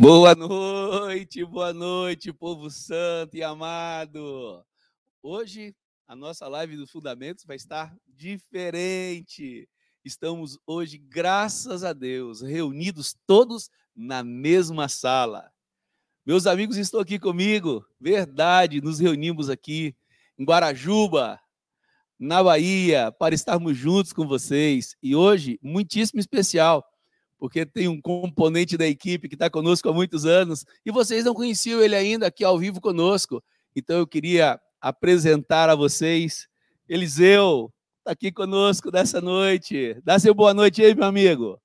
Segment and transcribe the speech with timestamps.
[0.00, 4.64] Boa noite, boa noite, povo santo e amado.
[5.20, 5.74] Hoje
[6.06, 9.68] a nossa live dos fundamentos vai estar diferente.
[10.04, 15.50] Estamos hoje, graças a Deus, reunidos todos na mesma sala.
[16.24, 19.96] Meus amigos estão aqui comigo, verdade, nos reunimos aqui
[20.38, 21.40] em Guarajuba,
[22.16, 24.94] na Bahia, para estarmos juntos com vocês.
[25.02, 26.88] E hoje, muitíssimo especial
[27.38, 31.32] porque tem um componente da equipe que está conosco há muitos anos e vocês não
[31.32, 33.42] conheciam ele ainda aqui ao vivo conosco.
[33.74, 36.48] Então eu queria apresentar a vocês
[36.88, 39.94] Eliseu, está aqui conosco nessa noite.
[40.02, 41.60] Dá seu boa noite aí, meu amigo.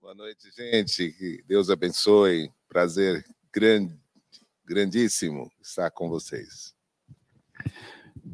[0.00, 1.12] Boa noite, gente.
[1.12, 2.50] Que Deus abençoe.
[2.68, 3.96] Prazer grande,
[4.64, 6.74] grandíssimo estar com vocês.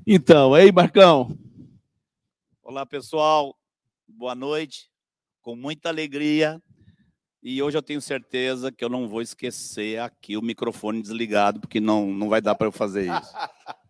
[0.06, 1.38] Então, aí, Marcão.
[2.62, 3.56] Olá, pessoal.
[4.08, 4.93] Boa noite
[5.44, 6.60] com muita alegria.
[7.42, 11.78] E hoje eu tenho certeza que eu não vou esquecer aqui o microfone desligado, porque
[11.78, 13.30] não, não vai dar para eu fazer isso.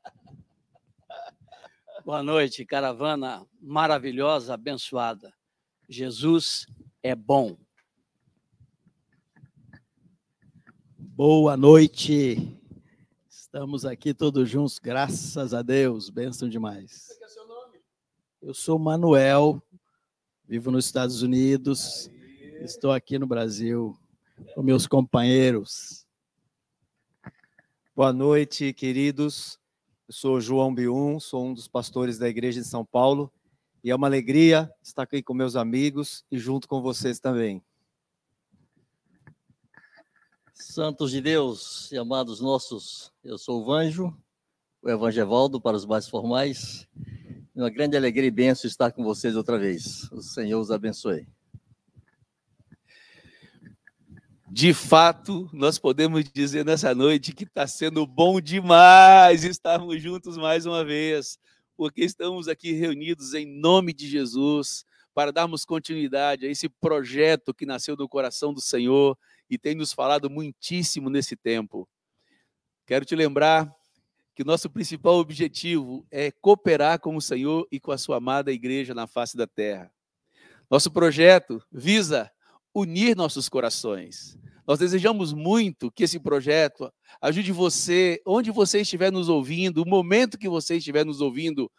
[2.05, 5.33] Boa noite, caravana maravilhosa, abençoada.
[5.89, 6.67] Jesus
[7.03, 7.57] é bom.
[10.99, 12.61] Boa noite.
[13.31, 16.11] Estamos aqui todos juntos, graças a Deus.
[16.11, 17.09] Bênção demais.
[18.43, 19.63] Eu sou Manuel,
[20.47, 22.11] vivo nos Estados Unidos,
[22.61, 23.99] estou aqui no Brasil
[24.55, 26.07] com meus companheiros.
[27.97, 29.59] Boa noite, queridos.
[30.07, 33.33] Eu sou João Bium, sou um dos pastores da Igreja de São Paulo
[33.83, 37.63] e é uma alegria estar aqui com meus amigos e junto com vocês também.
[40.53, 44.15] Santos de Deus e amados nossos, eu sou o Vanjo,
[44.83, 46.87] o Evangevaldo para os mais formais.
[47.55, 50.11] Uma grande alegria e benção estar com vocês outra vez.
[50.11, 51.25] O Senhor os abençoe.
[54.51, 60.67] De fato, nós podemos dizer nessa noite que está sendo bom demais estarmos juntos mais
[60.67, 61.39] uma vez,
[61.77, 64.85] porque estamos aqui reunidos em nome de Jesus
[65.15, 69.17] para darmos continuidade a esse projeto que nasceu do coração do Senhor
[69.49, 71.89] e tem nos falado muitíssimo nesse tempo.
[72.85, 73.73] Quero te lembrar
[74.35, 78.51] que o nosso principal objetivo é cooperar com o Senhor e com a sua amada
[78.51, 79.93] igreja na face da terra.
[80.69, 82.31] Nosso projeto visa
[82.75, 84.37] unir nossos corações.
[84.67, 90.39] Nós desejamos muito que esse projeto ajude você, onde você estiver nos ouvindo, o momento
[90.39, 91.71] que você estiver nos ouvindo,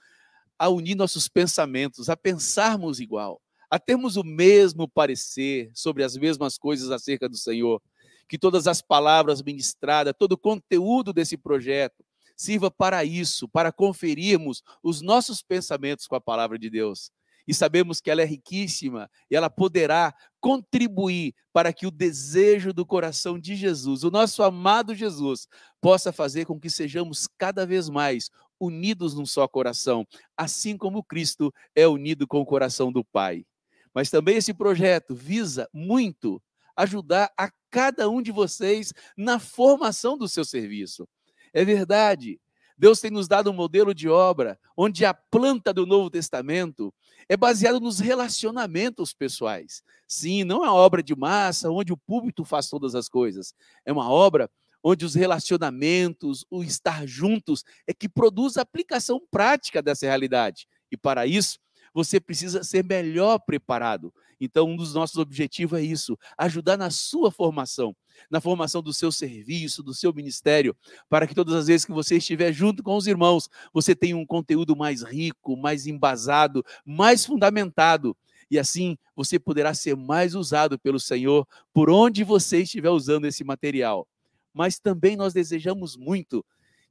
[0.58, 6.58] a unir nossos pensamentos, a pensarmos igual, a termos o mesmo parecer sobre as mesmas
[6.58, 7.82] coisas acerca do Senhor.
[8.30, 12.04] Que todas as palavras ministradas, todo o conteúdo desse projeto
[12.36, 17.12] sirva para isso, para conferirmos os nossos pensamentos com a palavra de Deus.
[17.48, 22.86] E sabemos que ela é riquíssima e ela poderá contribuir para que o desejo do
[22.86, 25.48] coração de Jesus, o nosso amado Jesus,
[25.80, 31.54] possa fazer com que sejamos cada vez mais unidos num só coração, assim como Cristo
[31.76, 33.46] é unido com o coração do Pai.
[33.94, 36.42] Mas também esse projeto visa muito
[36.76, 41.08] ajudar a cada um de vocês na formação do seu serviço.
[41.56, 42.38] É verdade.
[42.78, 46.94] Deus tem nos dado um modelo de obra onde a planta do Novo Testamento
[47.30, 49.82] é baseada nos relacionamentos pessoais.
[50.06, 53.54] Sim, não é uma obra de massa onde o púlpito faz todas as coisas.
[53.86, 54.52] É uma obra
[54.84, 60.68] onde os relacionamentos, o estar juntos, é que produz a aplicação prática dessa realidade.
[60.92, 61.58] E para isso,
[61.94, 64.14] você precisa ser melhor preparado.
[64.40, 67.96] Então, um dos nossos objetivos é isso: ajudar na sua formação,
[68.30, 70.76] na formação do seu serviço, do seu ministério,
[71.10, 74.26] para que todas as vezes que você estiver junto com os irmãos, você tenha um
[74.26, 78.16] conteúdo mais rico, mais embasado, mais fundamentado.
[78.50, 83.44] E assim você poderá ser mais usado pelo Senhor por onde você estiver usando esse
[83.44, 84.08] material.
[84.54, 86.46] Mas também nós desejamos muito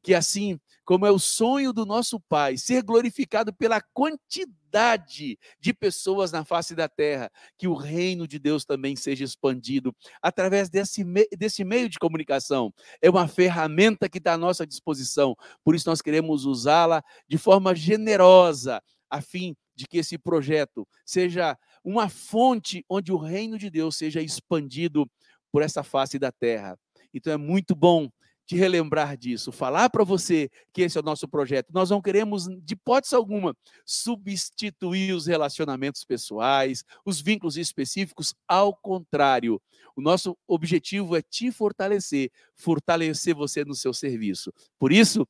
[0.04, 6.30] que assim como é o sonho do nosso Pai, ser glorificado pela quantidade de pessoas
[6.30, 11.02] na face da terra, que o reino de Deus também seja expandido através desse,
[11.38, 12.70] desse meio de comunicação.
[13.00, 15.34] É uma ferramenta que está à nossa disposição,
[15.64, 21.56] por isso nós queremos usá-la de forma generosa, a fim de que esse projeto seja
[21.82, 25.10] uma fonte onde o reino de Deus seja expandido
[25.50, 26.78] por essa face da terra.
[27.12, 28.10] Então é muito bom
[28.46, 31.72] te relembrar disso, falar para você que esse é o nosso projeto.
[31.72, 39.60] Nós não queremos, de hipótese alguma, substituir os relacionamentos pessoais, os vínculos específicos, ao contrário.
[39.96, 44.52] O nosso objetivo é te fortalecer, fortalecer você no seu serviço.
[44.78, 45.26] Por isso,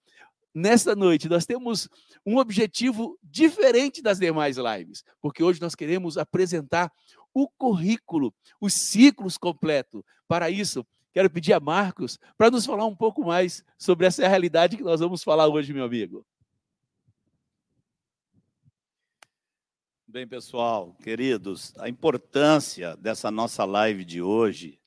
[0.55, 1.89] nesta noite, nós temos
[2.25, 6.91] um objetivo diferente das demais lives, porque hoje nós queremos apresentar
[7.33, 10.03] o currículo, os ciclos completos.
[10.27, 14.77] Para isso, quero pedir a Marcos para nos falar um pouco mais sobre essa realidade
[14.77, 16.27] que nós vamos falar hoje, meu amigo.
[20.09, 24.81] Bem, pessoal, queridos, a importância dessa nossa live de hoje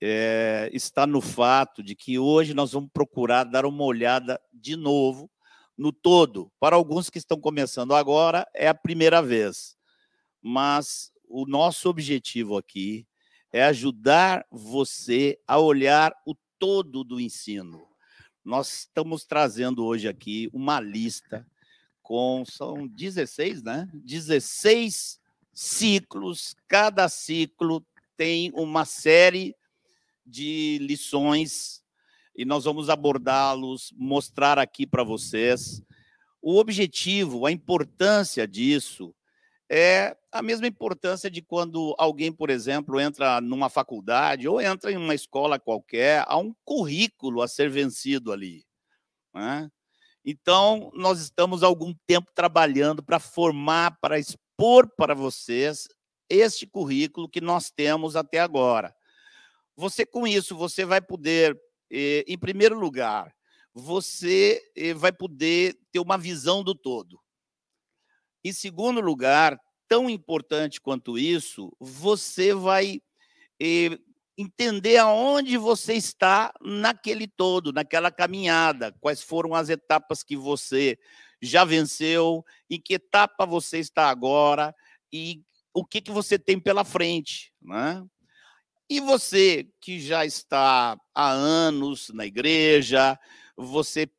[0.00, 5.30] é, está no fato de que hoje nós vamos procurar dar uma olhada de novo
[5.76, 6.50] no todo.
[6.58, 9.76] Para alguns que estão começando agora, é a primeira vez.
[10.42, 13.06] Mas o nosso objetivo aqui
[13.52, 17.86] é ajudar você a olhar o todo do ensino.
[18.44, 21.46] Nós estamos trazendo hoje aqui uma lista
[22.02, 23.88] com são 16, né?
[23.92, 25.20] 16
[25.52, 27.84] ciclos, cada ciclo
[28.16, 29.54] tem uma série
[30.24, 31.82] de lições
[32.34, 35.82] e nós vamos abordá-los, mostrar aqui para vocês.
[36.40, 39.14] O objetivo, a importância disso
[39.70, 44.96] é a mesma importância de quando alguém, por exemplo, entra numa faculdade ou entra em
[44.96, 48.64] uma escola qualquer, há um currículo a ser vencido ali.
[49.34, 49.70] Né?
[50.24, 55.88] Então, nós estamos há algum tempo trabalhando para formar, para expor para vocês
[56.28, 58.94] este currículo que nós temos até agora.
[59.76, 61.58] Você, com isso, você vai poder,
[61.90, 63.32] eh, em primeiro lugar,
[63.72, 67.20] você eh, vai poder ter uma visão do todo.
[68.48, 72.98] Em segundo lugar, tão importante quanto isso, você vai
[73.60, 73.98] eh,
[74.38, 80.98] entender aonde você está naquele todo, naquela caminhada, quais foram as etapas que você
[81.42, 84.74] já venceu, em que etapa você está agora
[85.12, 85.42] e
[85.74, 88.02] o que, que você tem pela frente, né?
[88.88, 93.20] E você que já está há anos na igreja,
[93.54, 94.10] você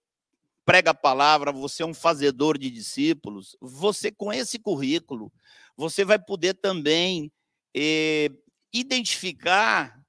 [0.69, 5.33] prega a palavra, você é um fazedor de discípulos, você com esse currículo,
[5.75, 7.31] você vai poder também
[7.75, 8.29] eh,
[8.71, 9.99] identificar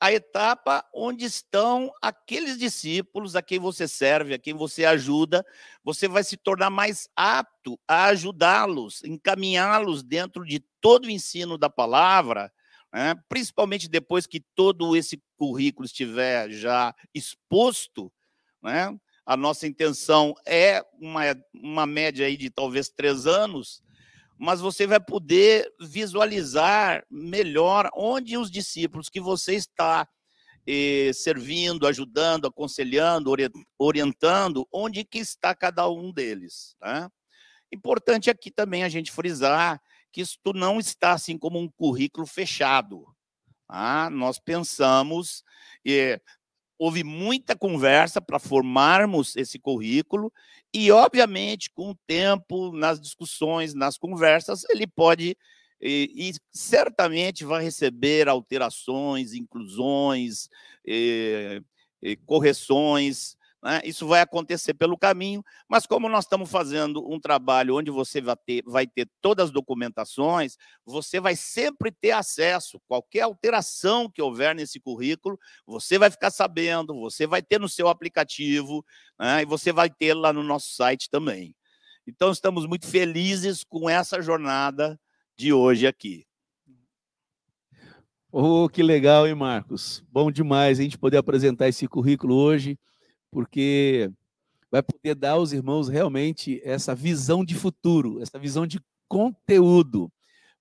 [0.00, 5.46] a etapa onde estão aqueles discípulos a quem você serve, a quem você ajuda,
[5.84, 11.70] você vai se tornar mais apto a ajudá-los, encaminhá-los dentro de todo o ensino da
[11.70, 12.52] palavra,
[12.92, 13.14] né?
[13.28, 18.12] principalmente depois que todo esse currículo estiver já exposto,
[18.60, 18.98] né?
[19.24, 21.22] A nossa intenção é uma,
[21.54, 23.82] uma média aí de talvez três anos,
[24.38, 30.08] mas você vai poder visualizar melhor onde os discípulos que você está
[30.66, 33.32] eh, servindo, ajudando, aconselhando,
[33.78, 36.76] orientando, onde que está cada um deles.
[36.80, 37.08] Né?
[37.72, 39.80] Importante aqui também a gente frisar
[40.12, 43.06] que isso não está assim como um currículo fechado.
[43.66, 44.10] Tá?
[44.10, 45.42] Nós pensamos,
[45.86, 46.20] eh,
[46.82, 50.32] houve muita conversa para formarmos esse currículo
[50.74, 55.36] e, obviamente, com o tempo, nas discussões, nas conversas, ele pode
[55.80, 60.48] e, e certamente vai receber alterações, inclusões,
[60.84, 61.62] e,
[62.02, 63.80] e correções, né?
[63.84, 68.36] Isso vai acontecer pelo caminho, mas como nós estamos fazendo um trabalho onde você vai
[68.36, 72.80] ter, vai ter todas as documentações, você vai sempre ter acesso.
[72.88, 77.86] Qualquer alteração que houver nesse currículo, você vai ficar sabendo, você vai ter no seu
[77.86, 78.84] aplicativo,
[79.18, 79.42] né?
[79.42, 81.54] e você vai ter lá no nosso site também.
[82.04, 84.98] Então, estamos muito felizes com essa jornada
[85.38, 86.26] de hoje aqui.
[88.32, 90.02] Oh, que legal, hein, Marcos?
[90.10, 92.76] Bom demais a gente poder apresentar esse currículo hoje
[93.32, 94.12] porque
[94.70, 100.12] vai poder dar aos irmãos realmente essa visão de futuro, essa visão de conteúdo.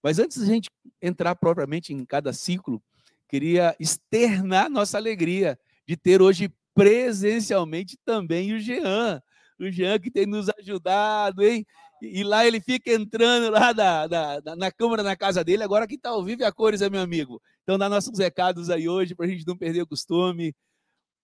[0.01, 0.69] Mas antes de a gente
[1.01, 2.81] entrar propriamente em cada ciclo,
[3.27, 9.21] queria externar nossa alegria de ter hoje presencialmente também o Jean.
[9.59, 11.65] O Jean que tem nos ajudado, hein?
[12.01, 15.63] E lá ele fica entrando lá da, da, na câmara na casa dele.
[15.63, 17.39] Agora quem está ao vivo é a cores, é meu amigo.
[17.61, 20.55] Então dá nossos recados aí hoje para a gente não perder o costume.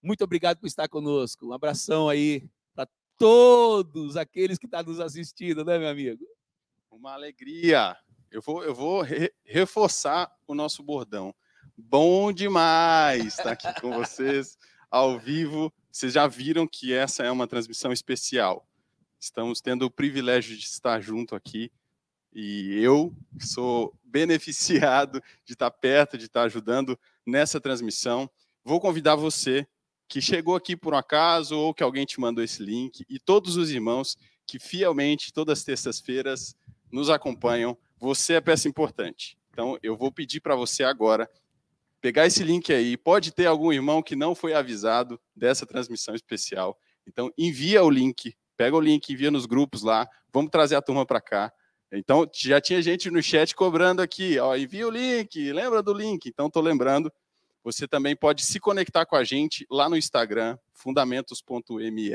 [0.01, 1.47] Muito obrigado por estar conosco.
[1.47, 2.87] Um abração aí para
[3.17, 6.25] todos aqueles que estão tá nos assistindo, né, meu amigo?
[6.91, 7.97] Uma alegria.
[8.29, 11.33] Eu vou, eu vou re reforçar o nosso bordão.
[11.75, 14.57] Bom demais estar aqui com vocês
[14.89, 15.73] ao vivo.
[15.91, 18.67] Vocês já viram que essa é uma transmissão especial.
[19.19, 21.71] Estamos tendo o privilégio de estar junto aqui
[22.33, 28.29] e eu sou beneficiado de estar perto, de estar ajudando nessa transmissão.
[28.63, 29.67] Vou convidar você
[30.07, 33.57] que chegou aqui por um acaso ou que alguém te mandou esse link e todos
[33.57, 36.55] os irmãos que fielmente todas as terças-feiras
[36.91, 37.77] nos acompanham.
[37.99, 39.37] Você é peça importante.
[39.51, 41.29] Então eu vou pedir para você agora
[41.99, 42.95] pegar esse link aí.
[42.95, 46.77] Pode ter algum irmão que não foi avisado dessa transmissão especial.
[47.05, 50.07] Então envia o link, pega o link, envia nos grupos lá.
[50.31, 51.51] Vamos trazer a turma para cá.
[51.91, 56.27] Então já tinha gente no chat cobrando aqui, ó, envia o link, lembra do link.
[56.27, 57.11] Então estou lembrando
[57.67, 62.11] você também pode se conectar com a gente lá no Instagram, fundamentos.me.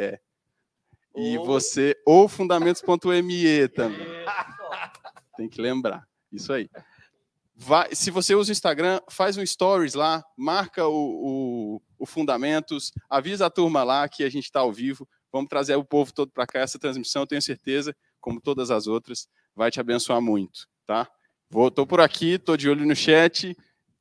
[1.14, 4.06] E você, ou fundamentos.me também.
[5.37, 6.09] Tem que lembrar.
[6.32, 6.71] Isso aí.
[7.54, 12.90] Vai, se você usa o Instagram, faz um stories lá, marca o, o, o Fundamentos,
[13.11, 15.06] avisa a turma lá que a gente está ao vivo.
[15.30, 16.61] Vamos trazer o povo todo para cá.
[16.61, 21.06] Essa transmissão, tenho certeza, como todas as outras, vai te abençoar muito, tá?
[21.50, 23.54] Vou, tô por aqui, tô de olho no chat,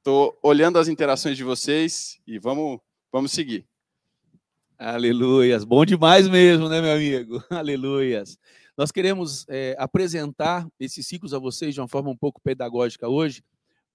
[0.03, 2.79] tô olhando as interações de vocês e vamos,
[3.11, 3.67] vamos seguir.
[4.77, 5.63] Aleluias.
[5.63, 7.43] Bom demais mesmo, né, meu amigo?
[7.49, 8.37] Aleluias.
[8.75, 13.43] Nós queremos é, apresentar esses ciclos a vocês de uma forma um pouco pedagógica hoje,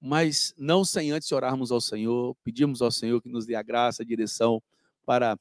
[0.00, 4.02] mas não sem antes orarmos ao Senhor, pedimos ao Senhor que nos dê a graça,
[4.02, 4.62] a direção
[5.04, 5.36] para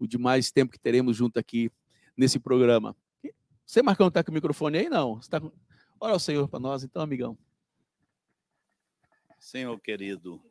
[0.00, 1.70] o demais tempo que teremos junto aqui
[2.16, 2.96] nesse programa.
[3.64, 4.88] Você, Marcão, está com o microfone aí?
[4.88, 5.20] Não.
[5.30, 5.52] Tá com...
[6.00, 7.38] Ora ao Senhor para nós, então, amigão.
[9.38, 10.42] Senhor querido,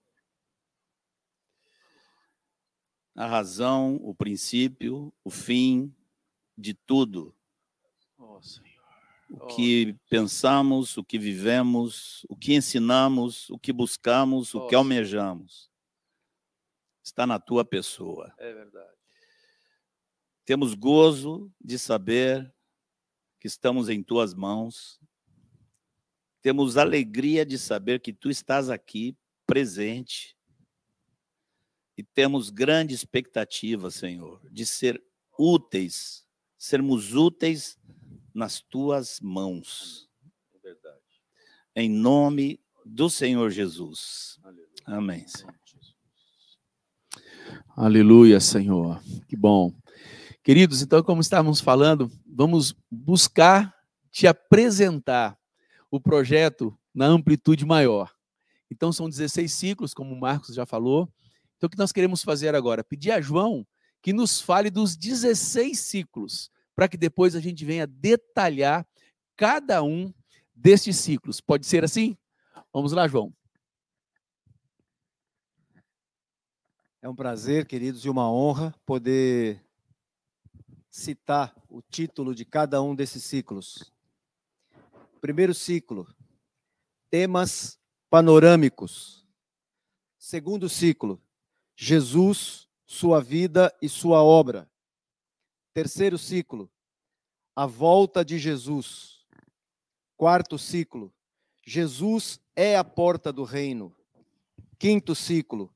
[3.15, 5.93] a razão, o princípio, o fim
[6.57, 7.33] de tudo,
[8.19, 8.83] Oh, Senhor.
[9.29, 15.69] o que pensamos, o que vivemos, o que ensinamos, o que buscamos, o que almejamos,
[17.03, 18.33] está na tua pessoa.
[18.37, 18.95] É verdade.
[20.45, 22.51] Temos gozo de saber
[23.39, 24.99] que estamos em tuas mãos.
[26.41, 30.35] Temos alegria de saber que tu estás aqui presente.
[31.97, 35.03] E temos grande expectativa, Senhor, de ser
[35.37, 36.27] úteis,
[36.57, 37.79] sermos úteis
[38.33, 40.07] nas tuas mãos.
[41.75, 44.39] Em nome do Senhor Jesus.
[44.85, 45.27] Amém.
[45.27, 45.53] Senhor.
[47.75, 49.01] Aleluia, Senhor.
[49.27, 49.71] Que bom.
[50.43, 53.75] Queridos, então, como estávamos falando, vamos buscar
[54.09, 55.37] te apresentar
[55.97, 58.13] o projeto na amplitude maior.
[58.71, 61.11] Então, são 16 ciclos, como o Marcos já falou.
[61.55, 62.83] Então, o que nós queremos fazer agora?
[62.83, 63.65] Pedir a João
[64.01, 68.87] que nos fale dos 16 ciclos, para que depois a gente venha detalhar
[69.35, 70.13] cada um
[70.55, 71.41] destes ciclos.
[71.41, 72.15] Pode ser assim?
[72.71, 73.33] Vamos lá, João.
[77.01, 79.63] É um prazer, queridos, e uma honra poder
[80.89, 83.96] citar o título de cada um desses ciclos.
[85.21, 86.07] Primeiro ciclo,
[87.09, 89.25] temas panorâmicos.
[90.17, 91.21] Segundo ciclo,
[91.75, 94.69] Jesus, sua vida e sua obra.
[95.73, 96.71] Terceiro ciclo,
[97.55, 99.25] a volta de Jesus.
[100.15, 101.13] Quarto ciclo,
[101.65, 103.95] Jesus é a porta do reino.
[104.79, 105.73] Quinto ciclo,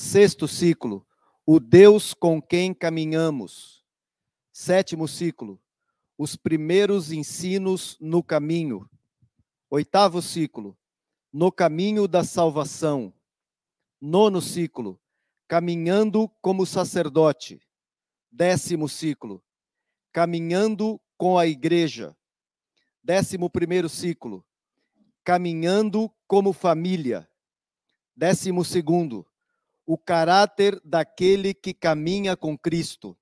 [0.00, 1.04] Sexto ciclo,
[1.44, 3.84] o Deus com quem caminhamos.
[4.52, 5.60] Sétimo ciclo,
[6.18, 8.90] os primeiros ensinos no caminho.
[9.70, 10.76] Oitavo ciclo,
[11.32, 13.14] no caminho da salvação.
[14.00, 15.00] Nono ciclo,
[15.46, 17.60] caminhando como sacerdote.
[18.32, 19.42] Décimo ciclo,
[20.12, 22.16] caminhando com a igreja.
[23.00, 24.44] Décimo primeiro ciclo,
[25.22, 27.28] caminhando como família.
[28.16, 29.24] Décimo segundo,
[29.86, 33.16] o caráter daquele que caminha com Cristo.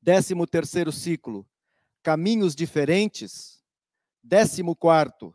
[0.00, 1.46] Décimo terceiro ciclo,
[2.02, 3.62] caminhos diferentes.
[4.22, 5.34] Décimo quarto,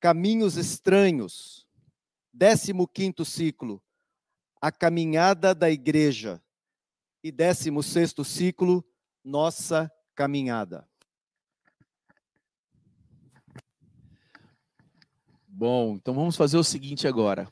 [0.00, 1.66] caminhos estranhos.
[2.32, 3.80] Décimo quinto ciclo,
[4.60, 6.42] a caminhada da igreja.
[7.22, 8.84] E décimo sexto ciclo,
[9.22, 10.88] nossa caminhada.
[15.46, 17.48] Bom, então vamos fazer o seguinte agora.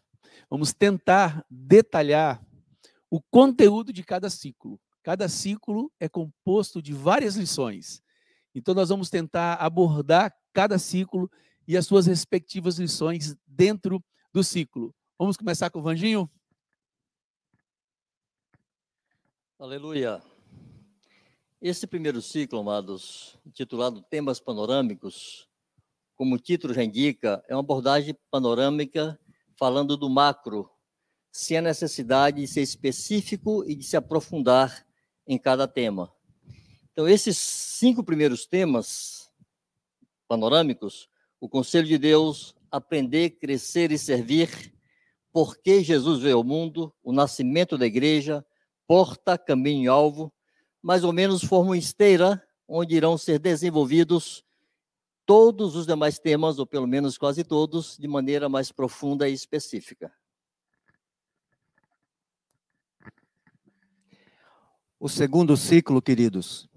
[0.51, 2.45] Vamos tentar detalhar
[3.09, 4.81] o conteúdo de cada ciclo.
[5.03, 8.03] Cada ciclo é composto de várias lições.
[8.55, 11.31] Então, nós vamos tentar abordar cada ciclo
[11.67, 14.95] e as suas respectivas lições dentro do ciclo.
[15.19, 16.31] Vamos começar com o Vanginho?
[19.59, 20.23] Aleluia.
[21.61, 25.49] Esse primeiro ciclo, amados, intitulado Temas Panorâmicos,
[26.17, 29.19] como o título já indica, é uma abordagem panorâmica
[29.57, 30.69] falando do macro,
[31.31, 34.85] sem a necessidade de ser específico e de se aprofundar
[35.27, 36.13] em cada tema.
[36.93, 39.31] Então, esses cinco primeiros temas
[40.29, 41.09] panorâmicos,
[41.41, 44.75] o Conselho de Deus, aprender, crescer e servir,
[45.33, 48.45] por que Jesus veio ao mundo, o nascimento da igreja,
[48.87, 50.31] porta, caminho e alvo,
[50.83, 54.45] mais ou menos formam esteira onde irão ser desenvolvidos
[55.25, 60.13] todos os demais temas, ou pelo menos quase todos, de maneira mais profunda e específica.
[65.01, 66.69] O segundo ciclo, queridos,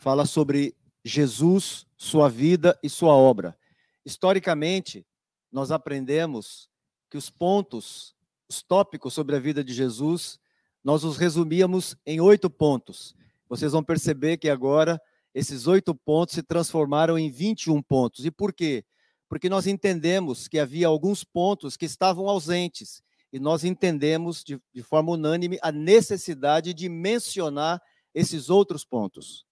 [0.00, 3.54] fala sobre Jesus, sua vida e sua obra.
[4.02, 5.06] Historicamente,
[5.52, 6.70] nós aprendemos
[7.10, 8.16] que os pontos,
[8.48, 10.40] os tópicos sobre a vida de Jesus,
[10.82, 13.14] nós os resumíamos em oito pontos.
[13.46, 14.98] Vocês vão perceber que agora
[15.34, 18.24] esses oito pontos se transformaram em 21 pontos.
[18.24, 18.82] E por quê?
[19.28, 23.02] Porque nós entendemos que havia alguns pontos que estavam ausentes.
[23.30, 27.82] E nós entendemos de, de forma unânime a necessidade de mencionar
[28.14, 29.49] esses outros pontos.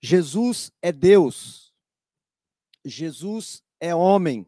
[0.00, 1.74] Jesus é Deus.
[2.84, 4.46] Jesus é homem.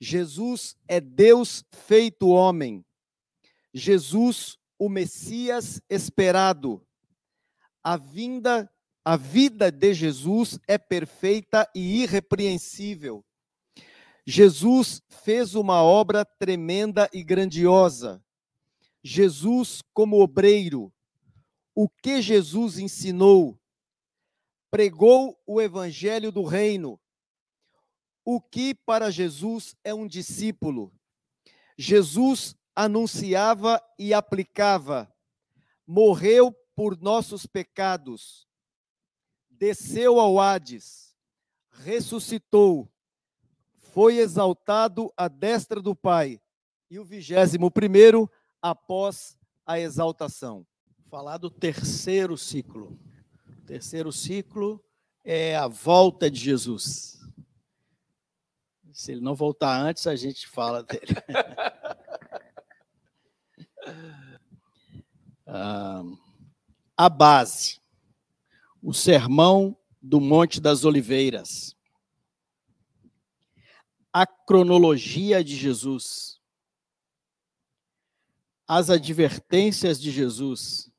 [0.00, 2.84] Jesus é Deus feito homem.
[3.72, 6.86] Jesus, o Messias esperado.
[7.82, 8.70] A vinda,
[9.04, 13.24] a vida de Jesus é perfeita e irrepreensível.
[14.26, 18.22] Jesus fez uma obra tremenda e grandiosa.
[19.02, 20.92] Jesus como obreiro.
[21.74, 23.58] O que Jesus ensinou?
[24.72, 26.98] Pregou o evangelho do reino.
[28.24, 30.90] O que para Jesus é um discípulo?
[31.76, 35.14] Jesus anunciava e aplicava,
[35.86, 38.48] morreu por nossos pecados,
[39.50, 41.14] desceu ao Hades,
[41.70, 42.90] ressuscitou,
[43.76, 46.40] foi exaltado à destra do Pai,
[46.90, 48.30] e o vigésimo primeiro
[48.62, 49.36] após
[49.66, 50.66] a exaltação.
[51.10, 52.98] Falar do terceiro ciclo.
[53.62, 54.84] O terceiro ciclo
[55.22, 57.20] é a volta de Jesus.
[58.92, 61.14] Se ele não voltar antes, a gente fala dele.
[65.46, 66.02] ah,
[66.96, 67.80] a base,
[68.82, 71.76] o sermão do Monte das Oliveiras,
[74.12, 76.40] a cronologia de Jesus,
[78.66, 80.91] as advertências de Jesus,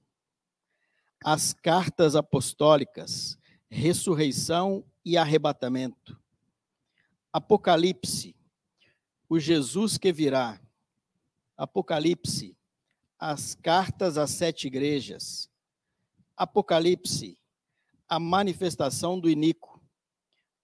[1.24, 3.38] as cartas apostólicas,
[3.70, 6.20] ressurreição e arrebatamento,
[7.32, 8.36] Apocalipse,
[9.28, 10.62] o Jesus que virá,
[11.58, 12.56] Apocalipse,
[13.18, 15.50] as cartas às sete igrejas.
[16.38, 17.40] Apocalipse,
[18.08, 19.82] a manifestação do iníquo.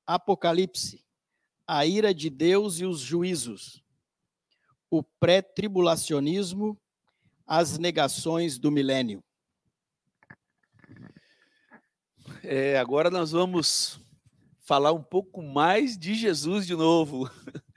[0.06, 1.04] Apocalipse,
[1.66, 3.84] a ira de Deus e os juízos.
[4.92, 6.78] O pré-tribulacionismo,
[7.48, 9.24] as negações do milênio.
[12.44, 14.00] É, agora nós vamos
[14.62, 17.30] falar um pouco mais de Jesus de novo.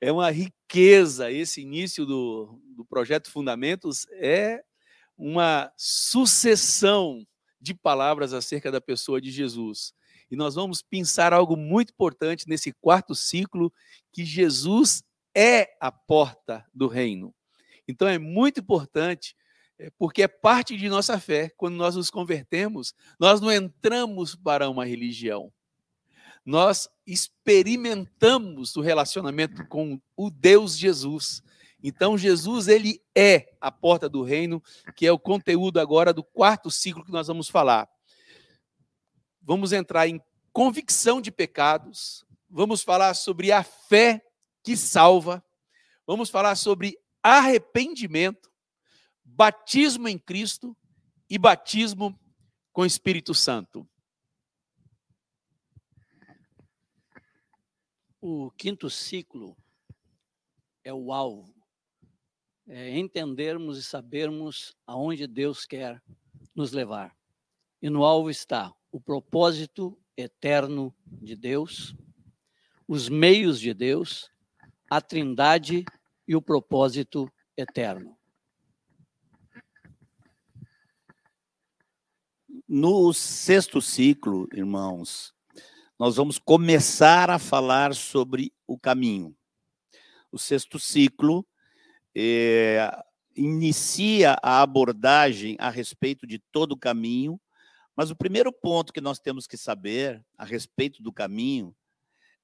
[0.00, 4.62] É uma riqueza esse início do, do projeto Fundamentos é
[5.16, 7.26] uma sucessão
[7.60, 9.92] de palavras acerca da pessoa de Jesus.
[10.30, 13.72] E nós vamos pensar algo muito importante nesse quarto ciclo,
[14.12, 15.02] que Jesus
[15.34, 17.34] é a porta do reino.
[17.88, 19.34] Então é muito importante,
[19.98, 21.50] porque é parte de nossa fé.
[21.56, 25.52] Quando nós nos convertemos, nós não entramos para uma religião.
[26.44, 31.42] Nós experimentamos o relacionamento com o Deus Jesus.
[31.82, 34.62] Então, Jesus, ele é a porta do reino,
[34.96, 37.88] que é o conteúdo agora do quarto ciclo que nós vamos falar.
[39.42, 40.20] Vamos entrar em
[40.52, 44.24] convicção de pecados, vamos falar sobre a fé
[44.62, 45.44] que salva,
[46.06, 48.50] vamos falar sobre arrependimento,
[49.38, 50.76] batismo em Cristo
[51.30, 52.18] e batismo
[52.72, 53.88] com o Espírito Santo.
[58.20, 59.56] O quinto ciclo
[60.82, 61.54] é o alvo
[62.66, 66.02] é, entendermos e sabermos aonde Deus quer
[66.52, 67.16] nos levar.
[67.80, 71.94] E no alvo está o propósito eterno de Deus,
[72.88, 74.32] os meios de Deus,
[74.90, 75.84] a trindade
[76.26, 78.17] e o propósito eterno.
[82.70, 85.32] No sexto ciclo, irmãos,
[85.98, 89.34] nós vamos começar a falar sobre o caminho.
[90.30, 91.48] O sexto ciclo
[92.14, 92.90] é,
[93.34, 97.40] inicia a abordagem a respeito de todo o caminho,
[97.96, 101.74] mas o primeiro ponto que nós temos que saber a respeito do caminho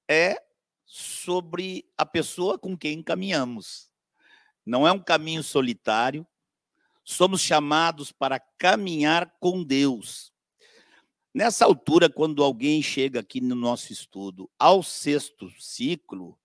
[0.09, 0.41] é
[0.87, 3.91] sobre a pessoa com quem caminhamos.
[4.65, 6.25] Não é um caminho solitário,
[7.05, 10.33] somos chamados para caminhar com Deus.
[11.31, 16.37] Nessa altura, quando alguém chega aqui no nosso estudo ao sexto ciclo,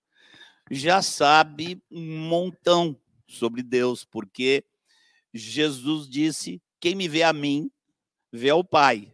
[0.69, 2.95] já sabe um montão
[3.27, 4.63] sobre Deus, porque
[5.33, 7.71] Jesus disse: Quem me vê a mim,
[8.31, 9.13] vê ao Pai.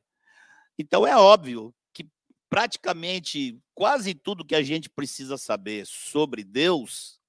[0.78, 2.08] Então é óbvio que
[2.50, 7.20] praticamente quase tudo que a gente precisa saber sobre Deus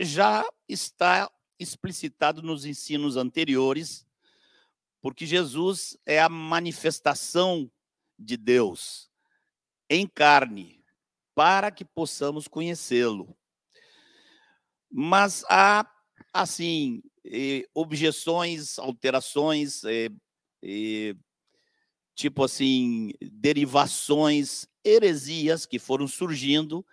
[0.00, 4.06] já está explicitado nos ensinos anteriores,
[5.00, 7.70] porque Jesus é a manifestação
[8.18, 9.10] de Deus
[9.88, 10.84] em carne,
[11.34, 13.36] para que possamos conhecê-lo.
[14.90, 15.88] Mas há,
[16.32, 17.02] assim,
[17.74, 19.82] objeções, alterações,
[22.14, 26.84] tipo assim, derivações, heresias que foram surgindo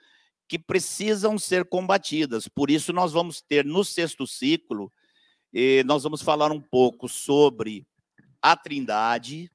[0.48, 2.48] que precisam ser combatidas.
[2.48, 4.92] Por isso, nós vamos ter no sexto ciclo,
[5.54, 7.86] eh, nós vamos falar um pouco sobre
[8.42, 9.52] a Trindade,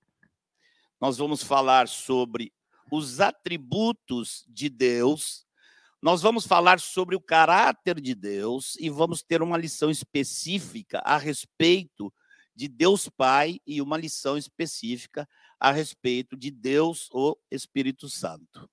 [1.01, 2.53] nós vamos falar sobre
[2.91, 5.47] os atributos de Deus,
[6.01, 11.17] nós vamos falar sobre o caráter de Deus e vamos ter uma lição específica a
[11.19, 12.13] respeito
[12.55, 15.29] de Deus Pai e uma lição específica
[15.61, 18.69] a respeito de Deus, o Espírito Santo.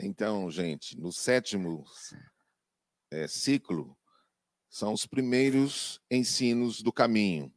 [0.00, 1.84] Então, gente, no sétimo
[3.10, 3.98] é, ciclo,
[4.70, 7.52] são os primeiros ensinos do caminho.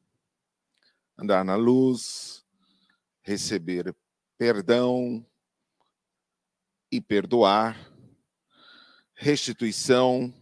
[1.15, 2.43] Andar na luz,
[3.21, 3.95] receber
[4.39, 5.23] perdão
[6.91, 7.77] e perdoar,
[9.13, 10.34] restituição,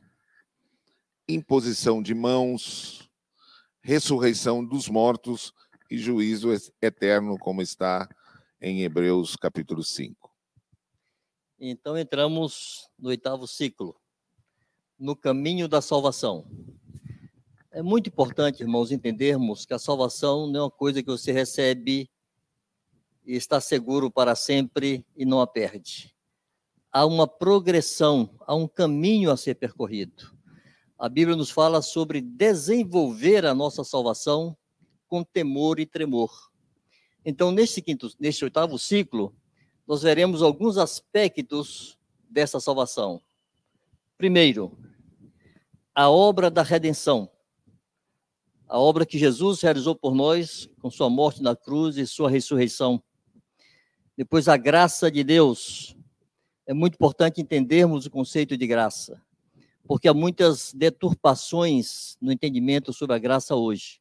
[1.27, 3.11] imposição de mãos,
[3.81, 5.53] ressurreição dos mortos
[5.91, 6.49] e juízo
[6.81, 8.07] eterno, como está
[8.61, 10.18] em Hebreus capítulo 5.
[11.61, 13.99] Então entramos no oitavo ciclo,
[14.97, 16.45] no caminho da salvação.
[17.69, 22.09] É muito importante, irmãos, entendermos que a salvação não é uma coisa que você recebe
[23.25, 26.15] e está seguro para sempre e não a perde.
[26.93, 30.33] Há uma progressão, há um caminho a ser percorrido.
[30.97, 34.57] A Bíblia nos fala sobre desenvolver a nossa salvação
[35.07, 36.31] com temor e tremor.
[37.25, 39.35] Então, neste quinto, neste oitavo ciclo,
[39.89, 41.97] nós veremos alguns aspectos
[42.29, 43.19] dessa salvação.
[44.19, 44.77] Primeiro,
[45.95, 47.27] a obra da redenção.
[48.67, 53.01] A obra que Jesus realizou por nós com sua morte na cruz e sua ressurreição.
[54.15, 55.97] Depois, a graça de Deus.
[56.67, 59.19] É muito importante entendermos o conceito de graça,
[59.87, 63.99] porque há muitas deturpações no entendimento sobre a graça hoje,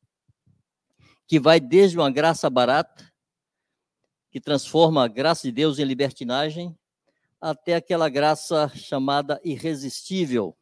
[1.26, 3.07] que vai desde uma graça barata,
[4.38, 6.78] que transforma a graça de Deus em libertinagem,
[7.40, 10.56] até aquela graça chamada irresistível.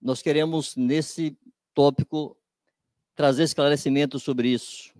[0.00, 1.38] Nós queremos, nesse
[1.72, 2.36] tópico,
[3.14, 4.92] trazer esclarecimento sobre isso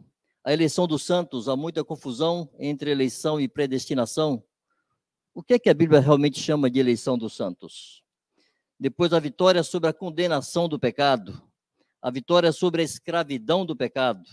[0.42, 4.42] a eleição dos santos, há muita confusão entre eleição e predestinação.
[5.34, 8.02] O que é que a Bíblia realmente chama de eleição dos santos?
[8.78, 11.42] Depois, a vitória sobre a condenação do pecado,
[12.00, 14.26] a vitória sobre a escravidão do pecado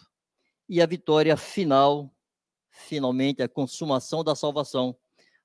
[0.70, 2.10] e a vitória final,
[2.78, 4.96] finalmente, a consumação da salvação,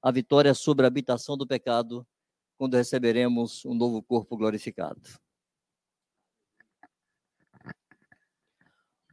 [0.01, 2.07] a vitória sobre a habitação do pecado,
[2.57, 5.01] quando receberemos um novo corpo glorificado.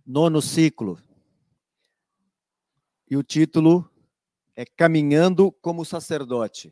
[0.05, 0.99] Nono ciclo,
[3.09, 3.89] e o título
[4.55, 6.71] é Caminhando como Sacerdote.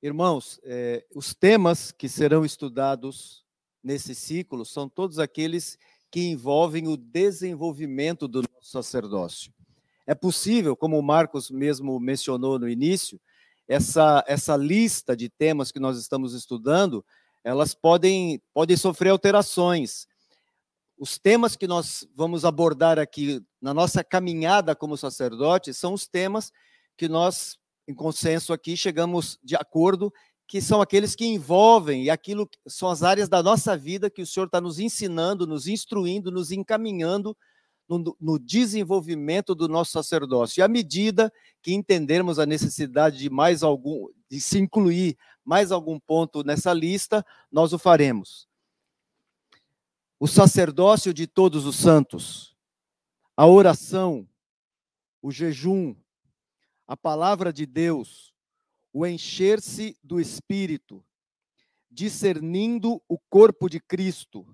[0.00, 3.44] Irmãos, é, os temas que serão estudados
[3.82, 5.76] nesse ciclo são todos aqueles
[6.10, 9.52] que envolvem o desenvolvimento do nosso sacerdócio.
[10.08, 13.20] É possível, como o Marcos mesmo mencionou no início,
[13.68, 17.04] essa, essa lista de temas que nós estamos estudando,
[17.44, 20.06] elas podem, podem sofrer alterações.
[20.98, 26.50] Os temas que nós vamos abordar aqui na nossa caminhada como sacerdote são os temas
[26.96, 30.10] que nós, em consenso aqui, chegamos de acordo,
[30.46, 34.26] que são aqueles que envolvem e aquilo são as áreas da nossa vida que o
[34.26, 37.36] Senhor está nos ensinando, nos instruindo, nos encaminhando
[37.88, 40.60] no, no, desenvolvimento do nosso sacerdócio.
[40.60, 45.98] E à medida que entendermos a necessidade de mais algum, de se incluir mais algum
[45.98, 48.48] ponto nessa lista, nós o faremos
[50.20, 52.56] o sacerdócio de todos os santos,
[53.36, 54.28] a oração,
[55.22, 55.94] o jejum,
[56.86, 58.34] a palavra de Deus,
[58.92, 61.04] o encher-se do Espírito,
[61.88, 64.44] discernindo o corpo de Cristo,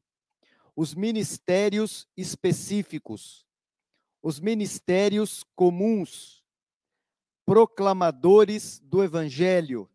[0.77, 3.47] os ministérios específicos,
[4.23, 6.43] os ministérios comuns,
[7.45, 9.89] proclamadores do Evangelho,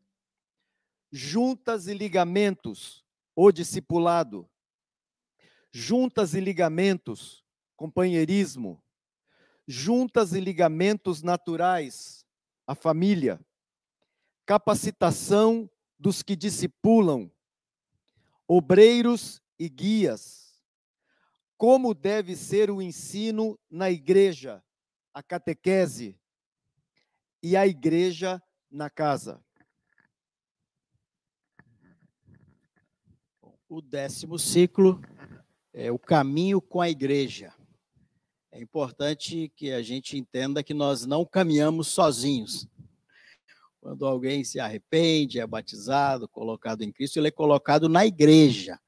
[1.11, 3.03] juntas e ligamentos,
[3.35, 4.47] o discipulado,
[5.71, 7.43] juntas e ligamentos,
[7.75, 8.81] companheirismo,
[9.67, 12.25] juntas e ligamentos naturais,
[12.65, 13.39] a família,
[14.45, 17.31] capacitação dos que discipulam,
[18.47, 20.48] obreiros e guias,
[21.59, 24.63] como deve ser o ensino na igreja,
[25.13, 26.17] a catequese
[27.43, 28.41] e a igreja
[28.71, 29.43] na casa.
[33.67, 35.01] O décimo ciclo
[35.73, 37.53] é, o caminho com a igreja.
[38.53, 42.69] É importante que a gente entenda que nós não caminhamos sozinhos.
[43.81, 48.79] Quando alguém se arrepende, é batizado, colocado em Cristo, ele é colocado na igreja.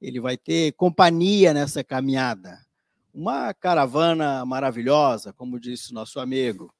[0.00, 2.64] Ele vai ter companhia nessa caminhada.
[3.12, 6.72] Uma caravana maravilhosa, como disse nosso amigo.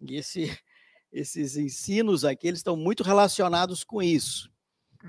[0.00, 0.56] E esse,
[1.12, 4.50] esses ensinos aqui, eles estão muito relacionados com isso.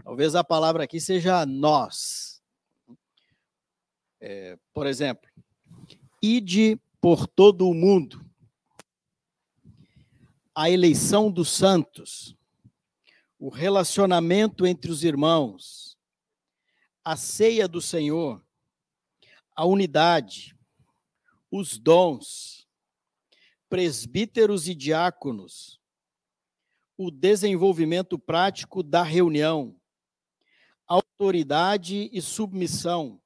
[0.03, 2.41] Talvez a palavra aqui seja nós.
[4.19, 5.29] É, por exemplo,
[6.21, 8.25] ide por todo o mundo
[10.55, 12.33] a eleição dos santos,
[13.37, 15.94] o relacionamento entre os irmãos,
[17.05, 18.43] a ceia do Senhor,
[19.55, 20.57] a unidade,
[21.51, 22.67] os dons,
[23.69, 25.79] presbíteros e diáconos,
[26.97, 29.79] o desenvolvimento prático da reunião,
[30.87, 33.21] autoridade e submissão,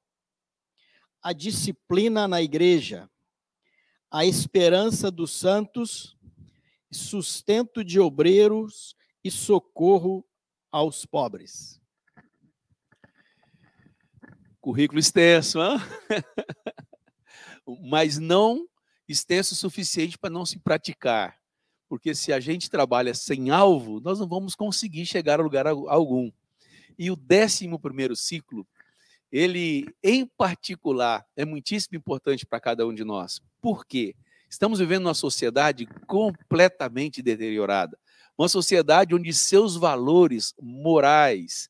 [1.22, 3.10] a disciplina na igreja,
[4.10, 6.18] a esperança dos santos
[6.92, 10.26] sustento de obreiros e socorro
[10.70, 11.79] aos pobres.
[14.60, 15.78] Currículo extenso, hein?
[17.82, 18.66] mas não
[19.08, 21.38] extenso o suficiente para não se praticar.
[21.88, 26.30] Porque se a gente trabalha sem alvo, nós não vamos conseguir chegar a lugar algum.
[26.98, 28.66] E o décimo primeiro ciclo,
[29.32, 33.40] ele, em particular, é muitíssimo importante para cada um de nós.
[33.60, 34.14] Por quê?
[34.48, 37.98] Estamos vivendo uma sociedade completamente deteriorada.
[38.36, 41.68] Uma sociedade onde seus valores morais,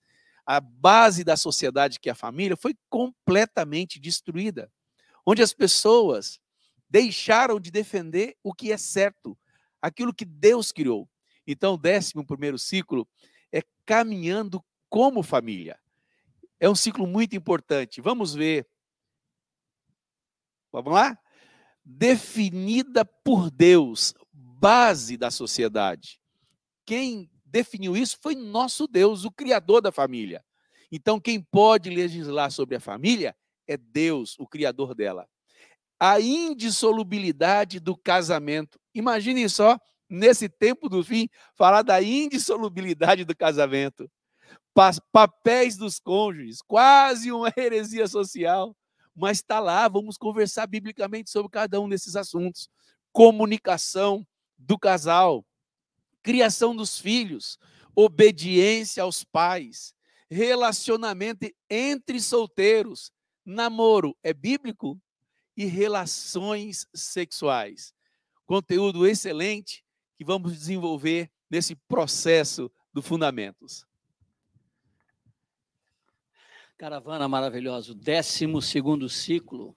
[0.50, 4.70] a base da sociedade que é a família, foi completamente destruída.
[5.24, 6.40] Onde as pessoas
[6.88, 9.38] deixaram de defender o que é certo,
[9.80, 11.08] aquilo que Deus criou.
[11.46, 13.08] Então, o décimo primeiro ciclo
[13.52, 15.78] é caminhando como família.
[16.58, 18.00] É um ciclo muito importante.
[18.00, 18.66] Vamos ver.
[20.72, 21.16] Vamos lá?
[21.84, 26.20] definida por Deus, base da sociedade.
[26.86, 30.44] Quem definiu isso foi nosso Deus, o Criador da família.
[30.90, 33.34] Então, quem pode legislar sobre a família
[33.66, 35.26] é Deus, o Criador dela.
[35.98, 38.80] A indissolubilidade do casamento.
[38.94, 44.10] Imagine só, nesse tempo do fim, falar da indissolubilidade do casamento.
[45.12, 48.74] Papéis dos cônjuges, quase uma heresia social
[49.14, 52.70] mas está lá, vamos conversar biblicamente sobre cada um desses assuntos.
[53.12, 55.44] Comunicação do casal,
[56.22, 57.58] criação dos filhos,
[57.94, 59.94] obediência aos pais,
[60.30, 63.12] relacionamento entre solteiros,
[63.44, 65.00] namoro é bíblico
[65.56, 67.92] e relações sexuais.
[68.46, 69.84] Conteúdo excelente
[70.16, 73.86] que vamos desenvolver nesse processo do Fundamentos.
[76.78, 77.92] Caravana maravilhosa.
[77.92, 79.76] O décimo segundo ciclo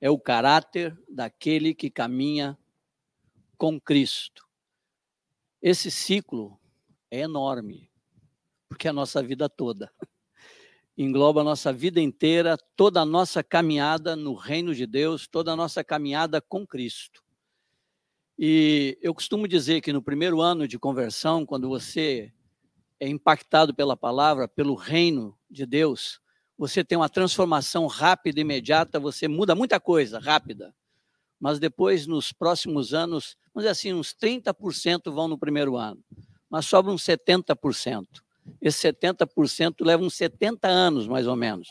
[0.00, 2.58] é o caráter daquele que caminha
[3.58, 4.46] com Cristo.
[5.66, 6.60] Esse ciclo
[7.10, 7.90] é enorme,
[8.68, 9.90] porque é a nossa vida toda.
[10.94, 15.56] Engloba a nossa vida inteira, toda a nossa caminhada no reino de Deus, toda a
[15.56, 17.24] nossa caminhada com Cristo.
[18.38, 22.30] E eu costumo dizer que no primeiro ano de conversão, quando você
[23.00, 26.20] é impactado pela palavra, pelo reino de Deus,
[26.58, 30.74] você tem uma transformação rápida, imediata, você muda muita coisa rápida.
[31.40, 36.02] Mas depois, nos próximos anos, vamos dizer assim, uns 30% vão no primeiro ano,
[36.48, 38.06] mas sobra uns 70%.
[38.60, 41.68] Esse 70% leva uns 70 anos, mais ou menos,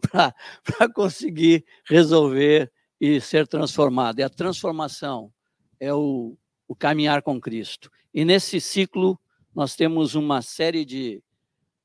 [0.10, 4.20] para conseguir resolver e ser transformado.
[4.20, 5.32] E a transformação
[5.78, 7.90] é o, o caminhar com Cristo.
[8.12, 9.18] E nesse ciclo,
[9.54, 11.22] nós temos uma série de,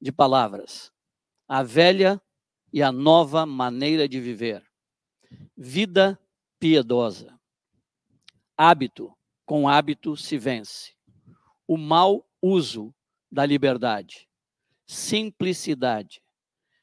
[0.01, 0.91] de palavras.
[1.47, 2.21] A velha
[2.71, 4.63] e a nova maneira de viver.
[5.57, 6.19] Vida
[6.59, 7.39] piedosa.
[8.57, 10.93] Hábito, com hábito se vence.
[11.67, 12.93] O mau uso
[13.31, 14.27] da liberdade.
[14.85, 16.21] Simplicidade.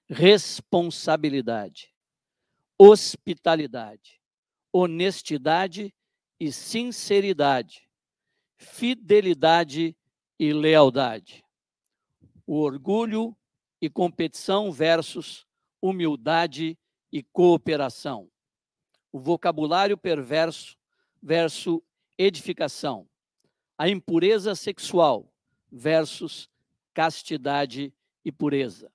[0.08, 1.92] Responsabilidade.
[2.78, 4.20] Hospitalidade.
[4.72, 5.94] Honestidade
[6.40, 7.88] e sinceridade.
[8.56, 9.96] Fidelidade
[10.38, 11.44] e lealdade.
[12.46, 13.36] O orgulho
[13.80, 15.46] e competição versus
[15.82, 16.78] humildade
[17.12, 18.30] e cooperação.
[19.16, 20.76] O vocabulário perverso
[21.22, 21.80] versus
[22.18, 23.08] edificação.
[23.78, 25.32] A impureza sexual
[25.72, 26.50] versus
[26.92, 28.92] castidade e pureza.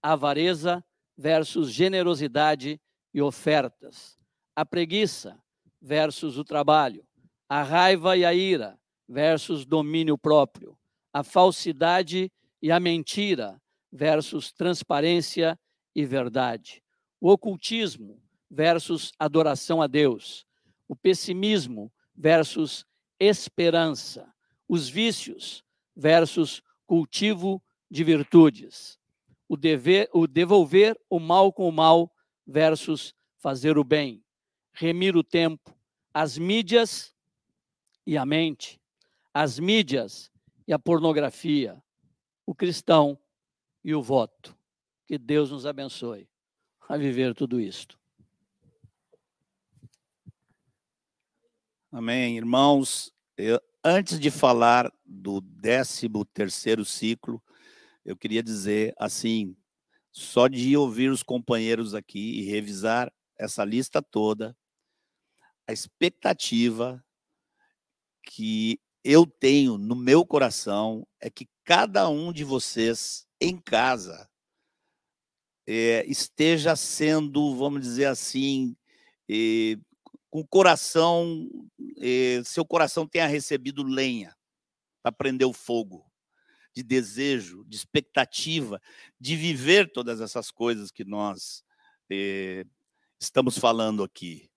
[0.00, 0.84] Avareza
[1.18, 2.80] versus generosidade
[3.12, 4.16] e ofertas.
[4.54, 5.36] A preguiça
[5.80, 7.04] versus o trabalho.
[7.48, 8.78] A raiva e a ira
[9.08, 10.78] versus domínio próprio.
[11.12, 12.30] A falsidade
[12.62, 15.58] e a mentira versus transparência
[15.96, 16.80] e verdade.
[17.20, 20.46] O ocultismo versus adoração a Deus.
[20.86, 22.84] O pessimismo versus
[23.18, 24.30] esperança.
[24.68, 28.98] os vícios versus cultivo de virtudes,
[29.46, 32.10] o, dever, o devolver o mal com o mal
[32.46, 34.24] versus fazer o bem,
[34.72, 35.76] remir o tempo,
[36.12, 37.14] as mídias
[38.06, 38.80] e a mente,
[39.34, 40.30] as mídias
[40.66, 41.82] e a pornografia,
[42.46, 43.18] o cristão
[43.84, 44.56] e o voto.
[45.06, 46.26] Que Deus nos abençoe
[46.88, 48.01] a viver tudo isto.
[51.94, 53.12] Amém, irmãos.
[53.36, 57.42] Eu, antes de falar do 13 terceiro ciclo,
[58.02, 59.54] eu queria dizer assim,
[60.10, 64.56] só de ouvir os companheiros aqui e revisar essa lista toda,
[65.68, 67.04] a expectativa
[68.22, 74.26] que eu tenho no meu coração é que cada um de vocês em casa
[75.66, 78.74] é, esteja sendo, vamos dizer assim,
[79.28, 79.76] é,
[80.32, 81.46] com coração,
[81.98, 84.34] eh, seu coração tenha recebido lenha
[85.02, 86.10] para prender o fogo,
[86.74, 88.80] de desejo, de expectativa,
[89.20, 91.62] de viver todas essas coisas que nós
[92.10, 92.64] eh,
[93.20, 94.50] estamos falando aqui.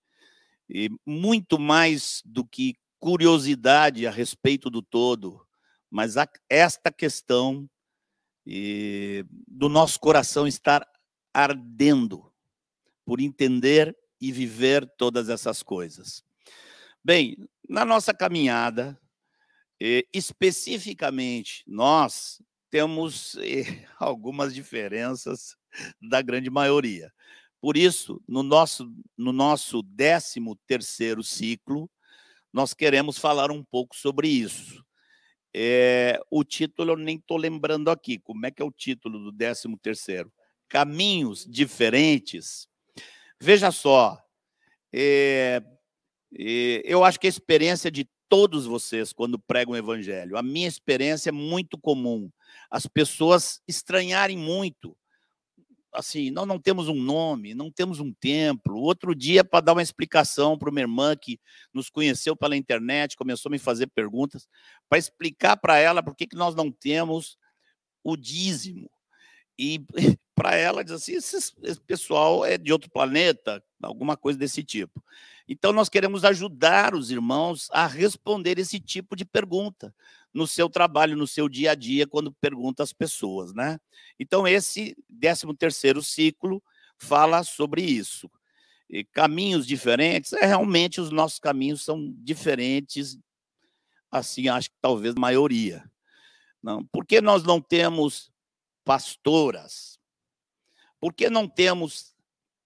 [0.66, 5.46] E muito mais do que curiosidade a respeito do todo,
[5.90, 7.68] mas a, esta questão
[8.48, 10.90] eh, do nosso coração estar
[11.34, 12.32] ardendo
[13.04, 16.22] por entender e viver todas essas coisas.
[17.04, 17.36] Bem,
[17.68, 18.98] na nossa caminhada,
[20.12, 25.56] especificamente, nós temos eh, algumas diferenças
[26.00, 27.12] da grande maioria.
[27.60, 31.90] Por isso, no nosso, no nosso 13 terceiro ciclo,
[32.52, 34.84] nós queremos falar um pouco sobre isso.
[35.54, 38.18] É, o título eu nem estou lembrando aqui.
[38.18, 40.32] Como é que é o título do 13 terceiro?
[40.68, 42.68] Caminhos diferentes
[43.40, 44.18] Veja só,
[44.92, 45.62] é,
[46.38, 50.66] é, eu acho que a experiência de todos vocês quando pregam o evangelho, a minha
[50.66, 52.30] experiência é muito comum.
[52.70, 54.96] As pessoas estranharem muito.
[55.92, 58.76] Assim, nós não temos um nome, não temos um templo.
[58.76, 61.40] Outro dia, para dar uma explicação para uma irmã que
[61.72, 64.46] nos conheceu pela internet, começou a me fazer perguntas,
[64.88, 67.38] para explicar para ela por que, que nós não temos
[68.04, 68.90] o dízimo.
[69.58, 69.84] E
[70.34, 75.02] para ela diz assim: esse, esse, pessoal é de outro planeta, alguma coisa desse tipo.
[75.48, 79.94] Então, nós queremos ajudar os irmãos a responder esse tipo de pergunta
[80.34, 83.78] no seu trabalho, no seu dia a dia, quando pergunta às pessoas, né?
[84.18, 86.62] Então, esse 13 terceiro ciclo
[86.98, 88.30] fala sobre isso.
[88.90, 93.18] E caminhos diferentes, é realmente os nossos caminhos são diferentes,
[94.10, 95.84] assim, acho que talvez a maioria.
[96.62, 98.30] Não, porque nós não temos
[98.86, 99.98] pastoras?
[101.00, 102.14] Por que não temos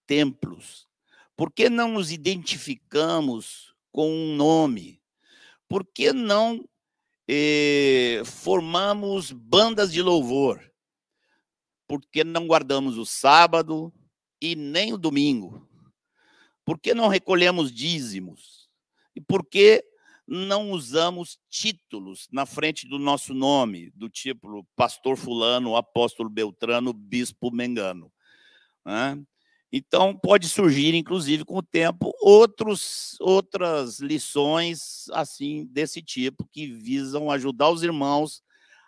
[0.05, 0.87] templos?
[1.35, 5.01] Por que não nos identificamos com um nome?
[5.67, 6.63] Por que não
[7.27, 10.71] eh, formamos bandas de louvor?
[11.87, 13.91] Por que não guardamos o sábado
[14.39, 15.67] e nem o domingo?
[16.63, 18.69] Por que não recolhemos dízimos?
[19.15, 19.83] E por que
[20.33, 27.51] não usamos títulos na frente do nosso nome, do tipo pastor fulano, apóstolo Beltrano, bispo
[27.51, 28.09] Mengano.
[28.85, 29.21] Né?
[29.73, 37.29] Então, pode surgir, inclusive, com o tempo, outros, outras lições assim desse tipo que visam
[37.29, 38.41] ajudar os irmãos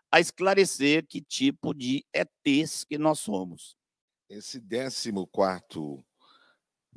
[0.10, 3.76] a esclarecer que tipo de ETs que nós somos.
[4.30, 6.06] Esse 14 quarto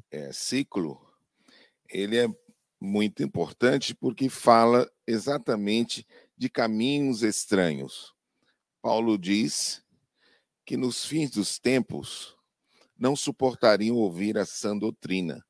[0.08, 1.04] é, ciclo,
[1.88, 2.45] ele é
[2.80, 8.14] muito importante porque fala exatamente de caminhos estranhos.
[8.82, 9.82] Paulo diz
[10.64, 12.36] que nos fins dos tempos
[12.98, 15.44] não suportariam ouvir a sã doutrina,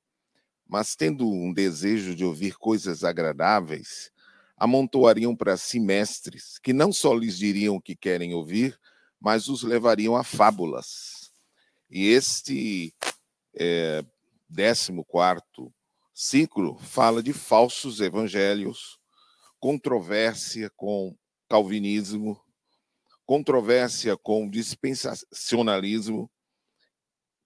[0.66, 4.10] mas tendo um desejo de ouvir coisas agradáveis,
[4.56, 8.78] amontoariam para si mestres que não só lhes diriam o que querem ouvir,
[9.20, 11.32] mas os levariam a fábulas.
[11.90, 12.94] E este
[13.55, 14.05] é,
[14.48, 15.72] 14 quarto
[16.18, 18.98] ciclo fala de falsos evangelhos,
[19.60, 21.14] controvérsia com
[21.46, 22.42] calvinismo,
[23.26, 26.30] controvérsia com dispensacionalismo.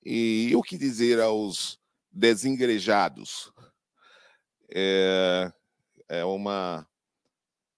[0.04, 1.80] E o que dizer aos
[2.12, 3.52] desengrejados?
[4.72, 5.52] É,
[6.08, 6.88] é uma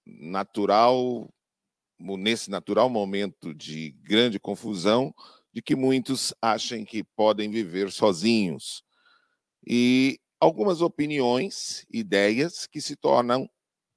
[0.05, 1.33] natural,
[1.99, 5.15] nesse natural momento de grande confusão,
[5.55, 8.85] de que muitos achem que podem viver sozinhos.
[9.67, 13.49] E algumas opiniões, ideias que se tornam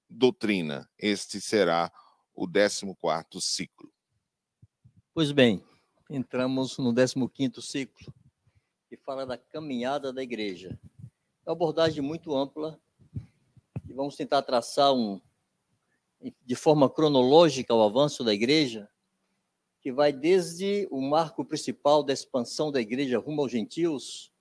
[0.07, 0.87] doutrina.
[0.95, 1.91] Este será
[2.35, 3.91] o 14º ciclo.
[5.11, 5.63] Pois bem,
[6.07, 8.13] entramos no 15º ciclo,
[8.87, 10.79] que fala da caminhada da igreja.
[11.43, 12.79] É uma abordagem muito ampla
[13.89, 15.19] e vamos tentar traçar um,
[16.45, 18.87] de forma cronológica o avanço da igreja,
[19.81, 24.31] que vai desde o marco principal da expansão da igreja rumo aos gentios,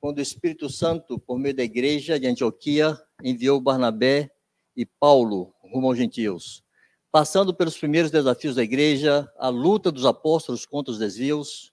[0.00, 4.30] quando o Espírito Santo, por meio da igreja de Antioquia, enviou Barnabé
[4.76, 6.62] e Paulo rumo aos gentios,
[7.10, 11.72] passando pelos primeiros desafios da igreja, a luta dos apóstolos contra os desvios.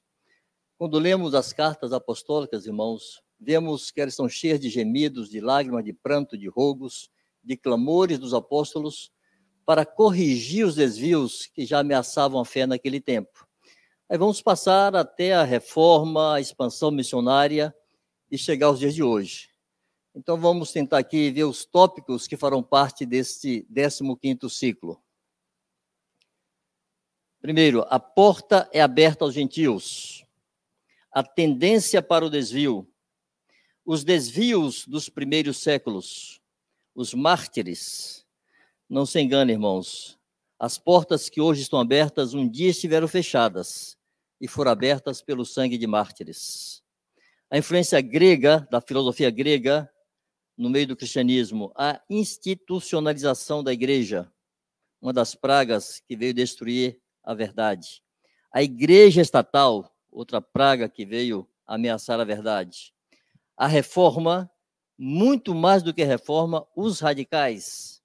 [0.78, 5.86] Quando lemos as cartas apostólicas, irmãos, vemos que elas estão cheias de gemidos, de lágrimas,
[5.86, 7.10] de pranto, de rogos,
[7.44, 9.12] de clamores dos apóstolos,
[9.66, 13.48] para corrigir os desvios que já ameaçavam a fé naquele tempo.
[14.10, 17.74] Aí vamos passar até a reforma, a expansão missionária
[18.30, 19.50] e chegar aos dias de hoje.
[20.14, 25.02] Então vamos tentar aqui ver os tópicos que farão parte deste 15º ciclo.
[27.42, 30.26] Primeiro, a porta é aberta aos gentios.
[31.12, 32.88] A tendência para o desvio.
[33.86, 36.42] Os desvios dos primeiros séculos.
[36.96, 38.26] Os mártires
[38.90, 40.18] não se engane, irmãos.
[40.60, 43.98] As portas que hoje estão abertas um dia estiveram fechadas
[44.40, 46.84] e foram abertas pelo sangue de mártires.
[47.56, 49.90] A influência grega, da filosofia grega,
[50.58, 54.30] no meio do cristianismo, a institucionalização da igreja,
[55.02, 58.04] uma das pragas que veio destruir a verdade.
[58.52, 62.94] A igreja estatal, outra praga que veio ameaçar a verdade.
[63.56, 64.52] A reforma,
[64.98, 68.04] muito mais do que reforma, os radicais,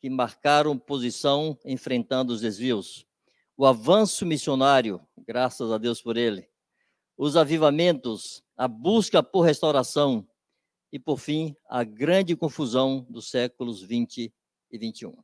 [0.00, 3.06] que marcaram posição enfrentando os desvios.
[3.54, 6.50] O avanço missionário, graças a Deus por ele.
[7.24, 10.26] Os avivamentos, a busca por restauração
[10.90, 14.34] e, por fim, a grande confusão dos séculos 20
[14.72, 15.14] e 21.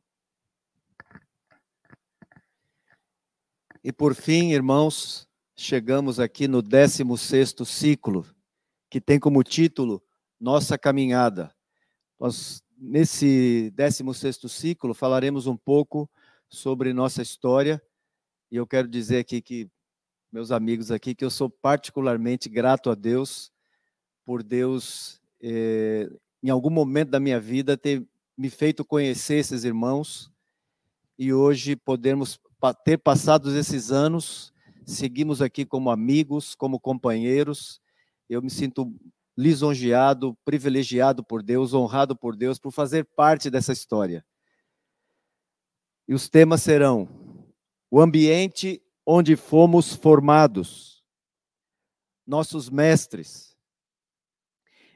[3.83, 5.27] E por fim, irmãos,
[5.57, 8.25] chegamos aqui no 16º ciclo,
[8.89, 10.01] que tem como título
[10.39, 11.53] Nossa Caminhada.
[12.17, 16.09] Nós nesse 16º ciclo, falaremos um pouco
[16.47, 17.83] sobre nossa história,
[18.49, 19.69] e eu quero dizer aqui que,
[20.31, 23.51] meus amigos aqui, que eu sou particularmente grato a Deus,
[24.23, 26.09] por Deus, eh,
[26.43, 28.05] em algum momento da minha vida, ter
[28.37, 30.31] me feito conhecer esses irmãos,
[31.17, 32.39] e hoje podemos
[32.85, 34.53] ter passado esses anos,
[34.85, 37.81] seguimos aqui como amigos, como companheiros,
[38.29, 38.93] eu me sinto
[39.35, 44.23] lisonjeado, privilegiado por Deus, honrado por Deus por fazer parte dessa história.
[46.07, 47.07] E os temas serão:
[47.89, 48.81] o ambiente
[49.11, 51.03] onde fomos formados,
[52.27, 53.57] nossos mestres,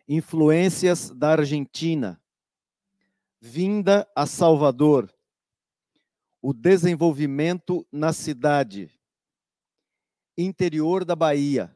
[0.08, 2.22] influências da Argentina,
[3.42, 5.12] vinda a Salvador,
[6.40, 8.92] o desenvolvimento na cidade,
[10.38, 11.76] interior da Bahia,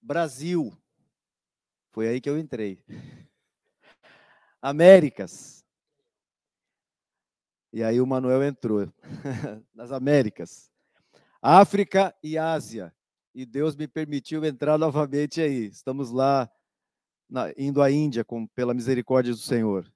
[0.00, 0.74] Brasil,
[1.90, 2.82] foi aí que eu entrei.
[4.62, 5.62] Américas.
[7.70, 8.90] E aí o Manuel entrou.
[9.74, 10.69] Nas Américas.
[11.42, 12.94] África e Ásia.
[13.34, 15.66] E Deus me permitiu entrar novamente aí.
[15.66, 16.50] Estamos lá
[17.28, 19.90] na, indo à Índia com, pela misericórdia do Senhor.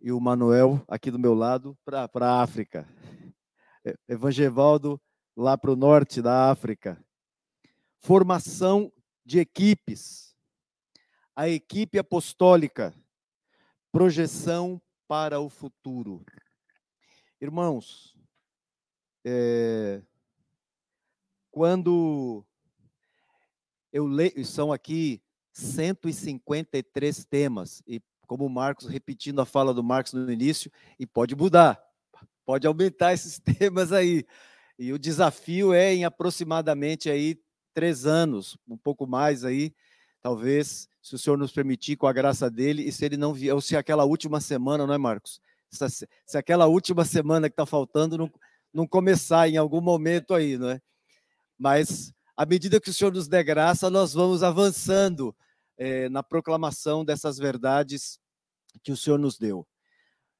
[0.00, 2.88] E o Manuel aqui do meu lado para a África.
[4.08, 5.00] Evangevaldo
[5.36, 7.04] lá para o norte da África.
[7.98, 8.92] Formação
[9.24, 10.36] de equipes,
[11.34, 12.94] a equipe apostólica,
[13.90, 16.24] projeção para o futuro.
[17.40, 18.15] Irmãos,
[19.28, 20.00] é,
[21.50, 22.46] quando
[23.92, 25.20] eu leio, são aqui
[25.52, 31.34] 153 temas, e como o Marcos, repetindo a fala do Marcos no início, e pode
[31.34, 31.82] mudar,
[32.44, 34.24] pode aumentar esses temas aí.
[34.78, 37.40] E o desafio é em aproximadamente aí
[37.74, 39.74] três anos, um pouco mais aí,
[40.22, 43.54] talvez, se o Senhor nos permitir, com a graça dele, e se ele não vier,
[43.54, 45.40] ou se aquela última semana, não é, Marcos?
[45.68, 48.30] Se, se aquela última semana que está faltando não,
[48.76, 50.80] não começar em algum momento aí, não é?
[51.58, 55.34] Mas, à medida que o Senhor nos der graça, nós vamos avançando
[55.78, 58.20] é, na proclamação dessas verdades
[58.82, 59.66] que o Senhor nos deu.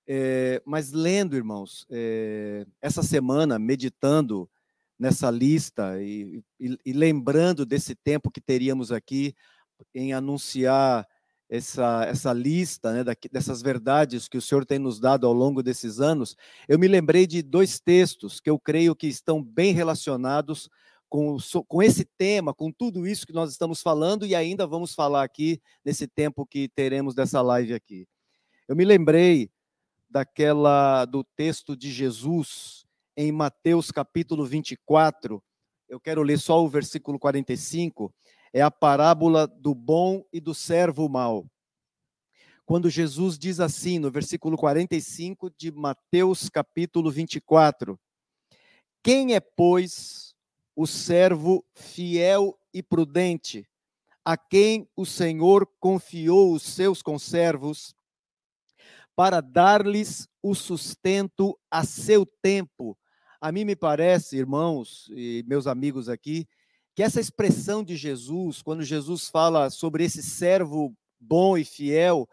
[0.07, 4.49] É, mas lendo, irmãos, é, essa semana, meditando
[4.99, 9.35] nessa lista e, e, e, lembrando desse tempo que teríamos aqui
[9.95, 11.09] em anunciar
[11.49, 16.01] essa, essa lista né, dessas verdades que o Senhor tem nos dado ao longo desses
[16.01, 16.37] anos,
[16.69, 20.69] eu me lembrei de dois textos que eu creio que estão bem relacionados
[21.09, 21.37] com,
[21.69, 25.61] com esse tema, com tudo isso que nós estamos falando e ainda vamos falar aqui
[25.85, 28.07] nesse tempo que teremos dessa live aqui.
[28.67, 29.49] Eu me lembrei
[30.11, 32.85] daquela do texto de Jesus
[33.17, 35.43] em Mateus capítulo 24,
[35.89, 38.13] eu quero ler só o versículo 45,
[38.53, 41.47] é a parábola do bom e do servo mau.
[42.65, 47.99] quando Jesus diz assim, no versículo 45 de Mateus, capítulo 24:
[49.03, 50.35] Quem é, pois,
[50.75, 53.69] o servo fiel e prudente,
[54.25, 57.95] a quem o Senhor confiou os seus conservos,
[59.15, 62.99] para dar-lhes o sustento a seu tempo?
[63.41, 66.49] A mim me parece, irmãos e meus amigos aqui,
[66.97, 72.27] que essa expressão de Jesus, quando Jesus fala sobre esse servo bom e fiel,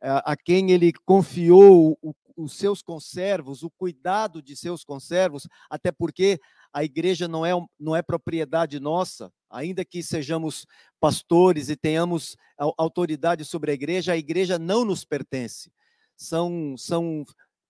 [0.00, 1.98] a quem ele confiou
[2.36, 6.38] os seus conservos, o cuidado de seus conservos, até porque
[6.72, 7.50] a igreja não é,
[7.80, 10.66] não é propriedade nossa, ainda que sejamos
[11.00, 12.36] pastores e tenhamos
[12.78, 15.68] autoridade sobre a igreja, a igreja não nos pertence.
[16.16, 17.24] São, são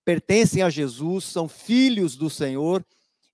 [0.05, 2.85] pertencem a Jesus, são filhos do Senhor,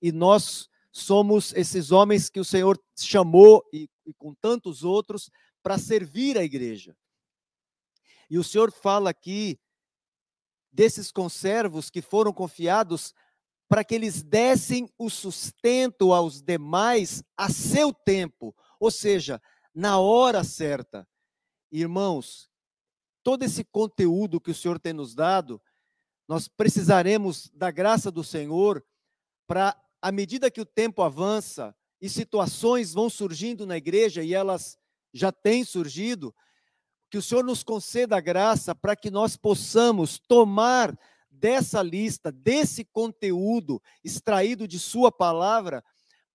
[0.02, 5.32] e nós somos esses homens que o Senhor chamou, e, e com tantos outros,
[5.64, 6.96] para servir a igreja.
[8.30, 9.60] E o Senhor fala aqui
[10.72, 13.14] desses conservos que foram confiados
[13.68, 19.42] para que eles dessem o sustento aos demais a seu tempo, ou seja,
[19.74, 21.08] na hora certa.
[21.72, 22.52] Irmãos,
[23.24, 25.60] todo esse conteúdo que o Senhor tem nos dado,
[26.28, 28.86] nós precisaremos da graça do Senhor
[29.48, 34.78] para, à medida que o tempo avança e situações vão surgindo na igreja, e elas
[35.14, 36.36] já têm surgido,
[37.10, 40.94] que o Senhor nos conceda a graça para que nós possamos tomar
[41.32, 45.82] dessa lista, desse conteúdo extraído de Sua palavra,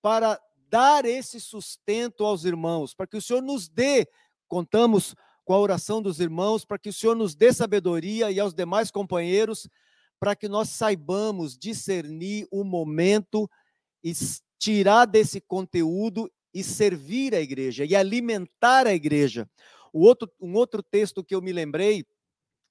[0.01, 0.41] para
[0.71, 4.09] dar esse sustento aos irmãos, para que o Senhor nos dê,
[4.47, 5.15] contamos
[5.45, 8.91] com a oração dos irmãos, para que o Senhor nos dê sabedoria e aos demais
[8.91, 9.69] companheiros,
[10.21, 13.49] para que nós saibamos discernir o momento
[14.03, 14.13] e
[14.59, 19.49] tirar desse conteúdo e servir a igreja e alimentar a igreja.
[19.93, 22.05] O outro, um outro texto que eu me lembrei,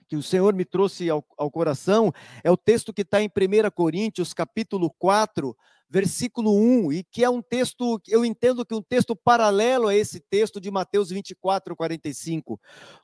[0.08, 3.70] que o Senhor me trouxe ao, ao coração, é o texto que está em 1
[3.72, 5.56] Coríntios, capítulo 4,
[5.90, 10.20] versículo 1, e que é um texto, eu entendo que um texto paralelo a esse
[10.20, 12.60] texto de Mateus 24, 45.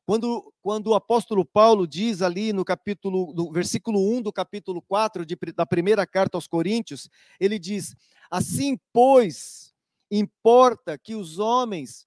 [0.05, 5.25] Quando, quando o apóstolo Paulo diz ali no capítulo, no versículo 1 do capítulo 4
[5.25, 7.09] de, da primeira carta aos Coríntios,
[7.39, 7.95] ele diz:
[8.29, 9.73] Assim, pois,
[10.11, 12.05] importa que os homens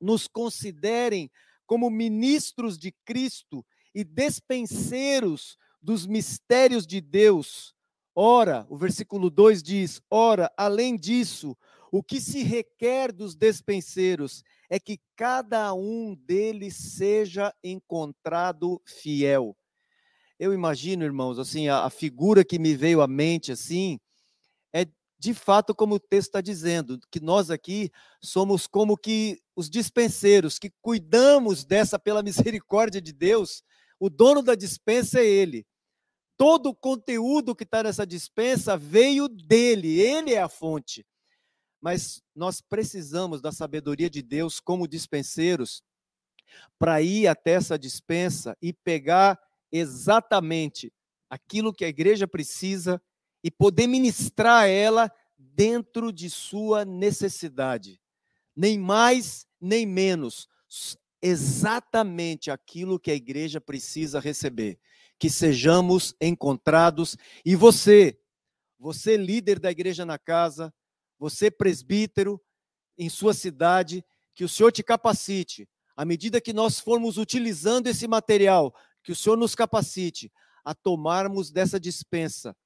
[0.00, 1.30] nos considerem
[1.66, 7.74] como ministros de Cristo e despenseiros dos mistérios de Deus.
[8.14, 11.56] Ora, o versículo 2 diz: Ora, além disso,
[11.90, 19.56] o que se requer dos despenseiros é que cada um deles seja encontrado fiel.
[20.38, 23.98] Eu imagino, irmãos, assim, a, a figura que me veio à mente, assim,
[25.24, 27.90] de fato, como o texto está dizendo, que nós aqui
[28.22, 33.62] somos como que os dispenseiros, que cuidamos dessa pela misericórdia de Deus,
[33.98, 35.66] o dono da dispensa é ele.
[36.36, 41.06] Todo o conteúdo que está nessa dispensa veio dele, ele é a fonte.
[41.80, 45.82] Mas nós precisamos da sabedoria de Deus como dispenseiros
[46.78, 49.38] para ir até essa dispensa e pegar
[49.70, 50.92] exatamente
[51.28, 53.00] aquilo que a igreja precisa
[53.42, 58.00] e poder ministrar ela dentro de sua necessidade.
[58.56, 60.48] Nem mais, nem menos.
[61.20, 64.78] Exatamente aquilo que a igreja precisa receber.
[65.18, 67.16] Que sejamos encontrados.
[67.44, 68.18] E você,
[68.78, 70.72] você líder da igreja na casa,
[71.18, 72.40] você presbítero
[72.98, 74.04] em sua cidade,
[74.34, 75.68] que o Senhor te capacite.
[75.96, 80.32] À medida que nós formos utilizando esse material, que o Senhor nos capacite
[80.64, 82.56] a tomarmos dessa dispensa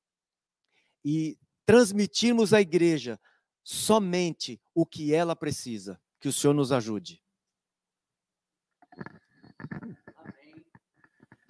[1.05, 3.21] e transmitirmos à igreja
[3.63, 6.01] somente o que ela precisa.
[6.21, 7.23] Que o Senhor nos ajude.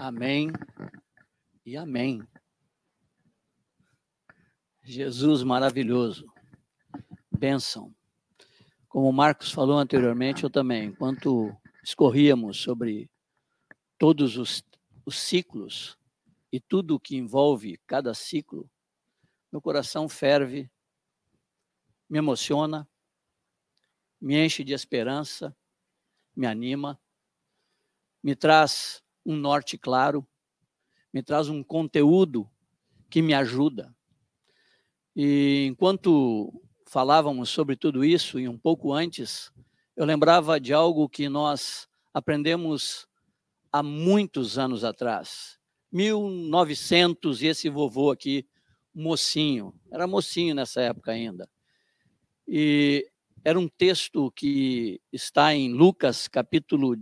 [0.00, 0.52] Amém.
[1.66, 2.22] E amém.
[4.84, 6.32] Jesus maravilhoso.
[7.36, 7.92] Bênção.
[8.88, 13.10] Como o Marcos falou anteriormente, eu também, enquanto escorríamos sobre
[13.98, 14.62] todos os,
[15.04, 15.98] os ciclos
[16.52, 18.70] e tudo o que envolve cada ciclo,
[19.50, 20.70] meu coração ferve,
[22.08, 22.88] me emociona,
[24.20, 25.56] me enche de esperança,
[26.36, 27.00] me anima,
[28.22, 30.26] me traz um norte claro,
[31.12, 32.48] me traz um conteúdo
[33.10, 33.94] que me ajuda.
[35.14, 36.50] E enquanto
[36.86, 39.52] falávamos sobre tudo isso, e um pouco antes,
[39.94, 43.06] eu lembrava de algo que nós aprendemos
[43.70, 45.58] há muitos anos atrás.
[45.92, 48.46] 1900, e esse vovô aqui
[48.94, 51.46] mocinho, era mocinho nessa época ainda.
[52.46, 53.06] E
[53.44, 56.96] era um texto que está em Lucas, capítulo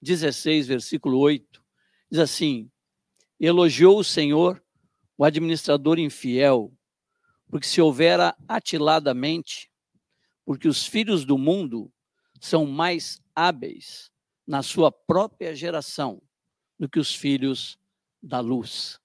[0.00, 1.61] 16, versículo 8.
[2.12, 2.70] Diz assim:
[3.40, 4.62] elogiou o Senhor
[5.16, 6.70] o administrador infiel,
[7.48, 9.70] porque se houvera atiladamente,
[10.44, 11.90] porque os filhos do mundo
[12.38, 14.10] são mais hábeis
[14.46, 16.20] na sua própria geração
[16.78, 17.78] do que os filhos
[18.22, 19.00] da luz.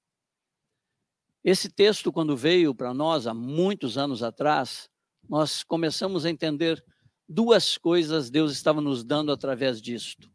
[1.45, 4.89] Esse texto, quando veio para nós há muitos anos atrás,
[5.29, 6.83] nós começamos a entender
[7.29, 10.29] duas coisas Deus estava nos dando através disto.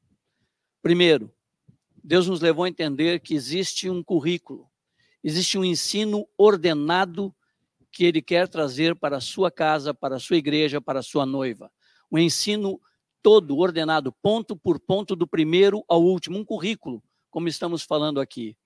[0.80, 1.34] Primeiro,
[2.02, 4.68] Deus nos levou a entender que existe um currículo,
[5.22, 7.34] existe um ensino ordenado
[7.90, 11.26] que Ele quer trazer para a sua casa, para a sua igreja, para a sua
[11.26, 11.70] noiva.
[12.10, 12.80] Um ensino
[13.22, 18.56] todo ordenado, ponto por ponto, do primeiro ao último, um currículo, como estamos falando aqui.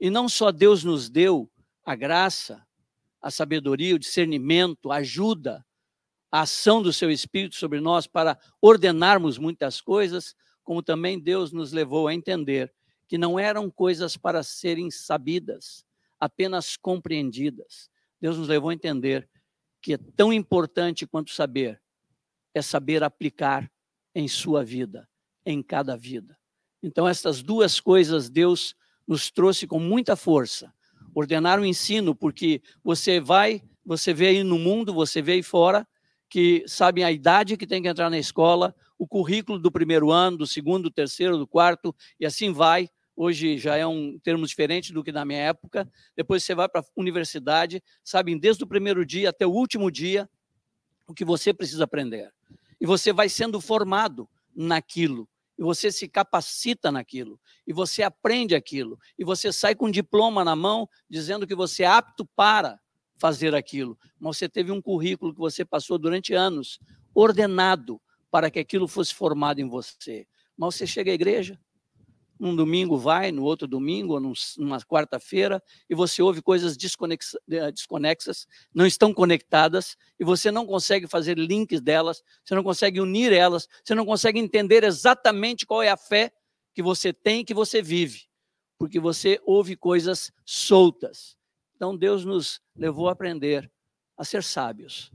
[0.00, 1.50] E não só Deus nos deu
[1.84, 2.66] a graça,
[3.20, 5.64] a sabedoria, o discernimento, a ajuda,
[6.30, 11.72] a ação do seu Espírito sobre nós para ordenarmos muitas coisas, como também Deus nos
[11.72, 12.72] levou a entender
[13.06, 15.84] que não eram coisas para serem sabidas,
[16.18, 17.90] apenas compreendidas.
[18.20, 19.28] Deus nos levou a entender
[19.80, 21.82] que é tão importante quanto saber
[22.54, 23.70] é saber aplicar
[24.14, 25.08] em sua vida,
[25.44, 26.38] em cada vida.
[26.82, 28.74] Então, essas duas coisas Deus
[29.06, 30.72] nos trouxe com muita força.
[31.14, 35.86] Ordenar o ensino, porque você vai, você vê aí no mundo, você vê aí fora,
[36.28, 40.36] que sabem a idade que tem que entrar na escola, o currículo do primeiro ano,
[40.36, 42.88] do segundo, do terceiro, do quarto, e assim vai.
[43.16, 45.90] Hoje já é um termo diferente do que na minha época.
[46.16, 50.30] Depois você vai para a universidade, sabem desde o primeiro dia até o último dia
[51.08, 52.32] o que você precisa aprender.
[52.80, 55.28] E você vai sendo formado naquilo.
[55.58, 57.40] E você se capacita naquilo.
[57.66, 58.96] E você aprende aquilo.
[59.18, 62.78] E você sai com um diploma na mão dizendo que você é apto para
[63.18, 63.98] fazer aquilo.
[64.16, 66.78] Mas você teve um currículo que você passou durante anos,
[67.12, 68.00] ordenado
[68.32, 70.26] para que aquilo fosse formado em você.
[70.56, 71.60] Mas você chega à igreja,
[72.40, 78.48] num domingo vai, no outro domingo, ou numa quarta-feira, e você ouve coisas eh, desconexas,
[78.74, 83.68] não estão conectadas, e você não consegue fazer links delas, você não consegue unir elas,
[83.84, 86.32] você não consegue entender exatamente qual é a fé
[86.74, 88.22] que você tem que você vive,
[88.78, 91.36] porque você ouve coisas soltas.
[91.76, 93.70] Então Deus nos levou a aprender
[94.16, 95.12] a ser sábios,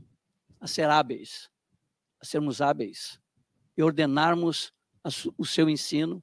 [0.60, 1.50] a ser hábeis,
[2.22, 3.20] sermos hábeis
[3.76, 4.72] e ordenarmos
[5.36, 6.22] o seu ensino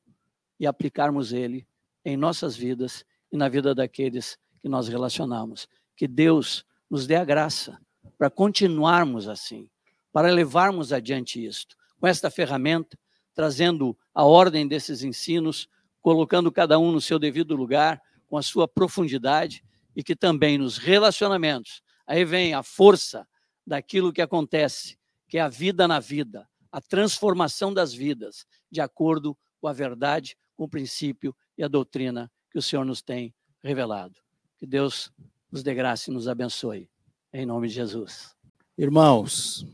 [0.59, 1.67] e aplicarmos ele
[2.03, 5.67] em nossas vidas e na vida daqueles que nós relacionamos.
[5.95, 7.79] Que Deus nos dê a graça
[8.17, 9.69] para continuarmos assim,
[10.11, 12.97] para levarmos adiante isto, com esta ferramenta,
[13.33, 15.67] trazendo a ordem desses ensinos,
[16.01, 19.63] colocando cada um no seu devido lugar, com a sua profundidade,
[19.95, 23.27] e que também nos relacionamentos, aí vem a força
[23.65, 24.97] daquilo que acontece,
[25.27, 30.37] que é a vida na vida, a transformação das vidas, de acordo com a verdade,
[30.55, 34.19] com o princípio e a doutrina que o Senhor nos tem revelado.
[34.57, 35.11] Que Deus
[35.51, 36.89] nos dê graça e nos abençoe.
[37.33, 38.35] Em nome de Jesus.
[38.77, 39.65] Irmãos,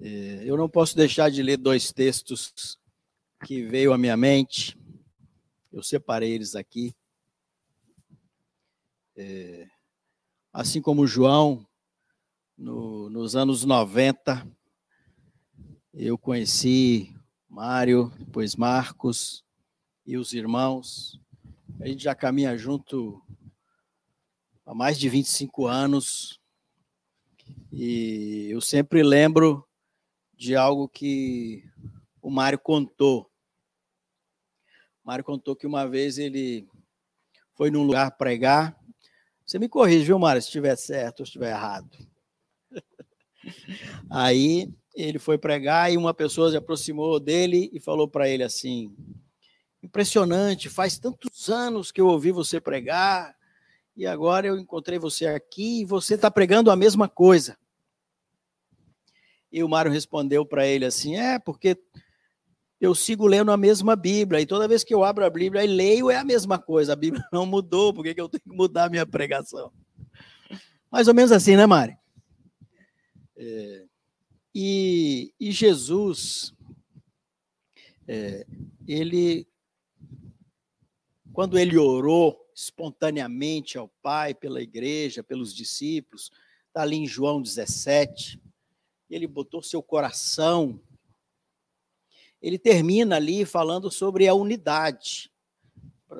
[0.00, 2.78] é, eu não posso deixar de ler dois textos
[3.44, 4.78] que veio à minha mente.
[5.72, 6.94] Eu separei eles aqui.
[9.16, 9.66] É,
[10.52, 11.66] assim como João,
[12.56, 14.46] no, nos anos 90,
[15.92, 17.14] eu conheci
[17.48, 19.44] Mário, depois Marcos
[20.06, 21.20] e os irmãos.
[21.80, 23.22] A gente já caminha junto
[24.64, 26.40] há mais de 25 anos.
[27.70, 29.66] E eu sempre lembro
[30.34, 31.64] de algo que
[32.22, 33.30] o Mário contou.
[35.04, 36.66] O Mário contou que uma vez ele
[37.54, 38.78] foi num lugar pregar.
[39.44, 41.96] Você me corrige, viu, Mário, se estiver certo ou se estiver errado.
[44.10, 48.94] Aí ele foi pregar e uma pessoa se aproximou dele e falou para ele assim:
[49.82, 53.36] Impressionante, faz tantos anos que eu ouvi você pregar
[53.96, 57.56] e agora eu encontrei você aqui e você está pregando a mesma coisa.
[59.50, 61.78] E o Mário respondeu para ele assim: É, porque
[62.80, 65.66] eu sigo lendo a mesma Bíblia e toda vez que eu abro a Bíblia e
[65.66, 66.92] leio é a mesma coisa.
[66.92, 69.72] A Bíblia não mudou, por que eu tenho que mudar a minha pregação?
[70.90, 71.96] Mais ou menos assim, né, Mário?
[73.36, 73.84] É,
[74.54, 76.54] e, e Jesus,
[78.08, 78.46] é,
[78.88, 79.46] ele,
[81.32, 86.32] quando ele orou espontaneamente ao Pai, pela igreja, pelos discípulos,
[86.68, 88.40] está ali em João 17,
[89.10, 90.80] ele botou seu coração,
[92.40, 95.30] ele termina ali falando sobre a unidade,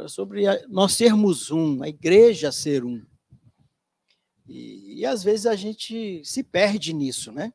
[0.09, 3.03] sobre nós sermos um, a igreja ser um.
[4.49, 7.53] E, e às vezes a gente se perde nisso, né?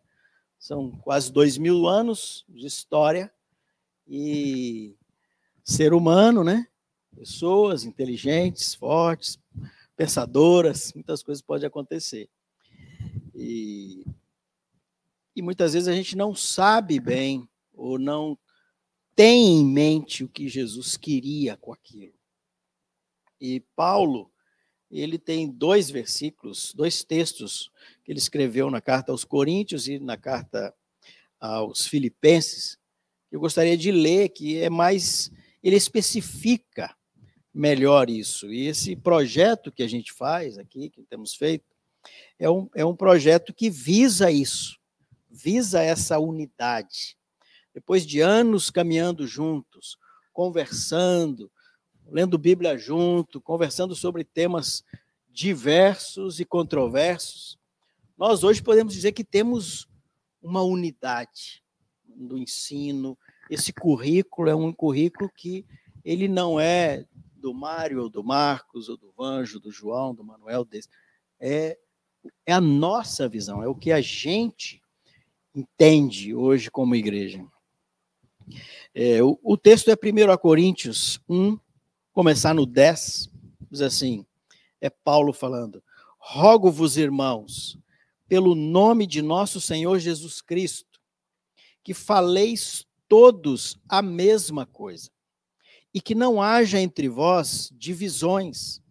[0.60, 3.34] São quase dois mil anos de história
[4.08, 4.96] e
[5.64, 6.68] ser humano, né?
[7.16, 9.40] Pessoas inteligentes, fortes,
[9.96, 12.30] pensadoras, muitas coisas podem acontecer.
[13.34, 14.06] E,
[15.36, 18.38] e muitas vezes a gente não sabe bem ou não
[19.16, 22.14] tem em mente o que Jesus queria com aquilo.
[23.40, 24.32] E Paulo,
[25.00, 27.72] ele tem dois versículos, dois textos
[28.04, 30.74] que ele escreveu na carta aos Coríntios e na carta
[31.40, 32.78] aos Filipenses.
[33.32, 35.32] Eu gostaria de ler que é mais
[35.64, 36.96] ele especifica
[37.54, 38.52] melhor isso.
[38.52, 41.66] E esse projeto que a gente faz aqui, que temos feito,
[42.40, 44.80] é um, é um projeto que visa isso,
[45.30, 47.18] visa essa unidade.
[47.74, 49.98] Depois de anos caminhando juntos,
[50.34, 51.52] conversando,
[52.12, 54.84] lendo Bíblia junto, conversando sobre temas
[55.30, 57.58] diversos e controversos,
[58.18, 59.88] nós hoje podemos dizer que temos
[60.42, 61.64] uma unidade
[62.06, 63.18] do ensino.
[63.50, 65.66] Esse currículo é um currículo que
[66.04, 67.06] ele não é
[67.36, 70.90] do Mário, ou do Marcos, ou do Vanjo, do João, do Manuel, desse.
[71.40, 71.78] É,
[72.46, 74.82] é a nossa visão, é o que a gente
[75.56, 77.44] entende hoje como igreja.
[78.94, 81.58] É, o, o, texto é 1 Coríntios 1,
[82.12, 83.30] começar no 10,
[83.70, 84.26] diz assim:
[84.80, 85.84] é Paulo falando.
[86.18, 87.78] Rogo-vos, irmãos,
[88.28, 91.00] pelo nome de nosso Senhor Jesus Cristo,
[91.84, 95.10] que faleis todos a mesma coisa
[95.94, 98.82] e que não haja entre vós divisões.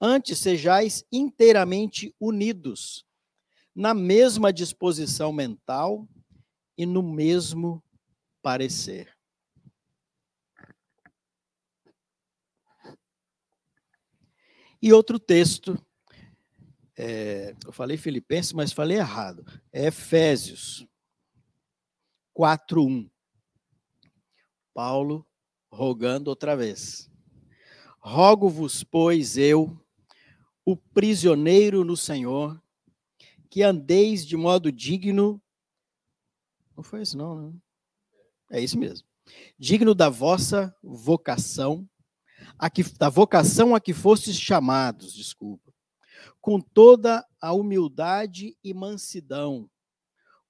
[0.00, 3.06] Antes sejais inteiramente unidos,
[3.74, 6.06] na mesma disposição mental
[6.76, 7.82] e no mesmo
[8.42, 9.15] parecer.
[14.80, 15.78] E outro texto,
[16.96, 20.86] é, eu falei Filipenses, mas falei errado, é Efésios
[22.34, 23.08] 4:1.
[24.74, 25.26] Paulo
[25.70, 27.10] rogando outra vez.
[27.98, 29.78] Rogo-vos, pois, eu,
[30.64, 32.60] o prisioneiro no Senhor,
[33.50, 35.42] que andeis de modo digno.
[36.76, 37.58] Não foi isso, não, né?
[38.50, 39.06] É isso mesmo.
[39.58, 41.88] Digno da vossa vocação,
[42.58, 45.72] a que, da vocação a que fostes chamados, desculpa,
[46.40, 49.70] com toda a humildade e mansidão,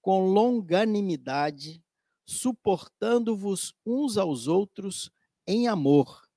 [0.00, 1.82] com longanimidade,
[2.24, 5.10] suportando-vos uns aos outros
[5.46, 6.28] em amor,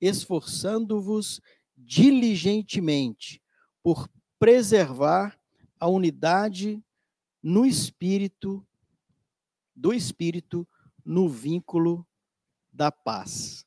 [0.00, 1.40] esforçando-vos
[1.76, 3.42] diligentemente
[3.82, 4.08] por
[4.38, 5.38] preservar
[5.78, 6.82] a unidade
[7.42, 8.66] no espírito
[9.76, 10.66] do espírito
[11.04, 12.06] no vínculo
[12.72, 13.66] da paz.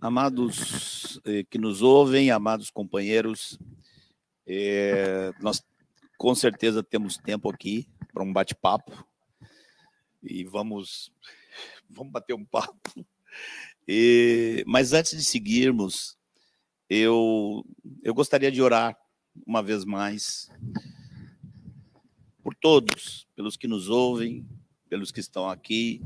[0.00, 3.58] Amados eh, que nos ouvem, amados companheiros,
[4.46, 5.60] eh, nós
[6.16, 9.04] com certeza temos tempo aqui para um bate-papo
[10.22, 11.10] e vamos
[11.90, 13.04] vamos bater um papo.
[13.88, 16.16] E, mas antes de seguirmos,
[16.88, 17.64] eu,
[18.02, 18.96] eu gostaria de orar
[19.44, 20.48] uma vez mais
[22.40, 24.46] por todos, pelos que nos ouvem,
[24.88, 26.02] pelos que estão aqui,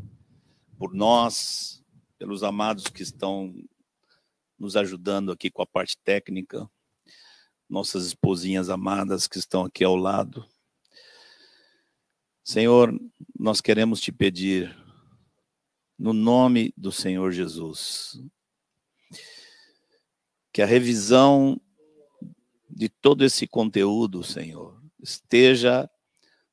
[0.78, 1.84] por nós,
[2.18, 3.52] pelos amados que estão
[4.62, 6.70] nos ajudando aqui com a parte técnica,
[7.68, 10.48] nossas esposinhas amadas que estão aqui ao lado.
[12.44, 12.96] Senhor,
[13.36, 14.72] nós queremos te pedir
[15.98, 18.22] no nome do Senhor Jesus.
[20.52, 21.60] Que a revisão
[22.70, 25.90] de todo esse conteúdo, Senhor, esteja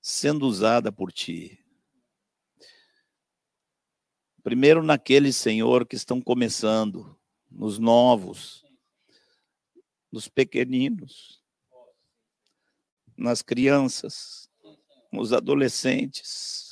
[0.01, 1.63] sendo usada por Ti.
[4.41, 7.18] Primeiro naqueles, Senhor, que estão começando,
[7.49, 8.65] nos novos,
[10.11, 11.43] nos pequeninos,
[13.17, 14.49] nas crianças,
[15.11, 16.69] nos adolescentes,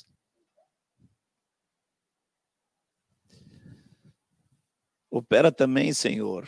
[5.17, 6.47] Opera também, Senhor,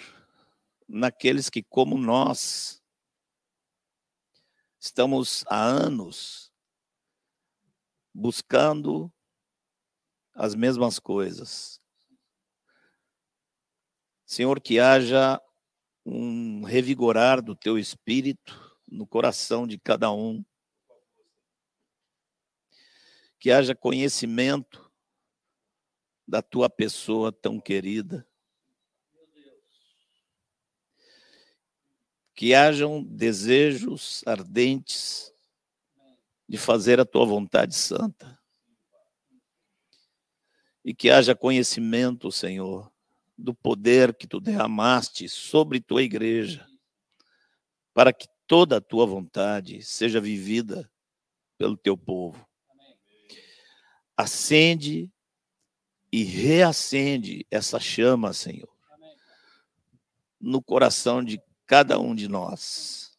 [0.88, 2.84] naqueles que, como nós,
[4.80, 6.54] estamos há anos
[8.14, 9.12] buscando
[10.36, 11.82] as mesmas coisas.
[14.30, 15.42] Senhor, que haja
[16.06, 20.46] um revigorar do teu espírito no coração de cada um.
[23.40, 24.88] Que haja conhecimento
[26.28, 28.24] da tua pessoa tão querida.
[32.36, 35.34] que hajam desejos ardentes
[36.48, 38.40] de fazer a tua vontade santa.
[40.86, 42.90] E que haja conhecimento, Senhor,
[43.40, 46.68] do poder que tu derramaste sobre tua igreja,
[47.94, 50.92] para que toda a tua vontade seja vivida
[51.58, 52.46] pelo teu povo.
[54.18, 55.10] Acende
[56.12, 58.70] e reacende essa chama, Senhor,
[60.40, 63.18] no coração de cada um de nós,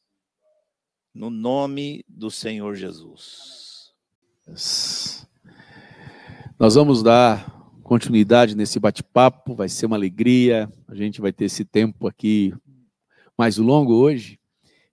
[1.15, 3.95] no nome do Senhor Jesus.
[6.59, 7.60] Nós vamos dar
[7.91, 10.73] continuidade nesse bate-papo, vai ser uma alegria.
[10.87, 12.55] A gente vai ter esse tempo aqui
[13.37, 14.39] mais longo hoje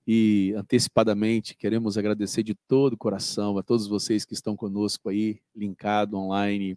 [0.07, 5.39] e antecipadamente queremos agradecer de todo o coração a todos vocês que estão conosco aí,
[5.55, 6.75] linkado online.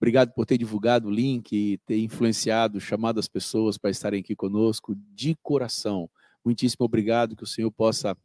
[0.00, 4.34] Obrigado por ter divulgado o link e ter influenciado, chamado as pessoas para estarem aqui
[4.34, 6.10] conosco de coração.
[6.44, 8.16] Muitíssimo obrigado, que o Senhor possa,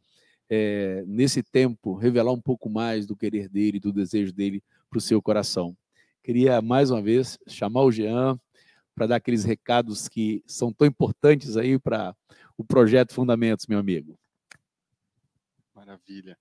[0.50, 4.60] é, nesse tempo, revelar um pouco mais do querer dele, do desejo dele
[4.90, 5.76] para o seu coração.
[6.24, 8.40] Queria mais uma vez chamar o Jean
[8.94, 12.16] para dar aqueles recados que são tão importantes aí para
[12.56, 14.18] o projeto Fundamentos, meu amigo.
[15.74, 16.38] Maravilha.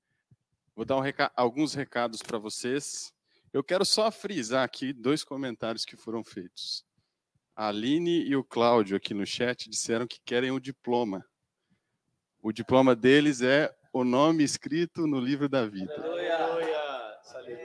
[0.73, 3.13] Vou dar um reca alguns recados para vocês.
[3.51, 6.85] Eu quero só frisar aqui dois comentários que foram feitos.
[7.53, 11.25] A Aline e o Cláudio aqui no chat disseram que querem o diploma.
[12.41, 15.93] O diploma deles é o nome escrito no livro da vida.
[15.93, 17.62] Aleluia.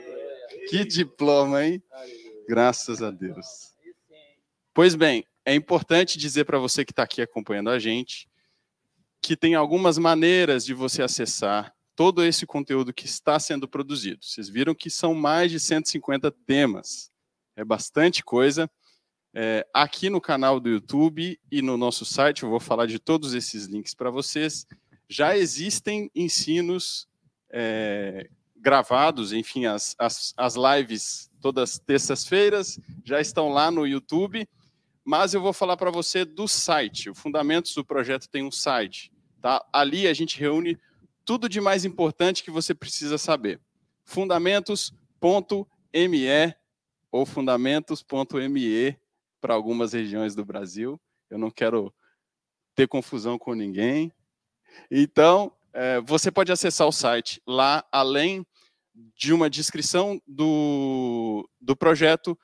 [0.69, 1.83] Que diploma, hein?
[2.47, 3.73] Graças a Deus.
[4.73, 8.29] Pois bem, é importante dizer para você que está aqui acompanhando a gente
[9.21, 14.23] que tem algumas maneiras de você acessar todo esse conteúdo que está sendo produzido.
[14.23, 17.11] Vocês viram que são mais de 150 temas.
[17.55, 18.71] É bastante coisa.
[19.33, 23.33] É, aqui no canal do YouTube e no nosso site, eu vou falar de todos
[23.33, 24.65] esses links para vocês.
[25.09, 27.07] Já existem ensinos
[27.51, 28.29] é,
[28.59, 34.47] gravados, enfim, as, as, as lives todas terças-feiras já estão lá no YouTube,
[35.03, 37.09] mas eu vou falar para você do site.
[37.09, 39.11] O Fundamentos do Projeto tem um site.
[39.41, 39.65] Tá?
[39.73, 40.77] Ali a gente reúne
[41.25, 43.59] tudo de mais importante que você precisa saber.
[44.03, 44.93] Fundamentos.me
[47.11, 48.97] ou fundamentos.me
[49.41, 50.99] para algumas regiões do Brasil.
[51.29, 51.93] Eu não quero
[52.75, 54.11] ter confusão com ninguém.
[54.91, 57.41] Então, é, você pode acessar o site.
[57.47, 58.45] Lá, além
[59.15, 62.37] de uma descrição do, do projeto,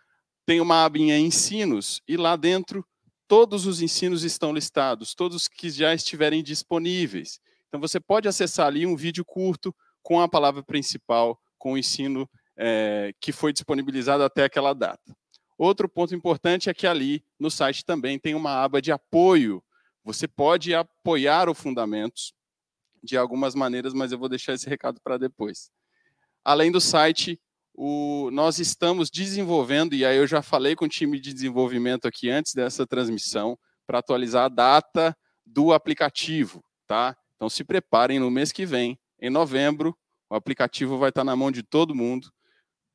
[0.46, 2.86] tem uma abinha ensinos, e lá dentro
[3.28, 7.40] todos os ensinos estão listados, todos que já estiverem disponíveis.
[7.68, 12.30] Então você pode acessar ali um vídeo curto com a palavra principal, com o ensino
[12.58, 15.16] é, que foi disponibilizado até aquela data.
[15.58, 19.64] Outro ponto importante é que ali no site também tem uma aba de apoio.
[20.04, 22.34] Você pode apoiar o Fundamentos
[23.04, 25.72] de algumas maneiras, mas eu vou deixar esse recado para depois.
[26.46, 27.42] Além do site,
[27.74, 32.30] o, nós estamos desenvolvendo, e aí eu já falei com o time de desenvolvimento aqui
[32.30, 37.18] antes dessa transmissão, para atualizar a data do aplicativo, tá?
[37.36, 39.98] Então se preparem no mês que vem, em novembro,
[40.30, 42.30] o aplicativo vai estar na mão de todo mundo.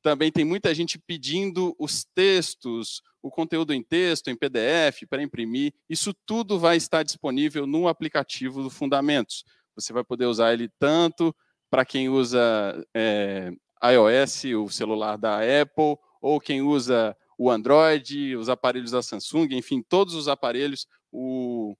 [0.01, 5.73] Também tem muita gente pedindo os textos, o conteúdo em texto, em PDF, para imprimir.
[5.89, 9.43] Isso tudo vai estar disponível no aplicativo do Fundamentos.
[9.75, 11.35] Você vai poder usar ele tanto
[11.71, 13.51] para quem usa é,
[13.81, 19.81] iOS, o celular da Apple, ou quem usa o Android, os aparelhos da Samsung, enfim,
[19.81, 21.73] todos os aparelhos, o,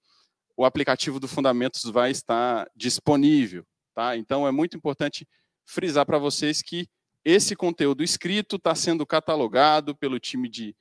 [0.56, 3.66] o aplicativo do Fundamentos vai estar disponível.
[3.94, 4.16] Tá?
[4.16, 5.28] Então, é muito importante
[5.66, 6.88] frisar para vocês que
[7.24, 10.74] esse conteúdo escrito está sendo catalogado pelo time de,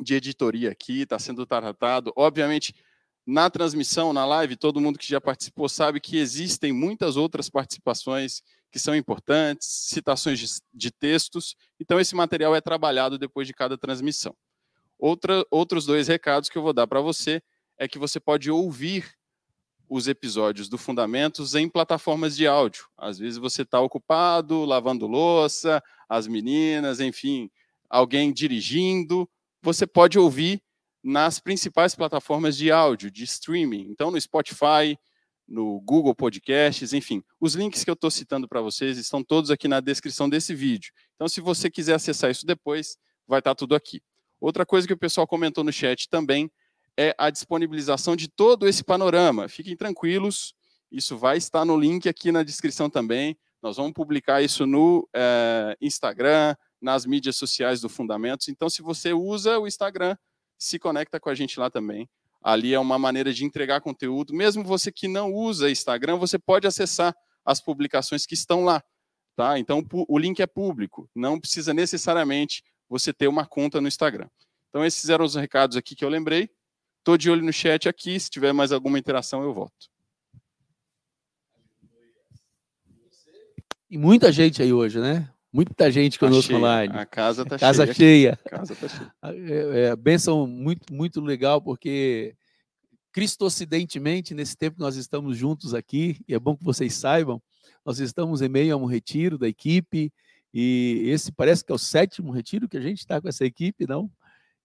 [0.00, 2.12] de editoria aqui, está sendo tratado.
[2.16, 2.74] Obviamente,
[3.26, 8.42] na transmissão, na live, todo mundo que já participou sabe que existem muitas outras participações
[8.70, 11.54] que são importantes, citações de, de textos.
[11.78, 14.34] Então, esse material é trabalhado depois de cada transmissão.
[14.98, 17.42] Outra, outros dois recados que eu vou dar para você
[17.78, 19.12] é que você pode ouvir
[19.88, 22.86] os episódios do Fundamentos em plataformas de áudio.
[22.96, 27.50] Às vezes você está ocupado, lavando louça, as meninas, enfim,
[27.90, 29.28] alguém dirigindo.
[29.60, 30.62] Você pode ouvir
[31.02, 33.86] nas principais plataformas de áudio, de streaming.
[33.90, 34.96] Então, no Spotify,
[35.48, 37.22] no Google Podcasts, enfim.
[37.40, 40.92] Os links que eu estou citando para vocês estão todos aqui na descrição desse vídeo.
[41.14, 42.96] Então, se você quiser acessar isso depois,
[43.26, 44.00] vai estar tá tudo aqui.
[44.40, 46.50] Outra coisa que o pessoal comentou no chat também
[46.96, 49.48] é a disponibilização de todo esse panorama.
[49.48, 50.54] Fiquem tranquilos,
[50.90, 53.36] isso vai estar no link aqui na descrição também.
[53.62, 58.48] Nós vamos publicar isso no é, Instagram, nas mídias sociais do Fundamentos.
[58.48, 60.16] Então, se você usa o Instagram,
[60.62, 62.08] se conecta com a gente lá também.
[62.42, 64.34] Ali é uma maneira de entregar conteúdo.
[64.34, 68.82] Mesmo você que não usa Instagram, você pode acessar as publicações que estão lá.
[69.36, 69.58] Tá?
[69.58, 71.08] Então, o link é público.
[71.14, 74.28] Não precisa necessariamente você ter uma conta no Instagram.
[74.68, 76.50] Então, esses eram os recados aqui que eu lembrei.
[76.98, 78.18] Estou de olho no chat aqui.
[78.18, 79.90] Se tiver mais alguma interação, eu volto.
[83.90, 85.31] E muita gente aí hoje, né?
[85.52, 86.58] Muita gente tá conosco cheia.
[86.58, 86.94] online.
[86.96, 87.94] A casa está Casa cheia.
[87.94, 88.38] cheia.
[88.44, 89.12] A casa tá cheia.
[89.22, 92.34] É, é, benção muito, muito legal, porque
[93.12, 97.42] cristocidentemente, nesse tempo que nós estamos juntos aqui, e é bom que vocês saibam,
[97.84, 100.10] nós estamos em meio a um retiro da equipe,
[100.54, 103.86] e esse parece que é o sétimo retiro que a gente está com essa equipe,
[103.86, 104.10] não?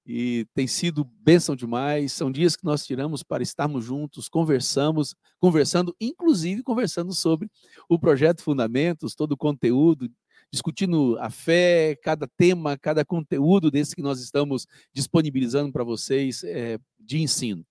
[0.05, 2.13] E tem sido bênção demais.
[2.13, 7.49] São dias que nós tiramos para estarmos juntos, conversamos, conversando, inclusive conversando sobre
[7.89, 10.09] o projeto Fundamentos, todo o conteúdo,
[10.51, 16.79] discutindo a fé, cada tema, cada conteúdo desse que nós estamos disponibilizando para vocês é,
[16.99, 17.65] de ensino.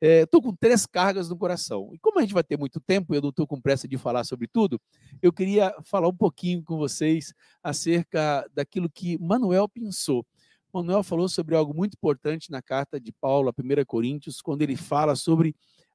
[0.00, 1.90] Estou é, com três cargas no coração.
[1.92, 4.24] E como a gente vai ter muito tempo, eu não estou com pressa de falar
[4.24, 4.80] sobre tudo,
[5.20, 10.24] eu queria falar um pouquinho com vocês acerca daquilo que Manuel pensou.
[10.72, 14.76] Manuel falou sobre algo muito importante na carta de Paulo, a 1 Coríntios, quando ele
[14.76, 15.54] fala sobre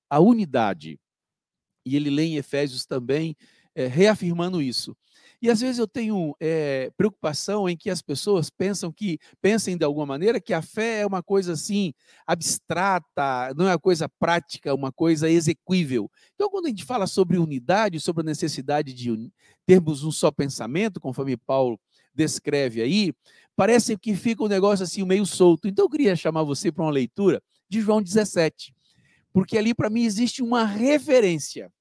[0.10, 1.00] a unidade.
[1.84, 3.36] E ele lê em Efésios também,
[3.74, 4.96] é, reafirmando isso.
[5.46, 9.86] E às vezes eu tenho é, preocupação em que as pessoas pensam que, pensem de
[9.86, 11.94] alguma maneira, que a fé é uma coisa assim,
[12.26, 16.10] abstrata, não é uma coisa prática, uma coisa execuível.
[16.34, 19.32] Então, quando a gente fala sobre unidade, sobre a necessidade de
[19.68, 21.80] termos um só pensamento, conforme Paulo
[22.12, 23.14] descreve aí,
[23.56, 25.68] parece que fica um negócio assim meio solto.
[25.68, 27.40] Então, eu queria chamar você para uma leitura
[27.70, 28.74] de João 17,
[29.32, 31.72] porque ali para mim existe uma referência,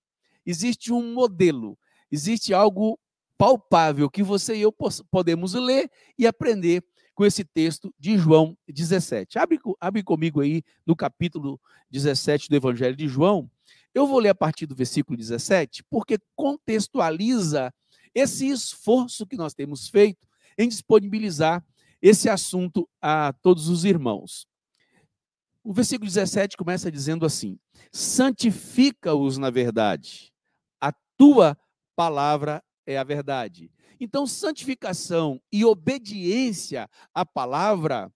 [0.45, 1.79] existe um modelo,
[2.13, 2.99] existe algo
[3.45, 4.75] palpável que você e eu
[5.11, 6.83] podemos ler e aprender
[7.15, 9.39] com esse texto de João 17.
[9.39, 13.51] Abre, abre comigo aí no capítulo 17 do Evangelho de João.
[13.93, 17.71] Eu vou ler a partir do versículo 17, porque contextualiza
[18.15, 20.27] esse esforço que nós temos feito
[20.57, 21.63] em disponibilizar
[22.01, 24.49] esse assunto a todos os irmãos.
[25.63, 27.59] O versículo 17 começa dizendo assim:
[27.93, 30.33] Santifica-os na verdade,
[30.81, 31.59] a tua
[31.95, 33.71] palavra é a verdade.
[33.99, 38.13] Então, santificação e obediência à palavra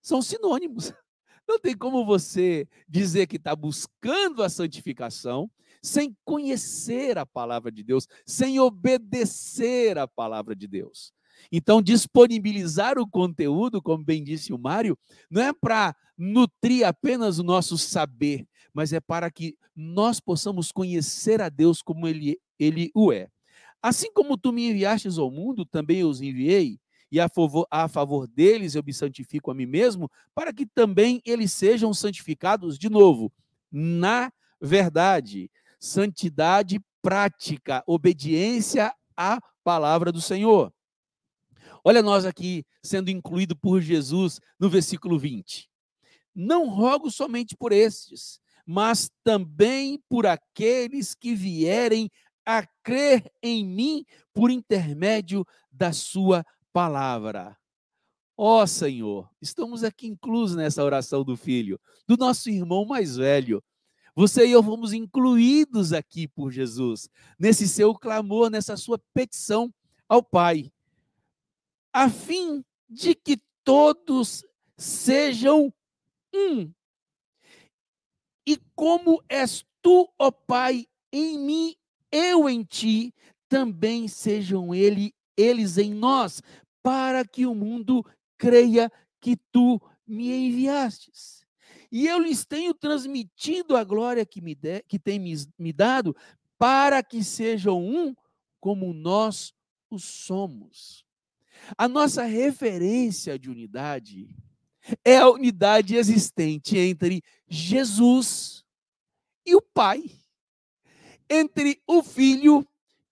[0.00, 0.92] são sinônimos.
[1.48, 5.50] Não tem como você dizer que está buscando a santificação
[5.82, 11.12] sem conhecer a palavra de Deus, sem obedecer a palavra de Deus.
[11.50, 14.96] Então, disponibilizar o conteúdo, como bem disse o Mário,
[15.30, 21.40] não é para nutrir apenas o nosso saber, mas é para que nós possamos conhecer
[21.40, 23.28] a Deus como ele, ele o é.
[23.82, 26.78] Assim como tu me enviastes ao mundo, também eu os enviei,
[27.10, 31.20] e a favor, a favor deles eu me santifico a mim mesmo, para que também
[31.26, 33.32] eles sejam santificados de novo,
[33.70, 35.50] na verdade.
[35.80, 40.72] Santidade prática, obediência à palavra do Senhor.
[41.84, 45.68] Olha nós aqui sendo incluído por Jesus no versículo 20.
[46.34, 52.08] Não rogo somente por estes, mas também por aqueles que vierem
[52.44, 57.56] a crer em mim por intermédio da sua palavra.
[58.36, 63.62] Ó oh, Senhor, estamos aqui inclusos nessa oração do filho, do nosso irmão mais velho.
[64.14, 69.72] Você e eu fomos incluídos aqui por Jesus, nesse seu clamor, nessa sua petição
[70.08, 70.70] ao Pai,
[71.92, 74.44] a fim de que todos
[74.76, 75.72] sejam
[76.34, 76.70] um.
[78.46, 81.76] E como és tu, ó Pai, em mim
[82.12, 83.14] eu em ti,
[83.48, 86.42] também sejam ele, eles em nós,
[86.82, 88.04] para que o mundo
[88.36, 91.44] creia que tu me enviastes.
[91.90, 96.14] E eu lhes tenho transmitido a glória que, me de, que tem me, me dado,
[96.58, 98.14] para que sejam um
[98.60, 99.52] como nós
[99.90, 101.04] o somos.
[101.76, 104.34] A nossa referência de unidade
[105.04, 108.64] é a unidade existente entre Jesus
[109.46, 110.21] e o Pai
[111.32, 112.66] entre o filho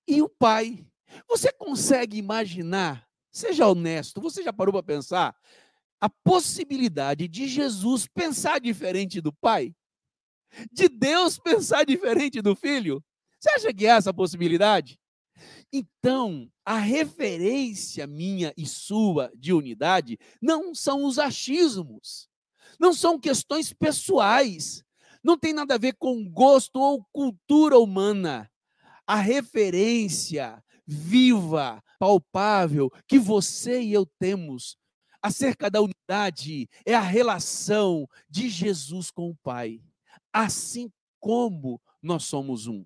[0.06, 0.86] e o pai.
[1.28, 3.08] Você consegue imaginar?
[3.32, 5.36] Seja honesto, você já parou para pensar
[6.00, 9.74] a possibilidade de Jesus pensar diferente do pai?
[10.72, 13.04] De Deus pensar diferente do filho?
[13.38, 14.98] Você acha que é essa possibilidade?
[15.72, 22.28] Então, a referência minha e sua de unidade não são os achismos,
[22.78, 24.84] não são questões pessoais,
[25.22, 28.50] não tem nada a ver com gosto ou cultura humana.
[29.06, 34.76] A referência viva, palpável, que você e eu temos
[35.22, 39.80] acerca da unidade é a relação de Jesus com o Pai,
[40.32, 42.84] assim como nós somos um.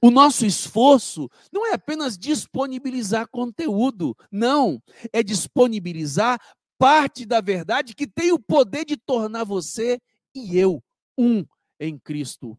[0.00, 6.40] O nosso esforço não é apenas disponibilizar conteúdo, não, é disponibilizar
[6.78, 10.00] parte da verdade que tem o poder de tornar você
[10.34, 10.82] e eu
[11.18, 11.44] um
[11.86, 12.58] em Cristo.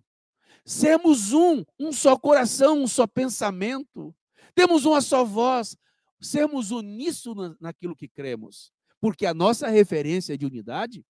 [0.66, 4.16] Sermos um, um só coração, um só pensamento.
[4.54, 5.78] Temos uma só voz.
[6.20, 8.72] Sermos uníssonos naquilo que cremos.
[9.00, 11.06] Porque a nossa referência de unidade,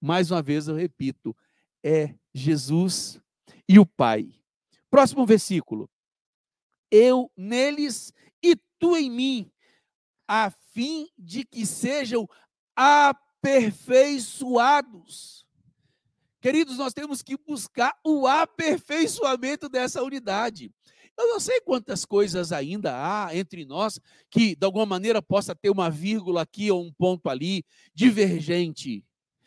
[0.00, 1.36] mais uma vez eu repito,
[1.82, 3.20] é Jesus
[3.68, 4.34] e o Pai.
[4.90, 5.88] Próximo versículo.
[6.90, 9.50] Eu neles e tu em mim,
[10.28, 12.28] a fim de que sejam
[12.76, 15.46] aperfeiçoados.
[16.42, 20.72] Queridos, nós temos que buscar o aperfeiçoamento dessa unidade.
[21.16, 25.70] Eu não sei quantas coisas ainda há entre nós que, de alguma maneira, possa ter
[25.70, 27.64] uma vírgula aqui ou um ponto ali
[27.94, 29.04] divergente.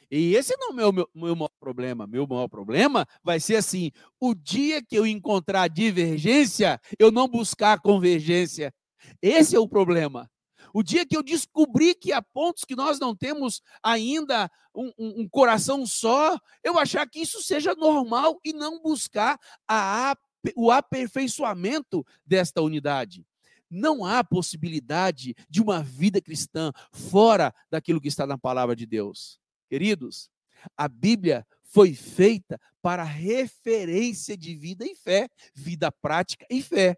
[0.09, 2.07] E esse não é o meu, meu maior problema.
[2.07, 7.81] Meu maior problema vai ser assim: o dia que eu encontrar divergência, eu não buscar
[7.81, 8.73] convergência.
[9.21, 10.29] Esse é o problema.
[10.75, 15.21] O dia que eu descobrir que há pontos que nós não temos ainda um, um,
[15.21, 20.17] um coração só, eu achar que isso seja normal e não buscar a,
[20.53, 23.25] o aperfeiçoamento desta unidade.
[23.71, 29.39] Não há possibilidade de uma vida cristã fora daquilo que está na palavra de Deus.
[29.69, 30.29] Queridos,
[30.75, 36.97] a Bíblia foi feita para referência de vida e fé, vida prática e fé.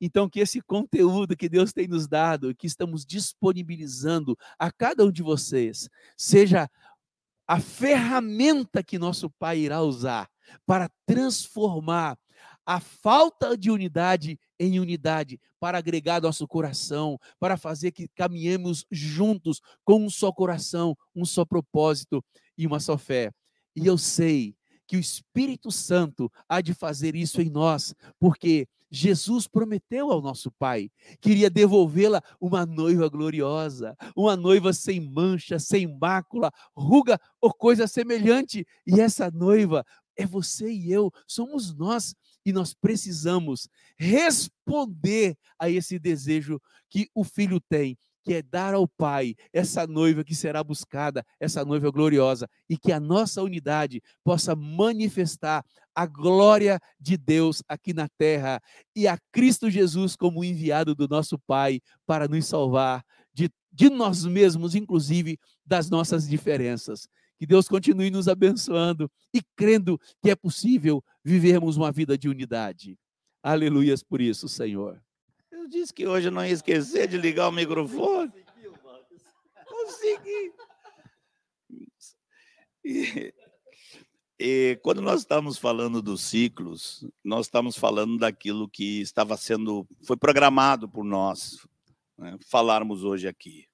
[0.00, 5.12] Então, que esse conteúdo que Deus tem nos dado, que estamos disponibilizando a cada um
[5.12, 6.70] de vocês, seja
[7.46, 10.30] a ferramenta que nosso Pai irá usar
[10.64, 12.16] para transformar
[12.64, 19.60] a falta de unidade em unidade, para agregar nosso coração, para fazer que caminhemos juntos
[19.84, 22.24] com um só coração, um só propósito
[22.56, 23.32] e uma só fé.
[23.74, 24.54] E eu sei
[24.86, 30.50] que o Espírito Santo há de fazer isso em nós, porque Jesus prometeu ao nosso
[30.50, 37.86] Pai, queria devolvê-la uma noiva gloriosa, uma noiva sem mancha, sem mácula, ruga ou coisa
[37.86, 38.66] semelhante.
[38.86, 39.84] E essa noiva
[40.16, 42.14] é você e eu, somos nós
[42.44, 43.68] e nós precisamos
[43.98, 50.24] responder a esse desejo que o filho tem, que é dar ao Pai essa noiva
[50.24, 55.64] que será buscada, essa noiva gloriosa, e que a nossa unidade possa manifestar
[55.94, 58.60] a glória de Deus aqui na terra
[58.94, 64.24] e a Cristo Jesus como enviado do nosso Pai para nos salvar de, de nós
[64.24, 67.08] mesmos, inclusive das nossas diferenças.
[67.38, 72.98] Que Deus continue nos abençoando e crendo que é possível vivermos uma vida de unidade.
[73.42, 75.02] Aleluias por isso, Senhor.
[75.70, 78.32] Disse que hoje eu não ia esquecer de ligar o microfone.
[79.64, 80.52] Consegui.
[82.84, 83.32] E,
[84.36, 90.16] e quando nós estamos falando dos ciclos, nós estamos falando daquilo que estava sendo, foi
[90.16, 91.64] programado por nós
[92.18, 93.68] né, falarmos hoje aqui.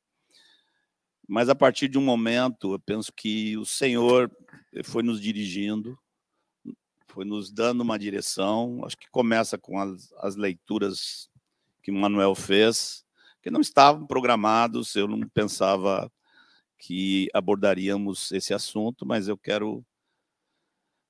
[1.26, 4.30] Mas a partir de um momento, eu penso que o Senhor
[4.84, 5.98] foi nos dirigindo,
[7.08, 8.84] foi nos dando uma direção.
[8.84, 11.30] Acho que começa com as, as leituras
[11.86, 13.04] que o Manuel fez,
[13.40, 16.10] que não estavam programados, eu não pensava
[16.76, 19.86] que abordaríamos esse assunto, mas eu quero,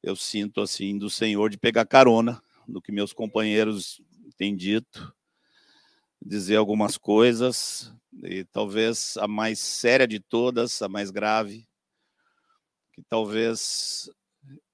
[0.03, 4.03] eu sinto assim do Senhor de pegar carona do que meus companheiros
[4.37, 5.17] têm dito,
[6.21, 7.91] dizer algumas coisas,
[8.23, 11.67] e talvez a mais séria de todas, a mais grave,
[12.93, 14.11] que talvez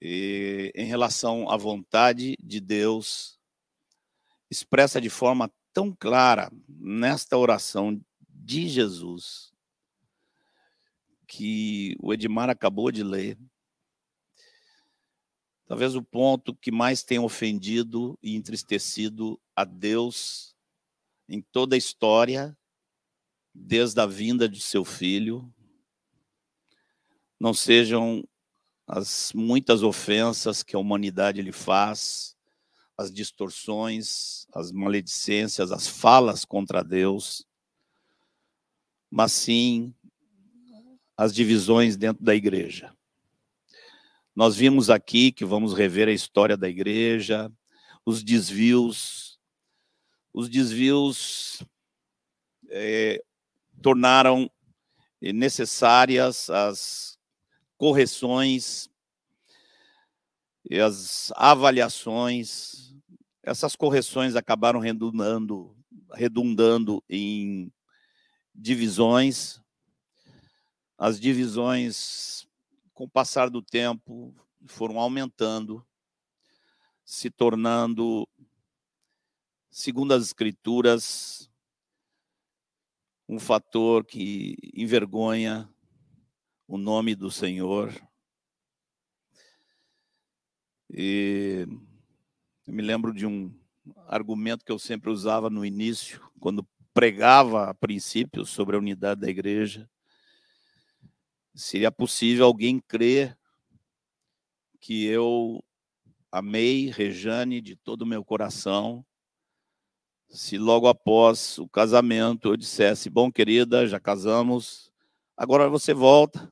[0.01, 3.39] e, em relação à vontade de Deus,
[4.51, 9.53] expressa de forma tão clara nesta oração de Jesus,
[11.27, 13.39] que o Edmar acabou de ler.
[15.67, 20.55] Talvez o ponto que mais tem ofendido e entristecido a Deus
[21.29, 22.57] em toda a história
[23.55, 25.53] desde a vinda de seu filho,
[27.39, 28.27] não sejam
[28.87, 32.37] as muitas ofensas que a humanidade lhe faz,
[32.97, 37.47] as distorções, as maledicências, as falas contra Deus,
[39.11, 39.95] mas sim
[41.17, 42.95] as divisões dentro da igreja.
[44.35, 47.53] Nós vimos aqui que vamos rever a história da igreja,
[48.05, 49.39] os desvios,
[50.33, 51.63] os desvios
[52.71, 53.23] é,
[53.83, 54.51] tornaram
[55.21, 57.19] necessárias as
[57.77, 58.89] correções
[60.69, 62.95] e as avaliações.
[63.43, 65.77] Essas correções acabaram redundando,
[66.13, 67.73] redundando em
[68.55, 69.61] divisões,
[70.97, 72.47] as divisões,
[72.95, 74.35] com o passar do tempo,
[74.67, 75.85] foram aumentando,
[77.05, 78.29] se tornando,
[79.71, 81.51] segundo as Escrituras,
[83.29, 85.69] um fator que envergonha
[86.69, 87.93] o nome do Senhor.
[90.93, 91.67] E
[92.67, 93.51] eu me lembro de um
[94.07, 99.31] argumento que eu sempre usava no início, quando pregava a princípio sobre a unidade da
[99.31, 99.89] igreja.
[101.55, 103.37] Seria possível alguém crer
[104.81, 105.65] que eu
[106.31, 109.05] amei Rejane de todo o meu coração,
[110.29, 114.91] se logo após o casamento eu dissesse: Bom, querida, já casamos,
[115.37, 116.51] agora você volta,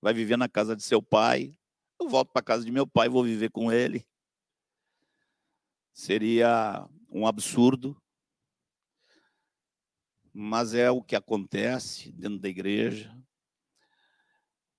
[0.00, 1.58] vai viver na casa de seu pai,
[2.00, 4.06] eu volto para casa de meu pai, vou viver com ele.
[5.92, 8.00] Seria um absurdo,
[10.32, 13.16] mas é o que acontece dentro da igreja.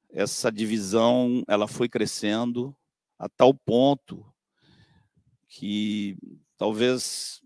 [0.09, 2.75] Essa divisão, ela foi crescendo
[3.17, 4.25] a tal ponto
[5.47, 6.17] que
[6.57, 7.41] talvez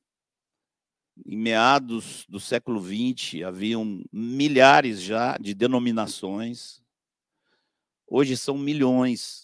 [1.25, 6.81] em meados do século XX haviam milhares já de denominações.
[8.07, 9.42] Hoje são milhões.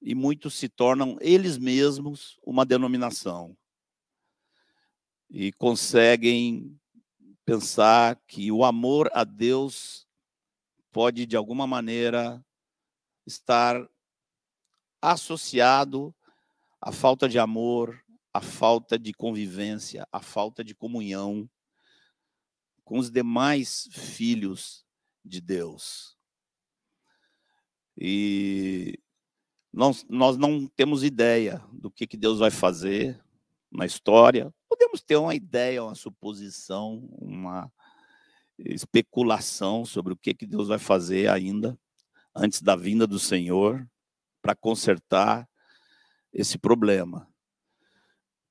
[0.00, 3.56] E muitos se tornam eles mesmos uma denominação
[5.28, 6.78] e conseguem
[7.44, 10.06] pensar que o amor a Deus
[10.90, 12.44] pode, de alguma maneira,
[13.26, 13.88] estar
[15.00, 16.14] associado
[16.80, 18.02] à falta de amor,
[18.32, 21.48] à falta de convivência, à falta de comunhão
[22.84, 24.84] com os demais filhos
[25.24, 26.16] de Deus.
[27.96, 28.98] E
[29.72, 33.22] nós, nós não temos ideia do que, que Deus vai fazer
[33.70, 37.72] na história, podemos ter uma ideia, uma suposição, uma
[38.58, 41.78] especulação sobre o que, que Deus vai fazer ainda
[42.34, 43.88] antes da vinda do Senhor
[44.42, 45.48] para consertar
[46.32, 47.28] esse problema.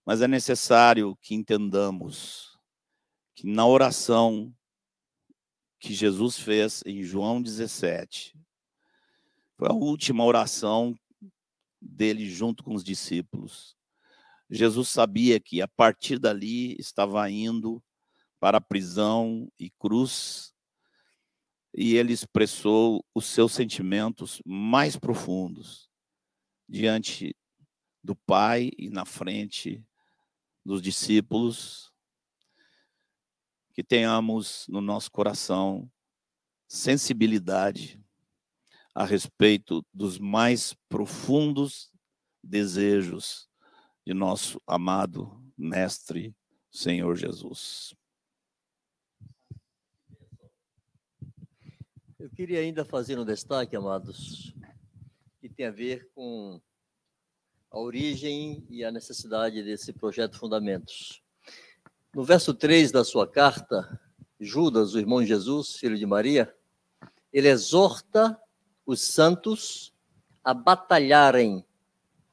[0.06, 2.58] Mas é necessário que entendamos
[3.36, 4.54] que na oração
[5.80, 8.38] que Jesus fez em João 17,
[9.56, 10.98] foi a última oração
[11.82, 13.76] dele junto com os discípulos.
[14.50, 17.84] Jesus sabia que a partir dali estava indo
[18.40, 20.54] para a prisão e cruz,
[21.74, 25.90] e ele expressou os seus sentimentos mais profundos
[26.68, 27.36] diante
[28.04, 29.84] do Pai e na frente
[30.66, 31.94] dos discípulos.
[33.74, 35.90] Que tenhamos no nosso coração
[36.68, 37.99] sensibilidade
[38.94, 41.92] a respeito dos mais profundos
[42.44, 43.48] desejos
[44.06, 46.36] de nosso amado Mestre
[46.72, 47.94] Senhor Jesus.
[52.18, 54.54] Eu queria ainda fazer um destaque, amados,
[55.40, 56.60] que tem a ver com
[57.72, 61.22] a origem e a necessidade desse projeto Fundamentos.
[62.14, 64.02] No verso 3 da sua carta,
[64.40, 66.54] Judas, o irmão de Jesus, filho de Maria,
[67.32, 68.40] ele exorta
[68.90, 69.94] os santos
[70.44, 71.64] a batalharem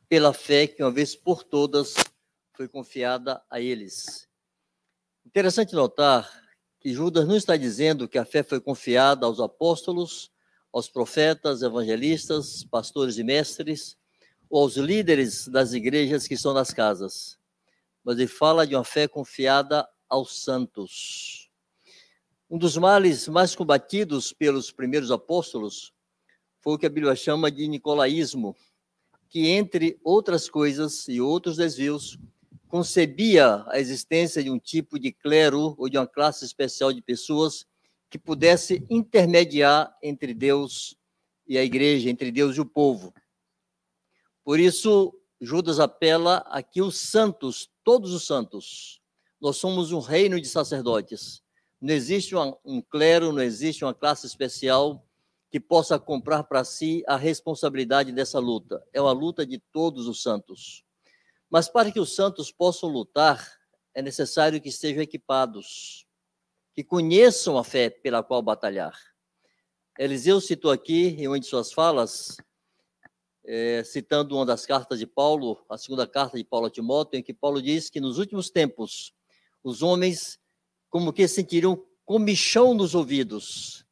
[0.09, 1.93] pela fé que uma vez por todas
[2.55, 4.27] foi confiada a eles.
[5.27, 6.27] Interessante notar
[6.81, 10.33] que Judas não está dizendo que a fé foi confiada aos apóstolos,
[10.73, 13.99] aos profetas, evangelistas, pastores e mestres,
[14.49, 17.39] ou aos líderes das igrejas que estão nas casas,
[18.03, 21.51] mas ele fala de uma fé confiada aos santos.
[22.49, 25.95] Um dos males mais combatidos pelos primeiros apóstolos
[26.67, 28.57] foi o que a Bíblia chama de nicolaísmo,
[29.29, 32.19] que, entre outras coisas e outros desvios,
[32.67, 37.65] concebia a existência de um tipo de clero ou de uma classe especial de pessoas
[38.11, 40.97] que pudesse intermediar entre Deus
[41.47, 43.15] e a igreja, entre Deus e o povo.
[44.43, 49.01] Por isso, Judas apela aqui os santos, todos os santos.
[49.41, 51.45] Nós somos um reino de sacerdotes.
[51.81, 55.06] Não existe uma, um clero, não existe uma classe especial
[55.51, 58.85] que possa comprar para si a responsabilidade dessa luta.
[58.93, 60.85] É uma luta de todos os santos.
[61.49, 63.57] Mas para que os santos possam lutar,
[63.95, 66.07] é necessário que estejam equipados,
[66.75, 68.99] que conheçam a fé pela qual batalhar.
[69.99, 72.37] Eliseu citou aqui, em uma de suas falas,
[73.47, 77.23] é, citando uma das cartas de Paulo, a segunda carta de Paulo a Timóteo, em
[77.23, 79.15] que Paulo diz que nos últimos tempos
[79.63, 80.39] os homens
[80.91, 83.86] como que sentiriam comichão nos ouvidos,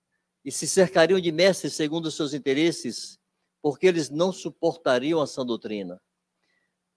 [0.44, 3.18] e se cercariam de mestres segundo os seus interesses,
[3.62, 6.00] porque eles não suportariam a sã doutrina.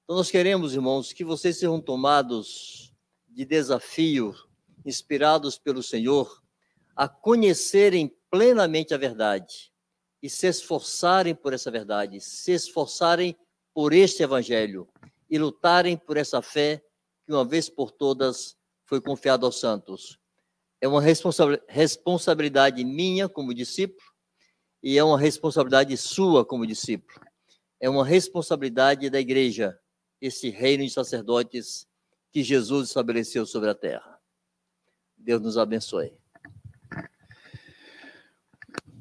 [0.03, 2.93] Então, nós queremos, irmãos, que vocês sejam tomados
[3.27, 4.35] de desafio,
[4.85, 6.41] inspirados pelo Senhor,
[6.95, 9.71] a conhecerem plenamente a verdade
[10.21, 13.37] e se esforçarem por essa verdade, se esforçarem
[13.73, 14.87] por este evangelho
[15.29, 16.83] e lutarem por essa fé
[17.25, 20.17] que uma vez por todas foi confiada aos santos.
[20.79, 24.07] É uma responsabilidade minha como discípulo
[24.81, 27.19] e é uma responsabilidade sua como discípulo.
[27.79, 29.77] É uma responsabilidade da igreja,
[30.21, 31.87] esse reino de sacerdotes
[32.31, 34.19] que Jesus estabeleceu sobre a terra.
[35.17, 36.13] Deus nos abençoe.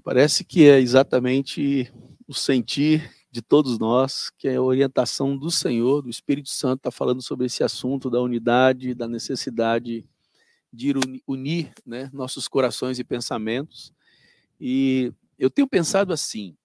[0.02, 1.92] Parece que é exatamente
[2.26, 6.90] o sentir de todos nós, que é a orientação do Senhor, do Espírito Santo, está
[6.90, 10.08] falando sobre esse assunto da unidade, da necessidade
[10.76, 10.92] de
[11.26, 13.92] unir né, nossos corações e pensamentos.
[14.60, 16.56] E eu tenho pensado assim: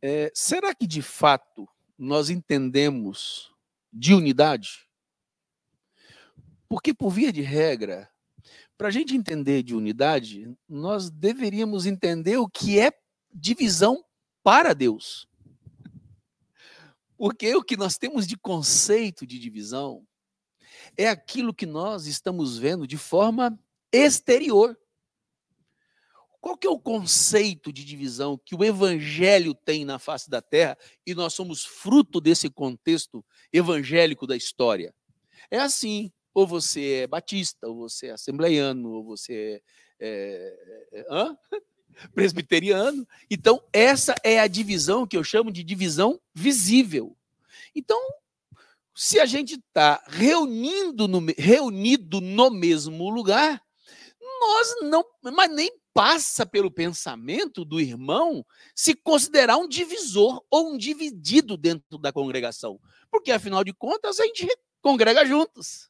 [0.00, 1.68] é, será que de fato
[1.98, 3.52] nós entendemos
[3.92, 4.88] de unidade?
[6.68, 8.10] Porque, por via de regra,
[8.76, 12.90] para a gente entender de unidade, nós deveríamos entender o que é
[13.32, 14.04] divisão
[14.42, 15.28] para Deus.
[17.16, 20.04] Porque o que nós temos de conceito de divisão
[20.96, 23.58] é aquilo que nós estamos vendo de forma
[23.92, 24.78] exterior.
[26.40, 30.76] Qual que é o conceito de divisão que o evangelho tem na face da terra
[31.06, 34.94] e nós somos fruto desse contexto evangélico da história?
[35.50, 39.62] É assim, ou você é batista, ou você é assembleiano, ou você
[39.98, 40.54] é,
[40.92, 41.04] é, é
[42.14, 43.08] presbiteriano.
[43.30, 47.16] Então, essa é a divisão que eu chamo de divisão visível.
[47.74, 47.98] Então,
[48.94, 53.60] se a gente está reunindo no, reunido no mesmo lugar,
[54.40, 58.44] nós não, mas nem passa pelo pensamento do irmão
[58.74, 62.80] se considerar um divisor ou um dividido dentro da congregação.
[63.10, 64.46] Porque, afinal de contas, a gente
[64.82, 65.88] congrega juntos.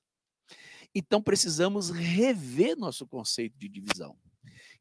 [0.94, 4.16] Então, precisamos rever nosso conceito de divisão.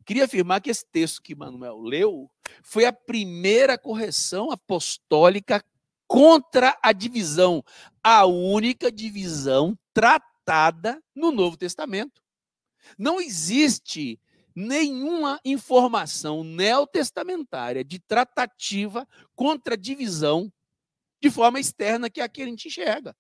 [0.06, 2.30] Queria afirmar que esse texto que Manuel leu
[2.62, 5.64] foi a primeira correção apostólica
[6.14, 7.66] contra a divisão,
[8.04, 12.22] a única divisão tratada no Novo Testamento.
[13.00, 14.20] Não existe
[14.56, 20.54] nenhuma informação neotestamentária de tratativa contra a divisão
[21.20, 23.18] de forma externa que é a que a gente enxerga.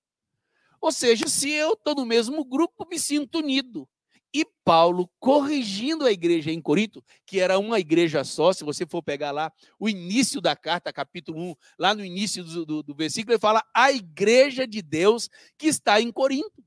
[0.79, 3.89] Ou seja, se eu estou no mesmo grupo, me sinto unido.
[4.33, 9.03] E Paulo, corrigindo a igreja em Corinto, que era uma igreja só, se você for
[9.03, 13.33] pegar lá o início da carta, capítulo 1, lá no início do, do, do versículo,
[13.33, 16.63] ele fala a igreja de Deus que está em Corinto.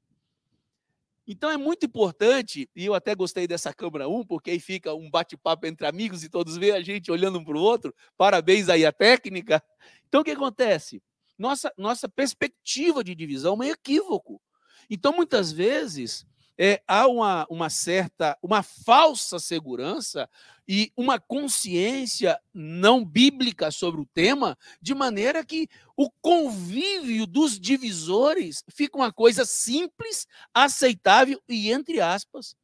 [1.26, 5.10] Então é muito importante, e eu até gostei dessa câmera 1, porque aí fica um
[5.10, 7.92] bate-papo entre amigos e todos veem a gente olhando um para o outro.
[8.16, 9.60] Parabéns aí à técnica.
[10.06, 11.02] Então o que acontece?
[11.36, 14.40] Nossa, nossa perspectiva de divisão é um equívoco.
[14.88, 16.24] Então, muitas vezes,
[16.58, 20.28] é, há uma, uma certa, uma falsa segurança
[20.66, 28.64] e uma consciência não bíblica sobre o tema, de maneira que o convívio dos divisores
[28.68, 32.56] fica uma coisa simples, aceitável e, entre aspas,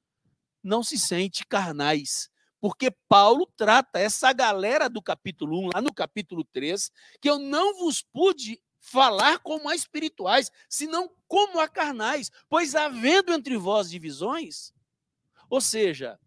[0.62, 2.30] não se sente carnais.
[2.60, 6.90] Porque Paulo trata essa galera do capítulo 1, lá no capítulo 3,
[7.20, 13.32] que eu não vos pude falar como a espirituais, senão como a carnais, pois havendo
[13.32, 14.74] entre vós divisões,
[15.48, 16.18] ou seja,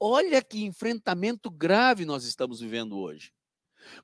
[0.00, 3.32] olha que enfrentamento grave nós estamos vivendo hoje.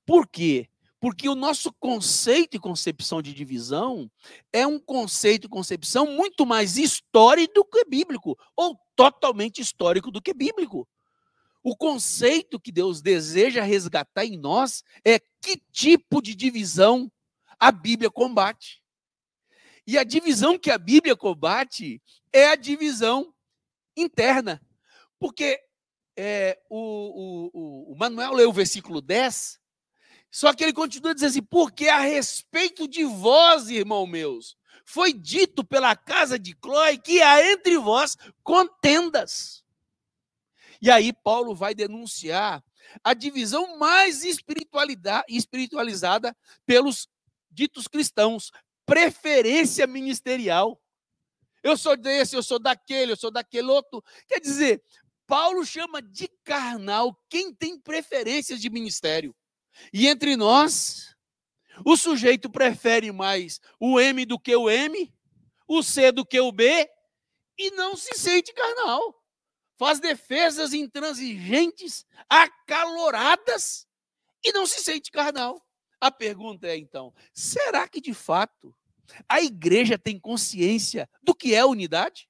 [0.07, 0.69] Por quê?
[1.01, 4.11] Porque o nosso conceito e concepção de divisão
[4.53, 10.23] é um conceito e concepção muito mais histórico do que bíblico, ou totalmente histórico do
[10.23, 10.89] que bíblico.
[11.63, 17.11] O conceito que Deus deseja resgatar em nós é que tipo de divisão
[17.65, 18.83] a Bíblia combate.
[19.87, 23.35] E a divisão que a Bíblia combate é a divisão
[23.97, 24.61] interna.
[25.19, 25.59] Porque
[26.15, 29.59] é, o, o, o Manuel leu o versículo 10,
[30.31, 35.65] só que ele continua dizendo assim: porque a respeito de vós, irmão meus, foi dito
[35.65, 39.65] pela casa de Clói que há entre vós contendas.
[40.83, 42.63] E aí Paulo vai denunciar
[43.03, 46.37] a divisão mais espiritualizada
[46.67, 47.09] pelos
[47.55, 48.51] ditos cristãos,
[48.85, 50.81] preferência ministerial.
[51.63, 54.03] Eu sou desse, eu sou daquele, eu sou daquele outro.
[54.29, 54.83] Quer dizer,
[55.27, 59.35] Paulo chama de carnal quem tem preferências de ministério.
[59.93, 61.15] E entre nós,
[61.85, 65.13] o sujeito prefere mais o M do que o M,
[65.67, 66.89] o C do que o B,
[67.59, 69.23] e não se sente carnal.
[69.79, 73.89] Faz defesas intransigentes, acaloradas,
[74.45, 75.61] e não se sente carnal.
[76.05, 78.77] A pergunta é então: será que de fato
[79.27, 82.29] a igreja tem consciência do que é unidade?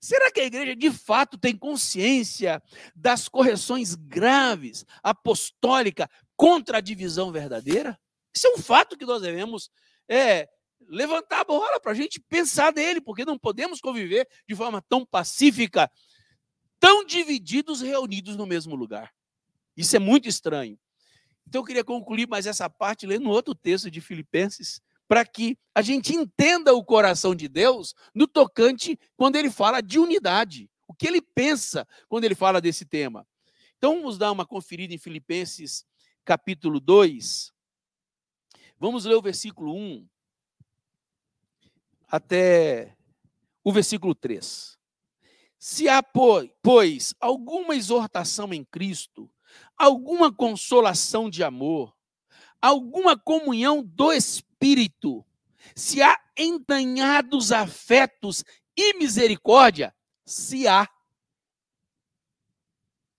[0.00, 2.62] Será que a igreja de fato tem consciência
[2.96, 8.00] das correções graves, apostólica, contra a divisão verdadeira?
[8.34, 9.70] Isso é um fato que nós devemos
[10.08, 10.48] é,
[10.88, 15.04] levantar a bola para a gente pensar nele, porque não podemos conviver de forma tão
[15.04, 15.90] pacífica,
[16.80, 19.12] tão divididos, reunidos no mesmo lugar.
[19.76, 20.78] Isso é muito estranho.
[21.46, 25.82] Então eu queria concluir mais essa parte lendo outro texto de Filipenses, para que a
[25.82, 31.06] gente entenda o coração de Deus no tocante quando ele fala de unidade, o que
[31.06, 33.26] ele pensa quando ele fala desse tema.
[33.76, 35.84] Então vamos dar uma conferida em Filipenses
[36.24, 37.52] capítulo 2.
[38.78, 40.08] Vamos ler o versículo 1
[42.08, 42.96] até
[43.64, 44.78] o versículo 3.
[45.58, 49.30] Se há, pois, alguma exortação em Cristo,
[49.82, 51.92] alguma consolação de amor,
[52.60, 55.26] alguma comunhão do Espírito,
[55.74, 58.44] se há entranhados afetos
[58.76, 59.92] e misericórdia,
[60.24, 60.88] se há.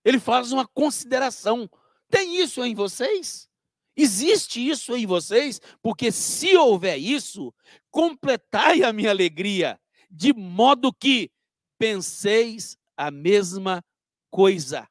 [0.02, 1.68] Ele faz uma consideração.
[2.08, 3.46] Tem isso em vocês?
[3.94, 5.60] Existe isso em vocês?
[5.82, 7.52] Porque se houver isso,
[7.90, 9.78] completai a minha alegria,
[10.10, 11.30] de modo que
[11.76, 13.84] penseis a mesma
[14.30, 14.88] coisa.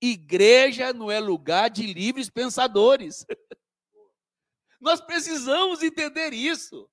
[0.00, 3.26] Igreja não é lugar de livres pensadores.
[4.80, 6.88] Nós precisamos entender isso.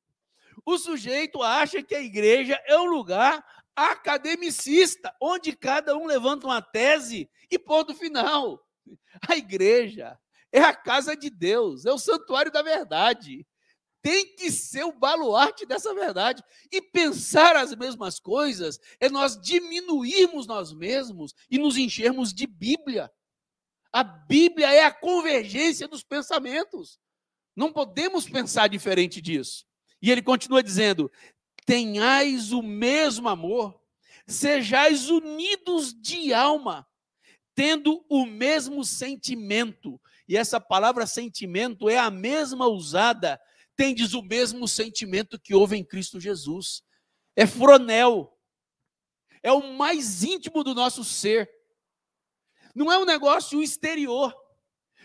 [0.66, 3.46] O sujeito acha que a igreja é um lugar
[3.76, 8.66] academicista, onde cada um levanta uma tese e ponto final.
[9.28, 10.18] A igreja
[10.52, 13.46] é a casa de Deus, é o santuário da verdade.
[14.06, 16.44] Tem que ser o baluarte dessa verdade.
[16.72, 23.12] E pensar as mesmas coisas é nós diminuirmos nós mesmos e nos enchermos de Bíblia.
[23.92, 27.00] A Bíblia é a convergência dos pensamentos.
[27.56, 29.66] Não podemos pensar diferente disso.
[30.00, 31.12] E ele continua dizendo:
[31.66, 33.82] tenhais o mesmo amor,
[34.28, 36.88] sejais unidos de alma,
[37.56, 40.00] tendo o mesmo sentimento.
[40.28, 43.42] E essa palavra sentimento é a mesma usada,
[43.76, 46.84] tendes o mesmo sentimento que houve em Cristo Jesus.
[47.36, 48.36] É fronel,
[49.46, 51.48] é o mais íntimo do nosso ser.
[52.74, 54.36] Não é um negócio exterior.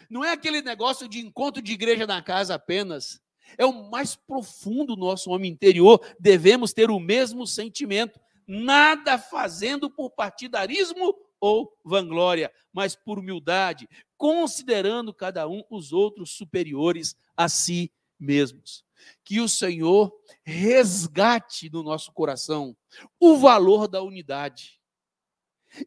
[0.08, 3.20] Não é aquele negócio de encontro de igreja na casa apenas.
[3.58, 6.00] É o mais profundo do nosso homem interior.
[6.18, 15.12] Devemos ter o mesmo sentimento, nada fazendo por partidarismo ou vanglória, mas por humildade, considerando
[15.12, 18.84] cada um os outros superiores a si mesmos.
[19.24, 20.12] Que o Senhor
[20.44, 22.76] resgate no nosso coração
[23.18, 24.80] o valor da unidade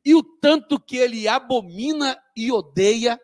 [0.04, 3.20] e o tanto que ele abomina e odeia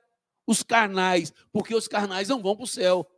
[0.45, 3.09] os carnais, porque os carnais não vão para o céu.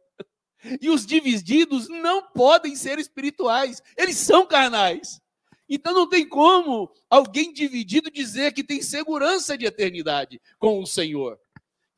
[0.80, 5.20] E os divididos não podem ser espirituais, eles são carnais.
[5.68, 11.40] Então não tem como alguém dividido dizer que tem segurança de eternidade com o Senhor.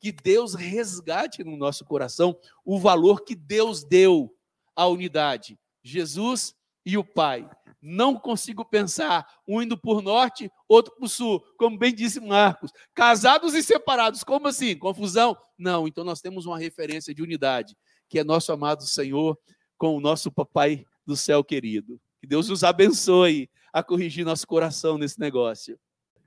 [0.04, 4.36] Que Deus resgate no nosso coração o valor que Deus deu
[4.76, 6.54] à unidade, Jesus
[6.84, 7.48] e o Pai
[7.80, 12.70] não consigo pensar um indo por norte, outro por sul, como bem disse Marcos.
[12.92, 14.76] Casados e separados, como assim?
[14.76, 15.34] Confusão?
[15.56, 17.74] Não, então nós temos uma referência de unidade,
[18.06, 19.38] que é nosso amado Senhor
[19.78, 21.98] com o nosso papai do céu querido.
[22.20, 25.80] Que Deus nos abençoe a corrigir nosso coração nesse negócio.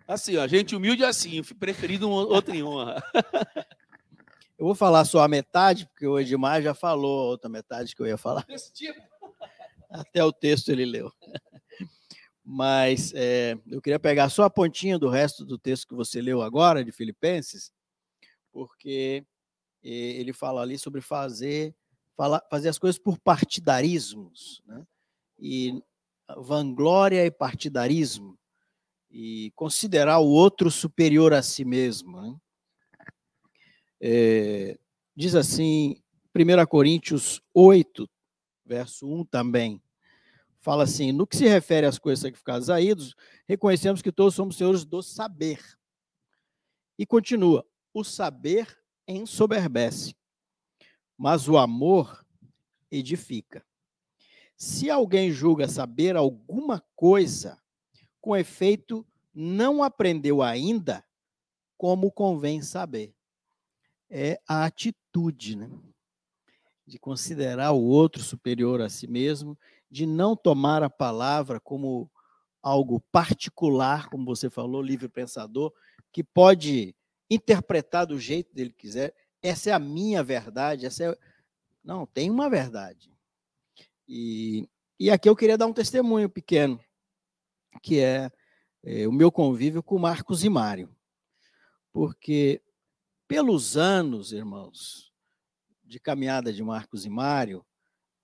[0.08, 3.04] Assim, ó, gente humilde assim, preferido um outro em honra.
[4.58, 8.02] Eu vou falar só a metade, porque o Edmar já falou a outra metade que
[8.02, 8.44] eu ia falar.
[8.48, 9.00] Desse tipo.
[9.88, 11.14] Até o texto ele leu.
[12.44, 16.42] Mas é, eu queria pegar só a pontinha do resto do texto que você leu
[16.42, 17.72] agora, de Filipenses,
[18.52, 19.24] porque
[19.84, 21.76] ele fala ali sobre fazer,
[22.16, 24.84] falar, fazer as coisas por partidarismos, né?
[25.38, 25.84] e
[26.36, 28.38] vanglória e partidarismo,
[29.10, 32.22] e considerar o outro superior a si mesmo.
[32.22, 32.36] Né?
[34.02, 34.80] É,
[35.16, 36.02] diz assim,
[36.36, 38.10] 1 Coríntios 8,
[38.66, 39.82] verso 1 também.
[40.60, 43.16] Fala assim: no que se refere às coisas sacrificadas a ídolos,
[43.48, 45.60] reconhecemos que todos somos senhores do saber.
[47.00, 48.78] E continua: o saber
[49.08, 50.14] ensoberbece,
[51.18, 52.26] mas o amor
[52.92, 53.66] edifica.
[54.56, 57.62] Se alguém julga saber alguma coisa,
[58.28, 61.02] com efeito não aprendeu ainda
[61.78, 63.16] como convém saber.
[64.10, 65.70] É a atitude, né?
[66.86, 69.58] de considerar o outro superior a si mesmo,
[69.90, 72.12] de não tomar a palavra como
[72.62, 75.72] algo particular, como você falou, livre pensador,
[76.12, 76.94] que pode
[77.30, 79.16] interpretar do jeito dele quiser.
[79.42, 81.18] Essa é a minha verdade, essa é
[81.82, 83.10] Não, tem uma verdade.
[84.06, 84.68] E,
[85.00, 86.78] e aqui eu queria dar um testemunho pequeno,
[87.78, 88.32] que é
[88.84, 90.90] é, o meu convívio com Marcos e Mário,
[91.92, 92.62] porque
[93.28, 95.12] pelos anos, irmãos,
[95.84, 97.66] de caminhada de Marcos e Mário,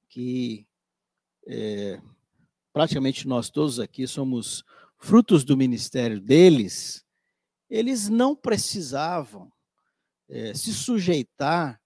[0.07, 0.65] que
[1.45, 2.01] é,
[2.71, 4.63] praticamente nós todos aqui somos
[4.97, 7.05] frutos do ministério deles,
[7.69, 9.51] eles não precisavam
[10.29, 11.81] é, se sujeitar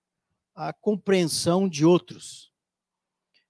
[0.54, 2.52] à compreensão de outros.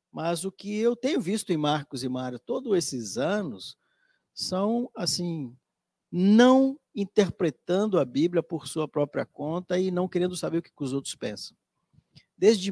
[0.09, 3.77] Mas o que eu tenho visto em Marcos e Mário todos esses anos
[4.37, 5.51] são, assim,
[6.11, 10.93] não interpretando a Bíblia por sua própria conta e não querendo saber o que os
[10.93, 11.57] outros pensam.
[12.37, 12.71] Desde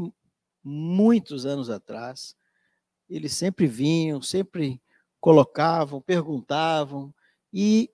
[0.63, 2.35] muitos anos atrás,
[3.09, 4.79] eles sempre vinham, sempre
[5.19, 7.11] colocavam, perguntavam,
[7.51, 7.89] e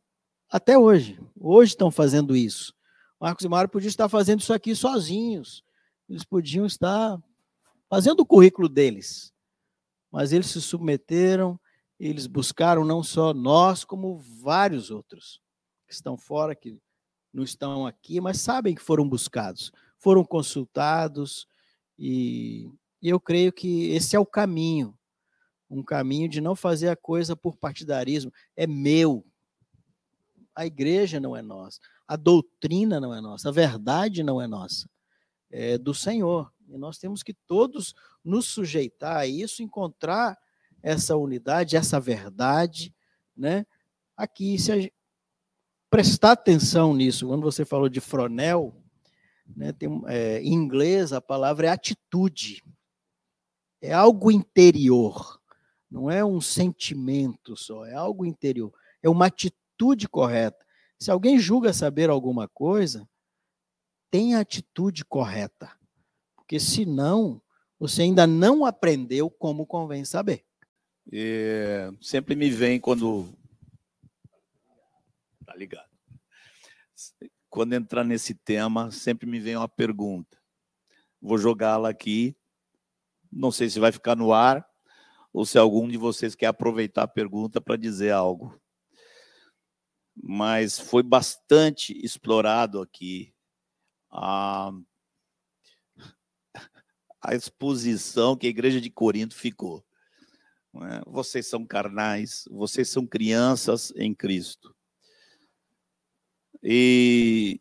[0.49, 2.73] até hoje, hoje estão fazendo isso.
[3.17, 5.63] Marcos e Mário podiam estar fazendo isso aqui sozinhos,
[6.09, 7.17] eles podiam estar
[7.89, 9.33] fazendo o currículo deles,
[10.11, 11.57] mas eles se submeteram,
[12.09, 15.41] eles buscaram não só nós, como vários outros
[15.87, 16.77] que estão fora, que
[17.33, 21.47] não estão aqui, mas sabem que foram buscados, foram consultados,
[21.97, 22.69] e,
[23.01, 24.97] eu creio que esse é o caminho
[25.71, 29.25] um caminho de não fazer a coisa por partidarismo, é meu.
[30.53, 34.89] A igreja não é nossa, a doutrina não é nossa, a verdade não é nossa,
[35.49, 36.51] é do Senhor.
[36.67, 40.37] E nós temos que todos nos sujeitar a isso, encontrar
[40.81, 42.93] essa unidade, essa verdade,
[43.35, 43.65] né?
[44.15, 44.91] Aqui, se a,
[45.89, 48.73] prestar atenção nisso, quando você falou de fronel,
[49.55, 52.63] né, tem, é, em inglês a palavra é atitude,
[53.81, 55.39] é algo interior.
[55.89, 58.73] Não é um sentimento só, é algo interior.
[59.03, 60.65] É uma atitude correta.
[60.97, 63.07] Se alguém julga saber alguma coisa,
[64.09, 65.69] tenha a atitude correta.
[66.35, 67.41] Porque senão,
[67.77, 70.45] você ainda não aprendeu como convém saber.
[71.09, 73.33] E sempre me vem quando.
[75.45, 75.89] Tá ligado?
[77.49, 80.37] Quando entrar nesse tema, sempre me vem uma pergunta.
[81.21, 82.35] Vou jogá-la aqui.
[83.31, 84.67] Não sei se vai ficar no ar,
[85.31, 88.59] ou se algum de vocês quer aproveitar a pergunta para dizer algo.
[90.15, 93.33] Mas foi bastante explorado aqui
[94.11, 94.71] a,
[97.21, 99.85] a exposição que a igreja de Corinto ficou.
[100.75, 101.01] É?
[101.05, 104.75] Vocês são carnais, vocês são crianças em Cristo.
[106.63, 107.59] E,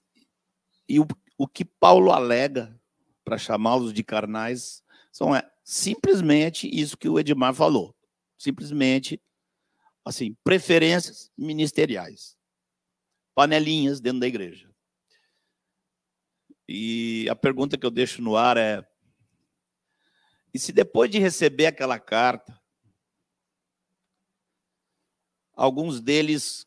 [0.89, 1.07] e o,
[1.37, 2.79] o que Paulo alega
[3.25, 7.97] para chamá-los de carnais são é, simplesmente isso que o Edmar falou.
[8.39, 9.21] Simplesmente,
[10.05, 12.37] assim, preferências ministeriais.
[13.35, 14.71] Panelinhas dentro da igreja.
[16.69, 18.87] E a pergunta que eu deixo no ar é:
[20.55, 22.60] e se depois de receber aquela carta,
[25.61, 26.67] alguns deles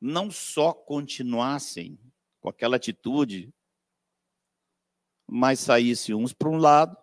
[0.00, 2.00] não só continuassem
[2.40, 3.52] com aquela atitude,
[5.28, 6.96] mas saíssem uns para um lado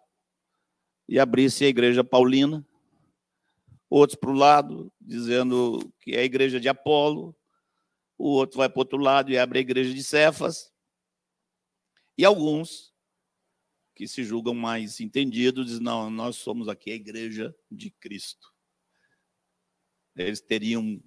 [1.08, 2.68] e abrisse a igreja paulina,
[3.88, 7.36] outros para o lado, dizendo que é a igreja de Apolo,
[8.18, 10.74] o outro vai para o outro lado e abre a igreja de Cefas,
[12.18, 12.92] e alguns
[13.94, 18.52] que se julgam mais entendidos dizem, não, nós somos aqui a igreja de Cristo.
[20.16, 21.00] Eles teriam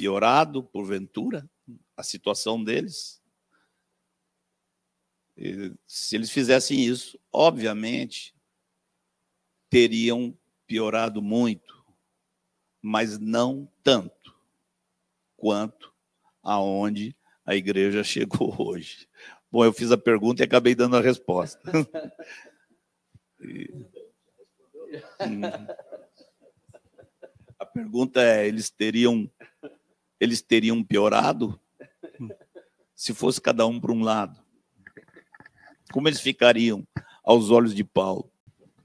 [0.00, 1.46] piorado, porventura,
[1.94, 3.22] a situação deles.
[5.36, 8.34] E, se eles fizessem isso, obviamente,
[9.68, 10.34] teriam
[10.66, 11.84] piorado muito,
[12.80, 14.34] mas não tanto
[15.36, 15.94] quanto
[16.42, 17.14] aonde
[17.44, 19.06] a igreja chegou hoje.
[19.52, 21.60] Bom, eu fiz a pergunta e acabei dando a resposta.
[23.38, 23.70] e...
[25.20, 25.42] Hum.
[27.58, 29.30] A pergunta é: eles teriam
[30.20, 31.58] eles teriam piorado
[32.94, 34.38] se fosse cada um para um lado?
[35.92, 36.86] Como eles ficariam
[37.24, 38.30] aos olhos de Paulo?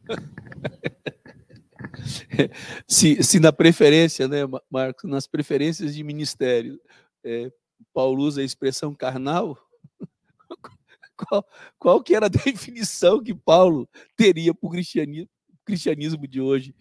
[2.88, 4.40] se, se na preferência, né,
[4.70, 6.80] Marcos, nas preferências de ministério,
[7.24, 7.52] é,
[7.94, 9.58] Paulo usa a expressão carnal,
[11.18, 11.48] qual,
[11.78, 15.30] qual que era a definição que Paulo teria para o cristianismo,
[15.64, 16.76] cristianismo de hoje,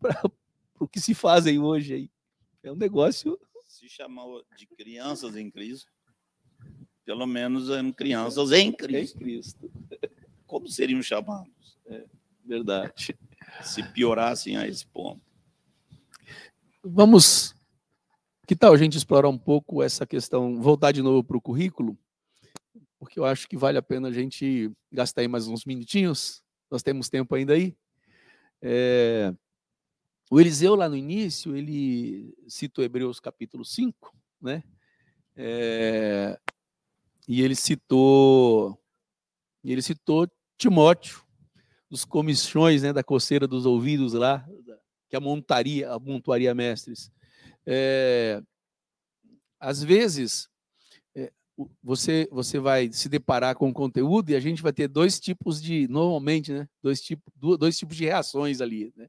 [0.00, 0.20] para
[0.78, 2.10] o que se fazem hoje aí?
[2.62, 3.38] É um negócio.
[3.84, 5.92] Se chamou de crianças em Cristo,
[7.04, 9.18] pelo menos eram crianças em Cristo.
[9.18, 9.70] Em Cristo.
[10.46, 11.78] Como seriam chamados?
[11.84, 12.06] É.
[12.42, 13.14] Verdade.
[13.62, 15.20] Se piorassem a esse ponto.
[16.82, 17.54] Vamos.
[18.46, 21.98] Que tal a gente explorar um pouco essa questão, voltar de novo para o currículo?
[22.98, 26.42] Porque eu acho que vale a pena a gente gastar aí mais uns minutinhos.
[26.70, 27.76] Nós temos tempo ainda aí.
[28.62, 29.34] É...
[30.30, 34.62] o Eliseu, lá no início, ele citou Hebreus capítulo 5, né?
[35.36, 36.38] É,
[37.26, 38.78] e ele citou,
[39.62, 41.24] ele citou Timóteo,
[41.90, 44.44] dos comichões, né, da coceira dos ouvidos lá,
[45.08, 47.10] que amontaria, amontoaria mestres.
[47.66, 48.42] É,
[49.60, 50.48] às vezes,
[51.14, 51.32] é,
[51.82, 55.62] você, você vai se deparar com o conteúdo e a gente vai ter dois tipos
[55.62, 59.08] de, normalmente, né, dois, tipos, dois tipos de reações ali, né?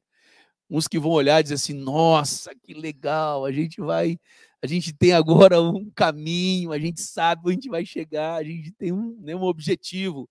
[0.68, 4.18] Uns que vão olhar e dizer assim, nossa, que legal, a gente vai,
[4.62, 8.44] a gente tem agora um caminho, a gente sabe onde a gente vai chegar, a
[8.44, 10.28] gente tem um, né, um objetivo.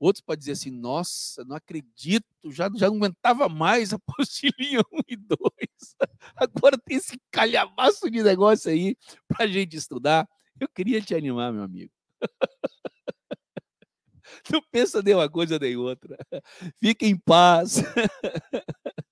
[0.00, 5.00] Outros podem dizer assim, nossa, não acredito, já, já não aguentava mais a apostilinha 1
[5.08, 5.38] e 2.
[6.36, 8.96] Agora tem esse calhamaço de negócio aí
[9.26, 10.28] para a gente estudar.
[10.60, 11.90] Eu queria te animar, meu amigo.
[14.52, 16.16] Não pensa nem uma coisa nem outra.
[16.78, 17.82] Fique em paz.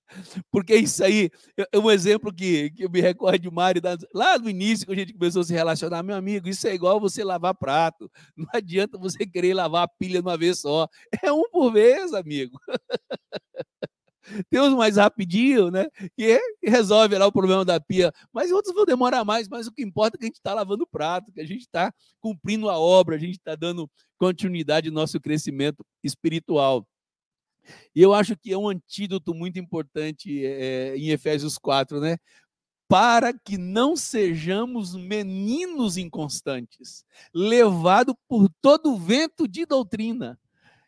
[0.51, 1.29] Porque isso aí
[1.71, 3.81] é um exemplo que, que eu me recordo de Mário,
[4.13, 6.99] lá no início, que a gente começou a se relacionar, meu amigo, isso é igual
[6.99, 8.09] você lavar prato.
[8.35, 10.87] Não adianta você querer lavar a pilha de uma vez só.
[11.23, 12.59] É um por vez, amigo.
[14.49, 15.87] Tem uns mais rapidinho, né?
[16.17, 18.11] Que resolve lá o problema da pia.
[18.33, 19.47] Mas outros vão demorar mais.
[19.47, 21.61] Mas o que importa é que a gente está lavando o prato, que a gente
[21.61, 26.85] está cumprindo a obra, a gente está dando continuidade ao nosso crescimento espiritual.
[27.95, 32.17] E eu acho que é um antídoto muito importante é, em Efésios 4, né?
[32.87, 37.03] Para que não sejamos meninos inconstantes,
[37.33, 40.39] levados por todo vento de doutrina.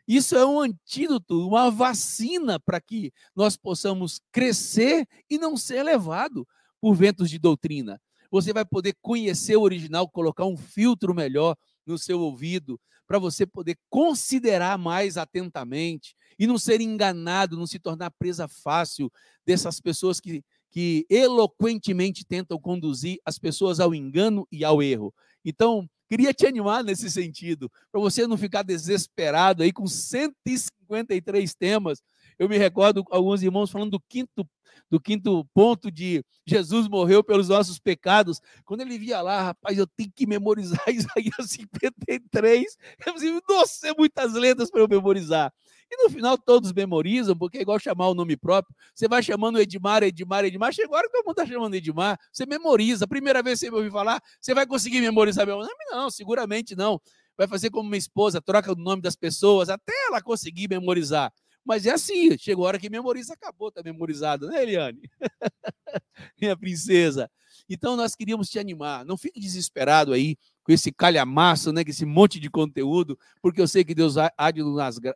[0.08, 6.48] Isso é um antídoto, uma vacina para que nós possamos crescer e não ser levado
[6.82, 8.02] por ventos de doutrina.
[8.32, 12.80] Você vai poder conhecer o original, colocar um filtro melhor no seu ouvido,
[13.10, 19.12] para você poder considerar mais atentamente e não ser enganado, não se tornar presa fácil
[19.44, 25.12] dessas pessoas que, que eloquentemente tentam conduzir as pessoas ao engano e ao erro.
[25.44, 32.04] Então, queria te animar nesse sentido, para você não ficar desesperado aí com 153 temas.
[32.40, 34.48] Eu me recordo alguns irmãos falando do quinto
[34.90, 38.42] do quinto ponto de Jesus morreu pelos nossos pecados.
[38.66, 42.78] Quando ele via lá, rapaz, eu tenho que memorizar Isaías 53.
[43.06, 45.54] Eu disse, nossa, é muitas letras para eu memorizar.
[45.92, 48.76] E no final todos memorizam, porque é igual chamar o nome próprio.
[48.94, 50.72] Você vai chamando Edmar, Edmar, Edmar.
[50.72, 52.18] Chegou agora todo mundo está chamando Edmar.
[52.32, 53.06] Você memoriza.
[53.06, 55.70] A primeira vez que você me ouvir falar, você vai conseguir memorizar meu nome?
[55.92, 57.02] Não, seguramente não.
[57.36, 61.32] Vai fazer como minha esposa, troca o nome das pessoas, até ela conseguir memorizar.
[61.70, 65.00] Mas é assim, chegou a hora que memoriza, acabou, tá memorizado, né, Eliane?
[66.42, 67.30] Minha princesa.
[67.70, 69.06] Então nós queríamos te animar.
[69.06, 73.68] Não fique desesperado aí com esse calhamaço, né, com esse monte de conteúdo, porque eu
[73.68, 74.64] sei que Deus há de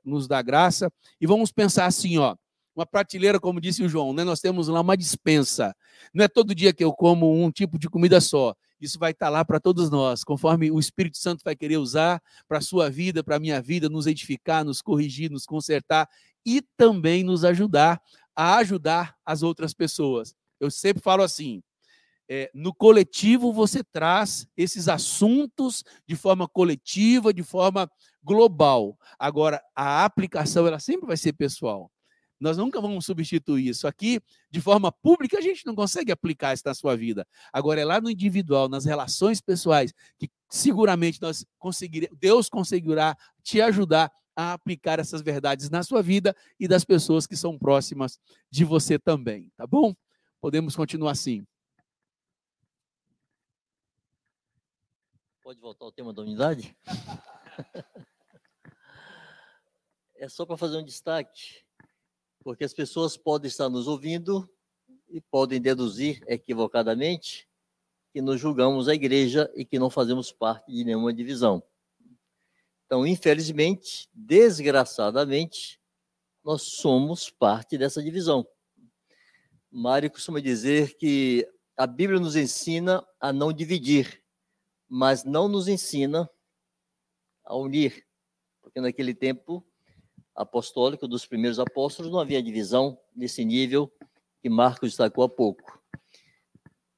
[0.05, 0.93] nos dar graça.
[1.19, 2.35] E vamos pensar assim, ó,
[2.75, 4.23] uma prateleira, como disse o João, né?
[4.23, 5.75] Nós temos lá uma dispensa.
[6.13, 8.55] Não é todo dia que eu como um tipo de comida só.
[8.83, 12.57] Isso vai estar lá para todos nós, conforme o Espírito Santo vai querer usar para
[12.57, 16.09] a sua vida, para a minha vida, nos edificar, nos corrigir, nos consertar
[16.45, 18.01] e também nos ajudar
[18.35, 20.35] a ajudar as outras pessoas.
[20.59, 21.63] Eu sempre falo assim:
[22.27, 27.89] é, no coletivo você traz esses assuntos de forma coletiva, de forma
[28.21, 28.99] global.
[29.17, 31.89] Agora, a aplicação ela sempre vai ser pessoal.
[32.39, 33.87] Nós nunca vamos substituir isso.
[33.87, 34.19] Aqui,
[34.49, 37.27] de forma pública, a gente não consegue aplicar isso na sua vida.
[37.51, 43.61] Agora, é lá no individual, nas relações pessoais, que seguramente nós conseguiremos, Deus conseguirá te
[43.61, 48.19] ajudar a aplicar essas verdades na sua vida e das pessoas que são próximas
[48.49, 49.95] de você também, tá bom?
[50.41, 51.45] Podemos continuar assim.
[55.41, 56.75] Pode voltar ao tema da unidade?
[60.15, 61.63] é só para fazer um destaque,
[62.43, 64.49] porque as pessoas podem estar nos ouvindo
[65.09, 67.47] e podem deduzir equivocadamente
[68.11, 71.63] que nós julgamos a igreja e que não fazemos parte de nenhuma divisão.
[72.85, 75.79] Então, infelizmente, desgraçadamente,
[76.43, 78.45] nós somos parte dessa divisão.
[79.71, 84.23] Mário costuma dizer que a Bíblia nos ensina a não dividir,
[84.87, 86.29] mas não nos ensina
[87.43, 88.05] a unir,
[88.61, 89.65] porque naquele tempo
[90.35, 93.91] apostólico dos primeiros apóstolos não havia divisão nesse nível
[94.41, 95.79] que Marcos destacou há pouco.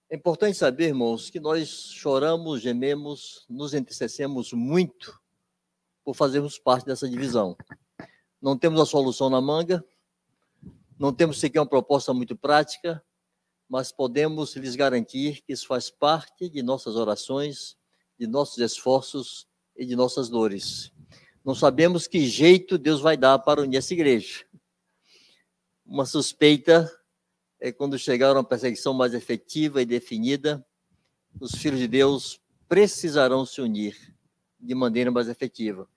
[0.09, 5.19] É importante saber, irmãos, que nós choramos, gememos, nos entristecemos muito
[6.03, 7.57] por fazermos parte dessa divisão.
[8.41, 9.83] Não temos a solução na manga,
[10.97, 13.03] não temos sequer uma proposta muito prática,
[13.67, 17.75] mas podemos lhes garantir que isso faz parte de nossas orações,
[18.17, 20.93] de nossos esforços e de nossas dores.
[21.45, 24.43] Não sabemos que jeito Deus vai dar para unir essa igreja.
[25.85, 26.91] Uma suspeita
[27.59, 30.65] é quando chegar uma perseguição mais efetiva e definida,
[31.39, 33.95] os filhos de Deus precisarão se unir
[34.59, 35.87] de maneira mais efetiva.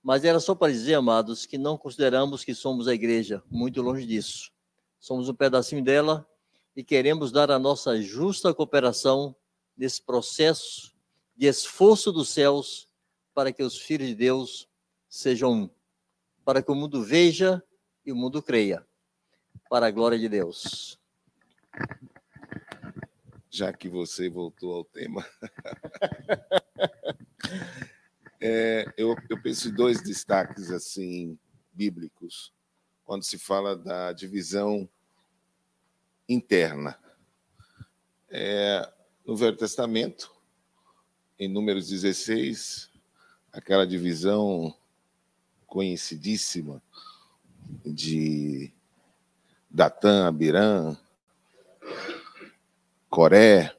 [0.00, 4.06] Mas era só para dizer, amados, que não consideramos que somos a igreja, muito longe
[4.06, 4.52] disso.
[5.00, 6.24] Somos um pedacinho dela
[6.76, 9.34] e queremos dar a nossa justa cooperação
[9.76, 10.94] nesse processo
[11.36, 12.88] de esforço dos céus
[13.34, 14.68] para que os filhos de Deus
[15.08, 15.70] sejam um,
[16.44, 17.62] para que o mundo veja
[18.04, 18.86] e o mundo creia,
[19.70, 20.98] para a glória de Deus.
[23.50, 25.26] Já que você voltou ao tema.
[28.44, 31.38] É, eu, eu penso em dois destaques assim
[31.72, 32.52] bíblicos
[33.04, 34.88] quando se fala da divisão
[36.28, 36.98] interna.
[38.28, 38.92] É,
[39.24, 40.34] no Velho Testamento,
[41.38, 42.90] em Números 16,
[43.52, 44.74] aquela divisão
[45.66, 46.82] conhecidíssima
[47.84, 48.72] de
[49.70, 50.96] Datã, Abirã,
[53.08, 53.76] Coré,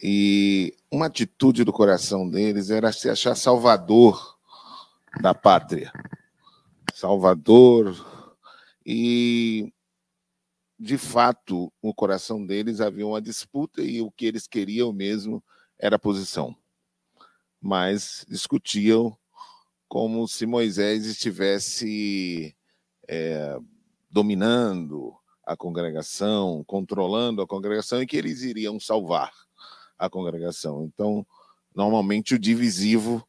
[0.00, 4.38] e uma atitude do coração deles era se achar salvador
[5.20, 5.92] da pátria.
[6.94, 8.06] Salvador.
[8.86, 9.72] E,
[10.78, 15.42] de fato, no coração deles havia uma disputa e o que eles queriam mesmo
[15.78, 16.56] era posição.
[17.60, 19.16] Mas discutiam
[19.88, 22.54] como se Moisés estivesse
[23.08, 23.58] é,
[24.10, 25.14] dominando
[25.44, 29.32] a congregação, controlando a congregação e que eles iriam salvar
[29.98, 30.84] a congregação.
[30.84, 31.26] Então,
[31.74, 33.26] normalmente o divisivo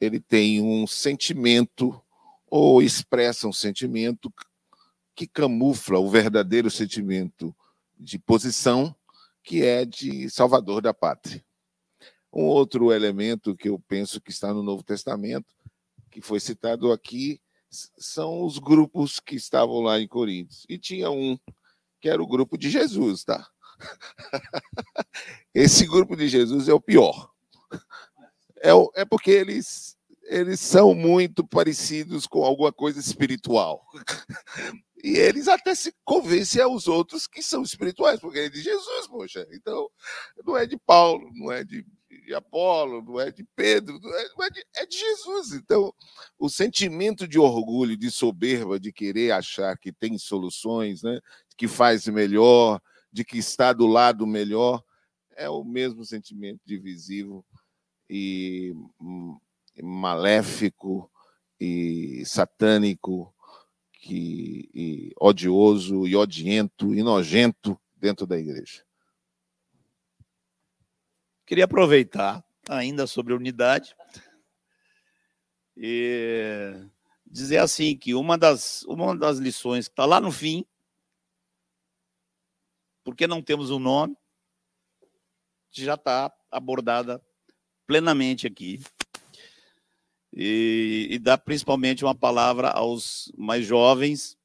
[0.00, 2.00] ele tem um sentimento
[2.48, 4.32] ou expressa um sentimento
[5.14, 7.54] que camufla o verdadeiro sentimento
[7.98, 8.94] de posição,
[9.42, 11.42] que é de salvador da pátria.
[12.36, 15.54] Um outro elemento que eu penso que está no Novo Testamento,
[16.10, 17.40] que foi citado aqui,
[17.70, 20.66] são os grupos que estavam lá em Coríntios.
[20.68, 21.38] E tinha um
[21.98, 23.48] que era o grupo de Jesus, tá?
[25.54, 27.30] Esse grupo de Jesus é o pior.
[28.58, 33.82] É, é porque eles, eles são muito parecidos com alguma coisa espiritual.
[35.04, 39.46] E eles até se convencem aos outros que são espirituais, porque é de Jesus, poxa.
[39.52, 39.88] Então,
[40.44, 41.86] não é de Paulo, não é de,
[42.26, 45.52] de Apolo, não é de Pedro, não é, não é, de, é de Jesus.
[45.52, 45.94] Então,
[46.36, 51.20] o sentimento de orgulho, de soberba, de querer achar que tem soluções, né,
[51.56, 52.80] que faz melhor,
[53.12, 54.82] de que está do lado melhor,
[55.36, 57.44] é o mesmo sentimento divisivo
[58.10, 59.38] e hum,
[59.82, 61.10] maléfico
[61.60, 63.32] e satânico
[63.92, 68.85] que, e odioso e odiento e nojento dentro da igreja.
[71.46, 73.94] Queria aproveitar ainda sobre a unidade
[75.76, 76.74] e
[77.24, 80.66] dizer assim que uma das, uma das lições que está lá no fim
[83.06, 84.16] porque não temos um nome,
[85.70, 87.24] já está abordada
[87.86, 88.82] plenamente aqui.
[90.32, 94.36] E, e dá principalmente uma palavra aos mais jovens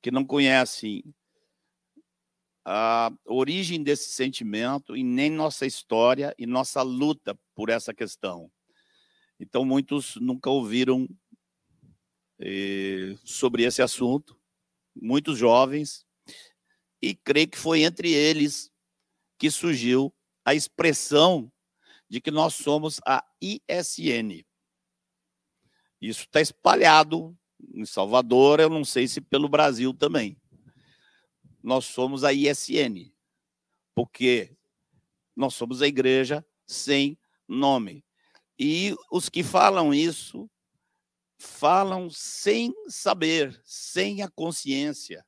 [0.00, 1.04] que não conhecem
[2.70, 8.52] a origem desse sentimento e nem nossa história e nossa luta por essa questão.
[9.40, 11.08] Então, muitos nunca ouviram
[12.38, 14.38] eh, sobre esse assunto,
[14.94, 16.04] muitos jovens,
[17.00, 18.70] e creio que foi entre eles
[19.38, 20.12] que surgiu
[20.44, 21.50] a expressão
[22.06, 24.44] de que nós somos a ISN.
[26.02, 27.34] Isso está espalhado
[27.72, 30.36] em Salvador, eu não sei se pelo Brasil também.
[31.62, 33.12] Nós somos a ISN,
[33.94, 34.56] porque
[35.34, 38.04] nós somos a igreja sem nome.
[38.58, 40.50] E os que falam isso
[41.38, 45.24] falam sem saber, sem a consciência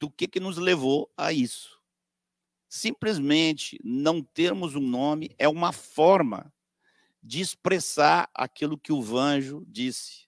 [0.00, 1.80] do que, que nos levou a isso.
[2.68, 6.52] Simplesmente não termos um nome é uma forma
[7.22, 10.26] de expressar aquilo que o Vanjo disse.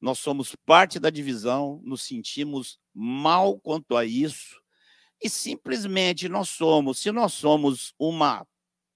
[0.00, 4.60] Nós somos parte da divisão, nos sentimos mal quanto a isso,
[5.22, 8.46] e simplesmente nós somos, se nós somos uma,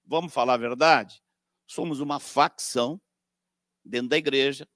[0.04, 1.22] vamos falar a verdade,
[1.66, 3.00] somos uma facção
[3.84, 4.68] dentro da igreja,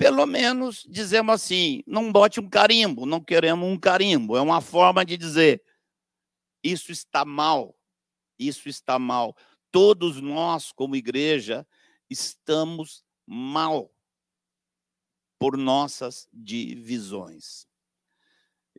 [0.00, 4.34] pelo menos dizemos assim, não bote um carimbo, não queremos um carimbo.
[4.34, 5.62] É uma forma de dizer,
[6.64, 7.76] isso está mal,
[8.38, 9.36] isso está mal.
[9.70, 11.66] Todos nós, como igreja,
[12.08, 13.94] estamos mal
[15.38, 17.66] por nossas divisões.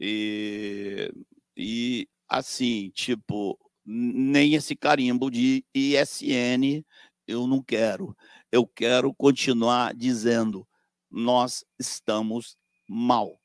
[0.04, 1.14] E,
[1.56, 6.84] e assim, tipo, nem esse carimbo de ISN
[7.28, 8.18] eu não quero.
[8.52, 10.68] Eu quero continuar dizendo
[11.10, 12.58] nós estamos
[12.88, 13.40] mal.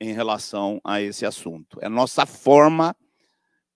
[0.00, 1.78] em relação a esse assunto.
[1.82, 2.94] É nossa forma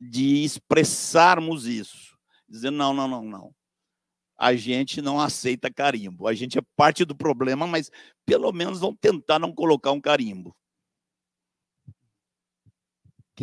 [0.00, 2.16] de expressarmos isso.
[2.48, 3.54] Dizendo, não, não, não, não.
[4.38, 6.28] A gente não aceita carimbo.
[6.28, 7.90] A gente é parte do problema, mas
[8.24, 10.54] pelo menos vamos tentar não colocar um carimbo.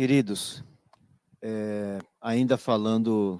[0.00, 0.64] Queridos,
[1.42, 3.38] é, ainda falando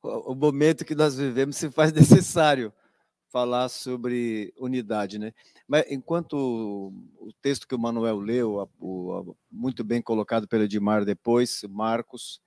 [0.00, 2.72] o, momento que nós vivemos se faz necessário
[3.28, 5.32] falar sobre unidade, né?
[5.66, 6.36] Mas enquanto
[7.18, 11.62] o texto que o Manuel leu, a, o, a, muito bem colocado pelo Edmar depois,
[11.68, 12.40] Marcos,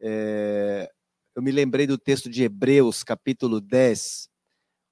[0.00, 0.88] é,
[1.34, 4.30] eu me lembrei do texto de Hebreus, capítulo 10,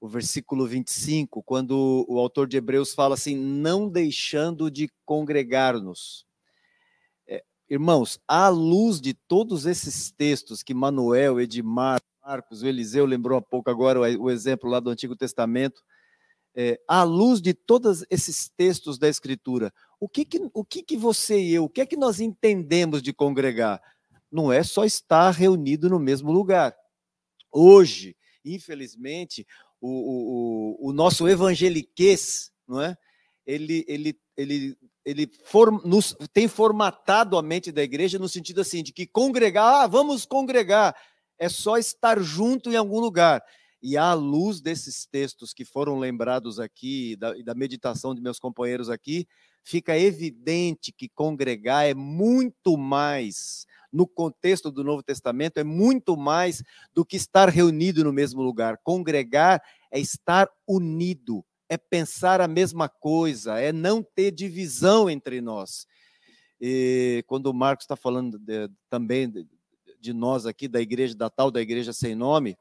[0.02, 6.26] o versículo 25, quando o autor de Hebreus fala assim: não deixando de congregar-nos.
[7.24, 13.38] É, irmãos, à luz de todos esses textos que Manuel, Edmar, Marcos, o Eliseu lembrou
[13.38, 15.80] há pouco agora o, exemplo lá do Antigo Testamento,
[16.52, 20.96] é, à luz de todos esses textos da Escritura, o que que, o que que
[20.96, 23.80] você e eu, o que é que nós entendemos de congregar?
[24.32, 26.74] Não é só estar reunido no mesmo lugar.
[27.52, 29.46] Hoje, infelizmente,
[29.82, 32.96] o, o, o nosso evangeliquez, não é?
[33.44, 38.84] Ele, ele, ele, ele form, nos, tem formatado a mente da igreja no sentido assim,
[38.84, 40.94] de que congregar, ah, vamos congregar,
[41.36, 43.42] é só estar junto em algum lugar.
[43.82, 48.88] E à luz desses textos que foram lembrados aqui, da, da meditação de meus companheiros
[48.88, 49.26] aqui,
[49.64, 56.62] fica evidente que congregar é muito mais, no contexto do Novo Testamento, é muito mais
[56.94, 58.78] do que estar reunido no mesmo lugar.
[58.82, 65.86] Congregar é estar unido, é pensar a mesma coisa, é não ter divisão entre nós.
[66.60, 69.46] E quando o Marcos está falando de, também de,
[70.00, 72.56] de nós aqui, da igreja, da tal da igreja sem nome,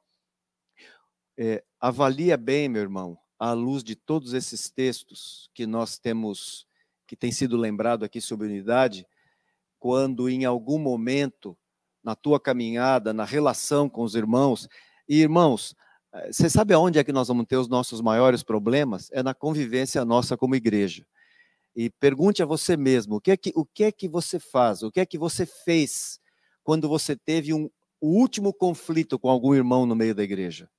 [1.37, 6.67] é, avalia bem, meu irmão, à luz de todos esses textos que nós temos,
[7.07, 9.05] que tem sido lembrado aqui sobre unidade,
[9.81, 11.57] quando em algum momento,
[12.03, 14.69] na tua caminhada, na relação com os irmãos,
[15.09, 15.75] e irmãos,
[16.13, 19.09] eh, você sabe aonde é que nós vamos ter os nossos maiores problemas?
[19.11, 21.03] É na convivência nossa como igreja.
[21.75, 24.83] E pergunte a você mesmo, o que é que, o que, é que você faz?
[24.83, 26.19] O que é que você fez
[26.63, 27.67] quando você teve um,
[27.99, 30.69] o último conflito com algum irmão no meio da igreja?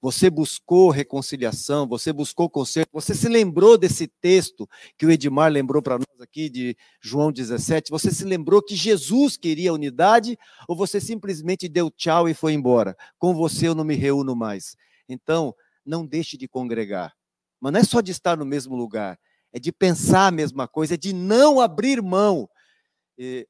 [0.00, 5.82] Você buscou reconciliação, você buscou conserto, você se lembrou desse texto que o Edmar lembrou
[5.82, 10.38] para nós aqui de João 17, você se lembrou que Jesus queria unidade
[10.68, 12.96] ou você simplesmente deu tchau e foi embora?
[13.18, 14.76] Com você eu não me reúno mais.
[15.08, 15.52] Então,
[15.84, 17.12] não deixe de congregar.
[17.60, 19.18] Mas não é só de estar no mesmo lugar,
[19.52, 22.48] é de pensar a mesma coisa, é de não abrir mão.
[23.16, 23.48] E,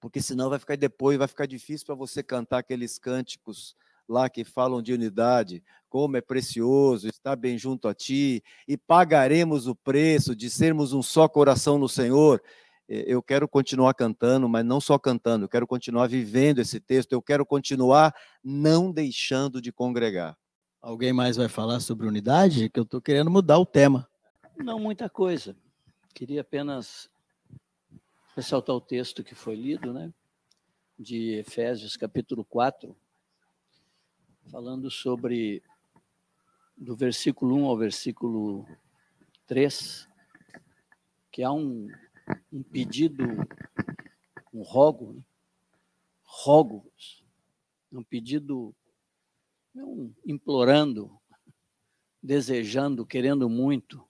[0.00, 3.76] porque senão vai ficar depois, vai ficar difícil para você cantar aqueles cânticos
[4.08, 9.66] lá que falam de unidade, como é precioso estar bem junto a ti, e pagaremos
[9.66, 12.42] o preço de sermos um só coração no Senhor.
[12.88, 17.20] Eu quero continuar cantando, mas não só cantando, eu quero continuar vivendo esse texto, eu
[17.20, 18.14] quero continuar
[18.44, 20.36] não deixando de congregar.
[20.80, 22.68] Alguém mais vai falar sobre unidade?
[22.68, 24.08] Que eu estou querendo mudar o tema.
[24.56, 25.56] Não muita coisa.
[26.14, 27.10] Queria apenas
[28.36, 30.12] ressaltar o texto que foi lido, né?
[30.96, 32.96] De Efésios, capítulo 4,
[34.50, 35.62] falando sobre
[36.76, 38.66] do versículo 1 ao versículo
[39.46, 40.08] 3,
[41.32, 41.88] que há um,
[42.52, 43.24] um pedido,
[44.52, 45.22] um rogo, né?
[46.22, 47.24] rogo-vos,
[47.90, 48.74] um pedido
[49.74, 51.18] não implorando,
[52.22, 54.04] desejando, querendo muito,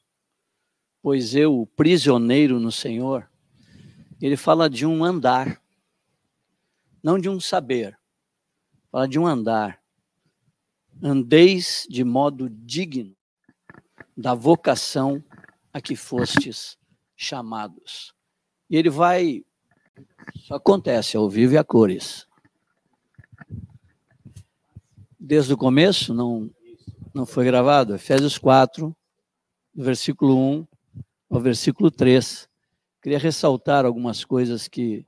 [1.01, 3.31] pois eu, prisioneiro no Senhor,
[4.21, 5.63] ele fala de um andar,
[7.03, 7.99] não de um saber,
[8.91, 9.86] fala de um andar
[11.03, 13.15] andeis de modo digno
[14.17, 15.23] da vocação
[15.73, 16.79] a que fostes
[17.15, 18.15] chamados.
[18.69, 19.45] E ele vai.
[20.35, 22.27] Isso acontece ao vivo e a cores.
[25.19, 26.51] Desde o começo, não,
[27.13, 27.95] não foi gravado?
[27.95, 28.97] Efésios 4,
[29.75, 30.67] do versículo 1
[31.31, 32.49] ao versículo 3.
[33.03, 35.05] Queria ressaltar algumas coisas que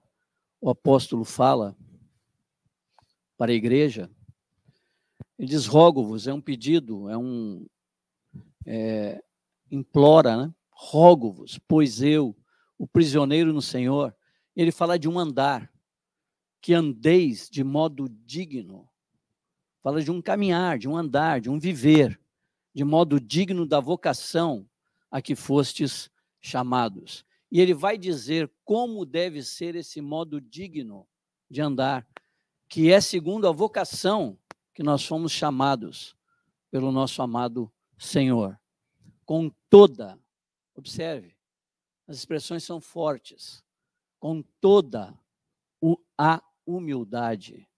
[0.60, 1.76] o apóstolo fala
[3.36, 4.10] para a igreja
[5.38, 7.66] ele diz: rogo-vos, é um pedido, é um.
[8.66, 9.22] É,
[9.70, 10.54] implora, né?
[10.70, 12.36] Rogo-vos, pois eu,
[12.76, 14.14] o prisioneiro no Senhor.
[14.54, 15.72] Ele fala de um andar,
[16.60, 18.88] que andeis de modo digno.
[19.82, 22.20] Fala de um caminhar, de um andar, de um viver,
[22.74, 24.68] de modo digno da vocação
[25.10, 26.10] a que fostes
[26.40, 27.24] chamados.
[27.50, 31.06] E ele vai dizer como deve ser esse modo digno
[31.48, 32.06] de andar,
[32.68, 34.36] que é segundo a vocação
[34.78, 36.16] que nós fomos chamados
[36.70, 37.68] pelo nosso amado
[37.98, 38.56] Senhor,
[39.26, 40.16] com toda,
[40.72, 41.36] Observe,
[42.06, 43.64] as expressões são fortes,
[44.20, 45.18] com toda
[46.16, 47.68] a humildade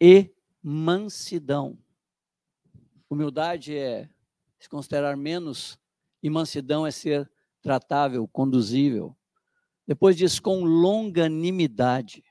[0.00, 1.78] e mansidão.
[3.08, 4.10] Humildade é
[4.58, 5.78] se considerar menos
[6.24, 7.30] e mansidão é ser
[7.62, 9.16] tratável, conduzível.
[9.86, 12.24] Depois diz com longanimidade.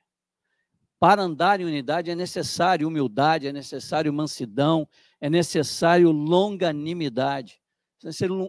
[1.06, 4.90] Para andar em unidade é necessário humildade, é necessário mansidão,
[5.22, 7.62] é necessário longanimidade.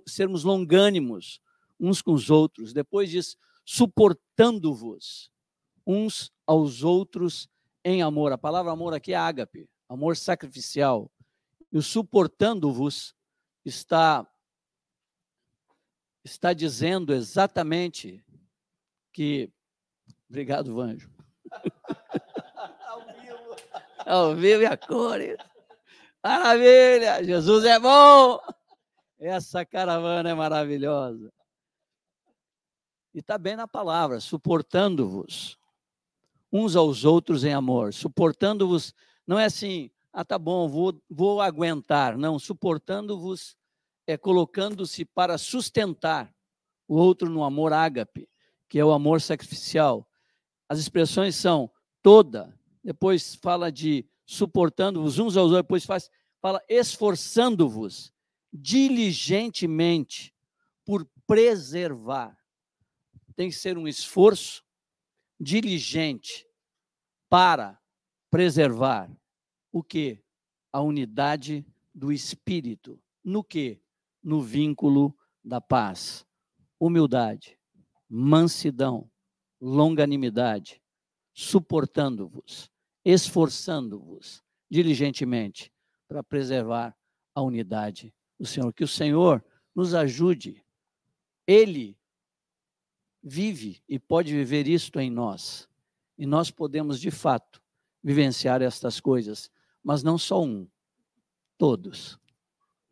[0.07, 1.39] Sermos longânimos
[1.79, 2.73] uns com os outros.
[2.73, 5.31] Depois diz suportando-vos
[5.87, 7.47] uns aos outros
[7.85, 8.33] em amor.
[8.33, 11.13] A palavra amor aqui é ágape, amor sacrificial.
[11.71, 13.15] E o suportando-vos
[13.67, 14.27] está
[16.25, 18.25] está dizendo exatamente
[19.13, 19.53] que
[20.27, 21.11] obrigado, Vanjo.
[24.07, 24.63] Ao vivo.
[24.63, 25.37] E a cores.
[26.23, 27.23] Maravilha!
[27.25, 28.41] Jesus é bom!
[29.19, 31.33] Essa caravana é maravilhosa.
[33.15, 35.59] E está bem na palavra, suportando-vos
[36.53, 38.95] uns aos outros em amor, suportando-vos.
[39.27, 42.17] Não é assim, ah, tá bom, vou, vou aguentar.
[42.17, 43.57] Não, suportando-vos
[44.07, 46.33] é colocando-se para sustentar
[46.89, 48.29] o outro no amor ágape,
[48.69, 50.09] que é o amor sacrificial.
[50.69, 51.71] As expressões são
[52.03, 52.56] toda,
[52.87, 56.09] depois fala de suportando-vos uns aos outros, depois faz,
[56.41, 58.13] fala esforçando-vos
[58.53, 60.33] diligentemente
[60.85, 62.39] por preservar.
[63.35, 64.65] Tem que ser um esforço
[65.39, 66.47] diligente
[67.29, 67.77] para
[68.31, 69.11] preservar
[69.73, 70.23] o que?
[70.73, 73.03] A unidade do espírito.
[73.25, 73.83] No que?
[74.23, 75.13] No vínculo
[75.45, 76.25] da paz.
[76.79, 77.59] Humildade,
[78.09, 79.11] mansidão,
[79.61, 80.81] longanimidade,
[81.35, 82.71] suportando-vos,
[83.07, 85.73] esforçando-vos diligentemente
[86.09, 86.93] para preservar
[87.33, 88.73] a unidade do Senhor.
[88.73, 90.61] Que o Senhor nos ajude.
[91.47, 91.97] Ele
[93.23, 95.69] vive e pode viver isto em nós.
[96.19, 97.63] E nós podemos, de fato,
[98.03, 99.53] vivenciar estas coisas,
[99.85, 100.67] mas não só um,
[101.57, 102.19] todos.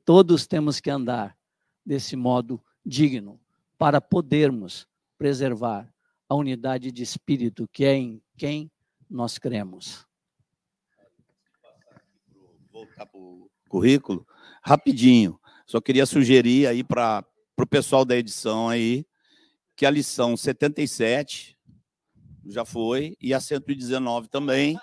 [0.05, 1.37] Todos temos que andar
[1.85, 3.41] desse modo digno
[3.77, 4.87] para podermos
[5.19, 5.93] preservar
[6.29, 8.71] a unidade de espírito que é em quem
[9.09, 10.07] nós cremos.
[12.71, 14.27] Voltar para o currículo,
[14.63, 15.39] rapidinho.
[15.67, 17.25] Só queria sugerir aí para
[17.59, 19.07] o pessoal da edição aí
[19.77, 21.57] que a lição 77
[22.47, 24.79] já foi e a 119 também.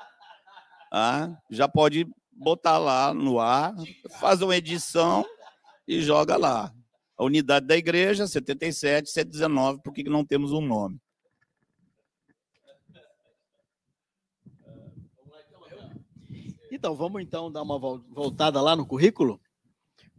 [0.92, 3.74] Ah, já pode botar lá no ar,
[4.20, 5.26] faz uma edição
[5.88, 6.74] e joga lá.
[7.18, 11.00] A unidade da igreja, 77, 119, por que não temos um nome?
[16.74, 19.42] Então, vamos então dar uma voltada lá no currículo?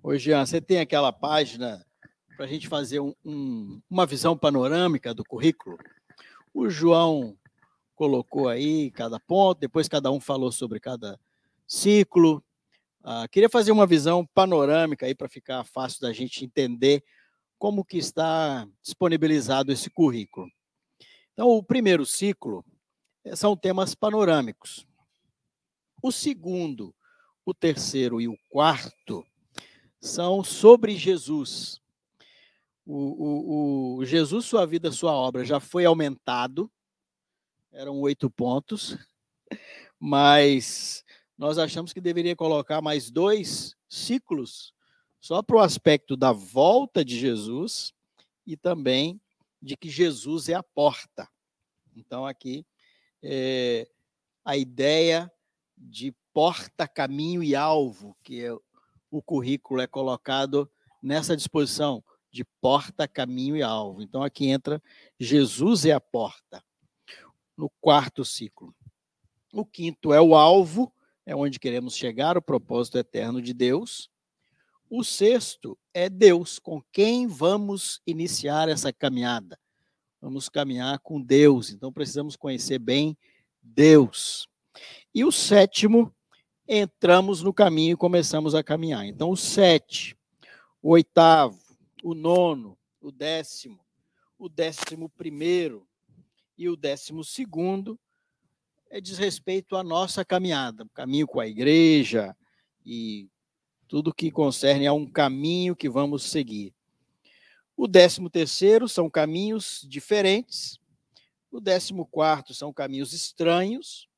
[0.03, 1.83] Hoje, Jean, você tem aquela página
[2.37, 5.79] para a gente fazer um, um, uma visão panorâmica do currículo.
[6.53, 7.35] O João
[7.95, 11.19] colocou aí cada ponto, depois cada um falou sobre cada
[11.67, 12.45] ciclo.
[13.03, 17.03] Ah, queria fazer uma visão panorâmica aí para ficar fácil da gente entender
[17.59, 20.49] como que está disponibilizado esse currículo.
[21.33, 22.63] Então, o primeiro ciclo
[23.25, 24.87] eh, são temas panorâmicos.
[26.03, 26.93] O segundo,
[27.47, 29.25] o terceiro e o quarto
[30.01, 31.81] são sobre Jesus.
[32.85, 36.69] O, o, o, Jesus, sua vida, sua obra já foi aumentado,
[37.71, 38.99] eram oito pontos,
[39.99, 41.05] mas
[41.39, 44.75] nós achamos que deveria colocar mais dois ciclos
[45.21, 47.95] só para o aspecto da volta de Jesus
[48.45, 49.21] e também
[49.61, 51.29] de que Jesus é a porta.
[51.95, 52.67] Então, aqui,
[53.23, 53.89] é,
[54.45, 55.31] a ideia
[55.83, 58.53] de porta, caminho e alvo, que é,
[59.11, 60.71] o currículo é colocado
[61.03, 64.01] nessa disposição de porta, caminho e alvo.
[64.01, 64.83] Então aqui entra
[65.19, 66.65] Jesus é a porta,
[67.57, 68.75] no quarto ciclo.
[69.53, 70.93] O quinto é o alvo,
[71.27, 74.11] é onde queremos chegar, o propósito eterno de Deus.
[74.89, 79.59] O sexto é Deus, com quem vamos iniciar essa caminhada.
[80.21, 83.17] Vamos caminhar com Deus, então precisamos conhecer bem
[83.61, 84.49] Deus.
[85.15, 86.15] E o sétimo,
[86.67, 89.05] entramos no caminho e começamos a caminhar.
[89.05, 90.17] Então, o sete,
[90.81, 91.59] o oitavo,
[92.03, 93.81] o nono, o décimo,
[94.39, 95.87] o décimo primeiro
[96.57, 97.99] e o décimo segundo
[98.91, 102.37] é diz respeito à nossa caminhada, caminho com a igreja
[102.85, 103.29] e
[103.89, 106.75] tudo que concerne a um caminho que vamos seguir.
[107.77, 110.79] O décimo terceiro são caminhos diferentes.
[111.51, 114.09] O décimo quarto são caminhos estranhos.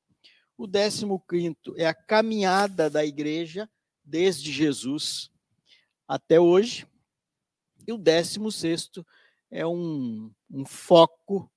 [0.56, 3.68] O décimo quinto é a caminhada da igreja
[4.04, 5.30] desde Jesus
[6.06, 6.86] até hoje.
[7.86, 9.04] E o décimo sexto
[9.50, 11.50] é um, um foco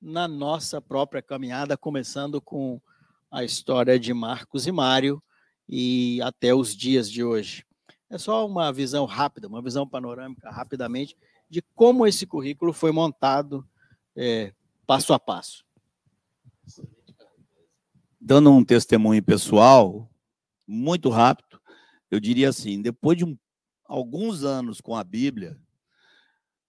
[0.00, 2.80] na nossa própria caminhada, começando com
[3.30, 5.22] a história de Marcos e Mário
[5.68, 7.64] e até os dias de hoje.
[8.10, 11.16] É só uma visão rápida, uma visão panorâmica rapidamente
[11.48, 13.66] de como esse currículo foi montado
[14.16, 14.52] é,
[14.86, 15.64] passo a passo.
[18.24, 20.08] Dando um testemunho pessoal,
[20.64, 21.60] muito rápido,
[22.08, 23.36] eu diria assim, depois de um,
[23.84, 25.60] alguns anos com a Bíblia,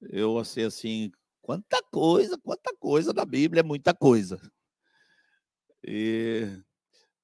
[0.10, 1.12] eu achei assim,
[1.44, 4.42] quanta coisa, quanta coisa da Bíblia, é muita coisa.
[5.84, 6.48] E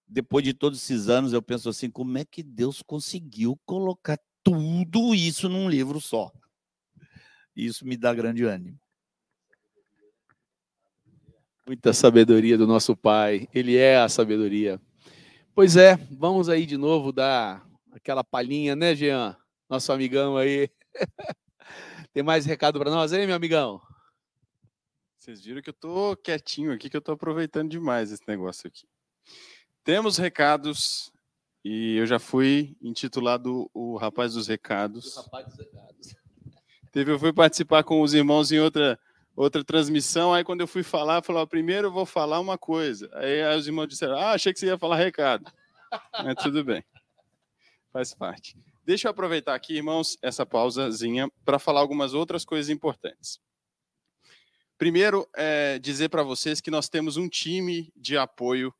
[0.07, 5.15] depois de todos esses anos, eu penso assim, como é que Deus conseguiu colocar tudo
[5.15, 6.31] isso num livro só?
[7.55, 8.79] Isso me dá grande ânimo.
[11.69, 14.81] Muita sabedoria do nosso Pai, Ele é a sabedoria.
[15.53, 19.37] Pois é, vamos aí de novo dar aquela palhinha, né, Jean?
[19.69, 20.67] Nosso amigão aí.
[22.11, 23.79] Tem mais recado para nós aí, meu amigão?
[25.19, 28.87] Vocês viram que eu tô quietinho aqui, que eu tô aproveitando demais esse negócio aqui.
[29.83, 31.13] Temos recados
[31.63, 35.17] e eu já fui intitulado o rapaz dos recados.
[35.17, 36.15] O rapaz dos recados.
[36.91, 38.99] Teve, eu fui participar com os irmãos em outra
[39.43, 43.09] outra transmissão, aí quando eu fui falar, falou, primeiro eu vou falar uma coisa.
[43.13, 45.49] Aí, os irmãos disseram, ah, achei que você ia falar recado.
[46.23, 46.83] Mas tudo bem.
[47.91, 48.57] Faz parte.
[48.85, 53.39] Deixa eu aproveitar aqui, irmãos, essa pausazinha para falar algumas outras coisas importantes.
[54.77, 58.73] Primeiro, é, dizer para vocês que nós temos um time de apoio,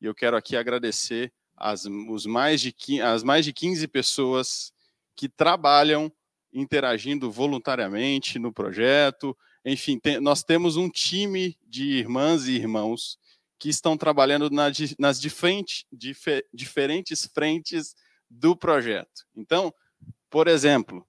[0.00, 4.72] e eu quero aqui agradecer as, os mais de, as mais de 15 pessoas
[5.16, 6.12] que trabalham
[6.52, 13.18] interagindo voluntariamente no projeto, enfim, nós temos um time de irmãs e irmãos
[13.58, 17.96] que estão trabalhando na, nas diferente, difer, diferentes frentes
[18.30, 19.26] do projeto.
[19.34, 19.74] Então,
[20.30, 21.04] por exemplo,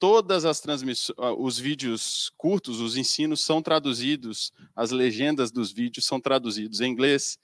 [0.00, 6.20] todas as transmissões, os vídeos curtos, os ensinos são traduzidos, as legendas dos vídeos são
[6.20, 7.38] traduzidos em inglês,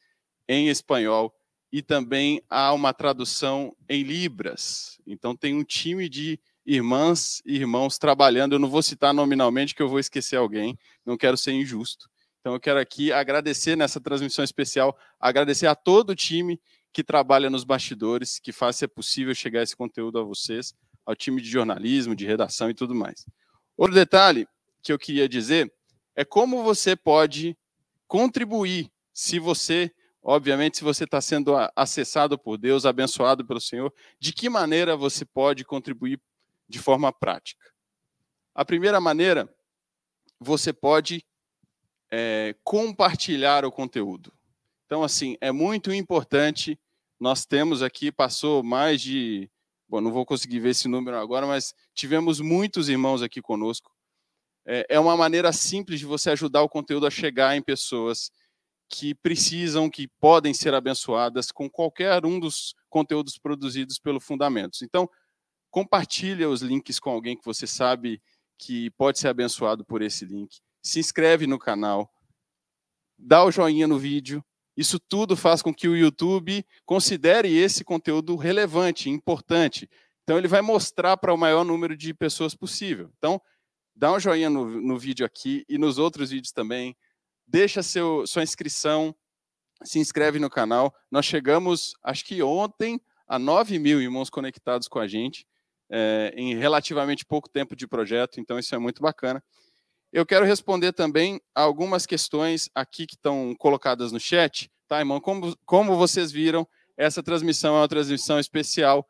[0.49, 1.33] em espanhol
[1.71, 4.99] e também há uma tradução em libras.
[5.07, 8.53] Então tem um time de irmãs e irmãos trabalhando.
[8.53, 12.11] Eu não vou citar nominalmente, que eu vou esquecer alguém, não quero ser injusto.
[12.41, 16.61] Então, eu quero aqui agradecer nessa transmissão especial, agradecer a todo o time
[16.93, 20.75] que trabalha nos bastidores, que faz ser possível chegar esse conteúdo a vocês,
[21.07, 23.25] ao time de jornalismo, de redação e tudo mais.
[23.77, 24.47] Outro detalhe
[24.83, 25.73] que eu queria dizer
[26.15, 27.57] é como você pode
[28.07, 29.91] contribuir se você,
[30.23, 35.25] obviamente, se você está sendo acessado por Deus, abençoado pelo Senhor, de que maneira você
[35.25, 36.21] pode contribuir
[36.69, 37.73] de forma prática.
[38.55, 39.49] A primeira maneira,
[40.41, 41.25] você pode
[42.11, 44.33] é, compartilhar o conteúdo.
[44.87, 46.79] Então, assim, é muito importante.
[47.21, 49.51] Nós temos aqui, passou mais de.
[49.89, 53.91] Bom, não vou conseguir ver esse número agora, mas tivemos muitos irmãos aqui conosco.
[54.67, 58.31] É, é uma maneira simples de você ajudar o conteúdo a chegar em pessoas
[58.89, 64.83] que precisam, que podem ser abençoadas com qualquer um dos conteúdos produzidos pelo Fundamentos.
[64.83, 65.09] Então,
[65.71, 68.23] compartilha os links com alguém que você sabe
[68.59, 70.59] que pode ser abençoado por esse link.
[70.83, 72.11] Se inscreve no canal,
[73.17, 74.45] dá o joinha no vídeo.
[74.77, 79.89] Isso tudo faz com que o YouTube considere esse conteúdo relevante, importante.
[80.23, 83.11] Então, ele vai mostrar para o maior número de pessoas possível.
[83.19, 83.41] Então,
[83.95, 86.97] dá um joinha no, no vídeo aqui e nos outros vídeos também.
[87.47, 89.15] Deixa seu, sua inscrição,
[89.83, 90.95] se inscreve no canal.
[91.11, 95.47] Nós chegamos, acho que ontem, a 9 mil irmãos conectados com a gente
[95.91, 99.43] é, em relativamente pouco tempo de projeto, então isso é muito bacana.
[100.13, 104.71] Eu quero responder também algumas questões aqui que estão colocadas no chat.
[104.87, 105.21] Tá, irmão?
[105.21, 106.67] Como, como vocês viram,
[106.97, 109.07] essa transmissão é uma transmissão especial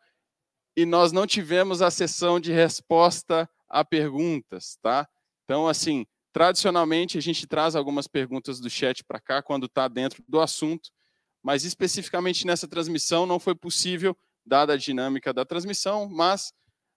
[0.76, 5.08] e nós não tivemos a sessão de resposta a perguntas, tá?
[5.44, 10.22] Então, assim, tradicionalmente a gente traz algumas perguntas do chat para cá quando está dentro
[10.28, 10.90] do assunto,
[11.42, 16.52] mas especificamente nessa transmissão não foi possível, dada a dinâmica da transmissão, mas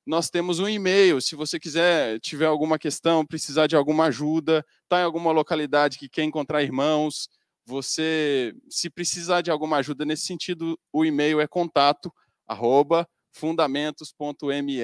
[0.05, 1.21] nós temos um e-mail.
[1.21, 6.09] Se você quiser, tiver alguma questão, precisar de alguma ajuda, está em alguma localidade que
[6.09, 7.29] quer encontrar irmãos,
[7.65, 12.11] você, se precisar de alguma ajuda nesse sentido, o e-mail é contato
[12.47, 14.81] arroba fundamentos.me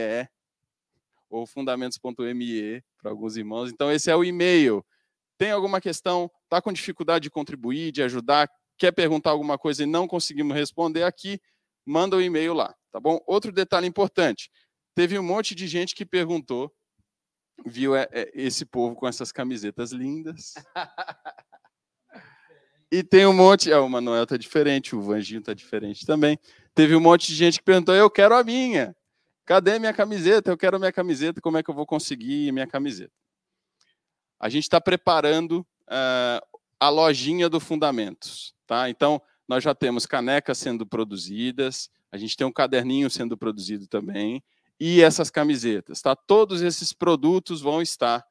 [1.30, 3.72] ou fundamentos.me para alguns irmãos.
[3.72, 4.85] Então, esse é o e-mail.
[5.38, 9.85] Tem alguma questão, está com dificuldade de contribuir, de ajudar, quer perguntar alguma coisa e
[9.85, 11.39] não conseguimos responder aqui,
[11.85, 13.19] manda o um e-mail lá, tá bom?
[13.27, 14.49] Outro detalhe importante,
[14.98, 16.76] Teve um monte de gente que perguntou,
[17.64, 20.56] viu é, é, esse povo com essas camisetas lindas.
[22.90, 23.69] E tem um monte.
[23.69, 26.40] É, o Manuel tá diferente, o Vanginho tá diferente também.
[26.74, 28.95] Teve um monte de gente que perguntou: eu quero a minha.
[29.45, 30.49] Cadê minha camiseta?
[30.49, 31.41] Eu quero minha camiseta.
[31.41, 33.11] Como é que eu vou conseguir minha camiseta?
[34.40, 36.40] A gente está preparando uh,
[36.80, 38.56] a lojinha do Fundamentos.
[38.65, 38.90] Tá?
[38.90, 44.41] Então, nós já temos canecas sendo produzidas, a gente tem um caderninho sendo produzido também,
[44.80, 46.02] e essas camisetas.
[46.02, 46.16] Tá?
[46.16, 48.24] Todos esses produtos vão estar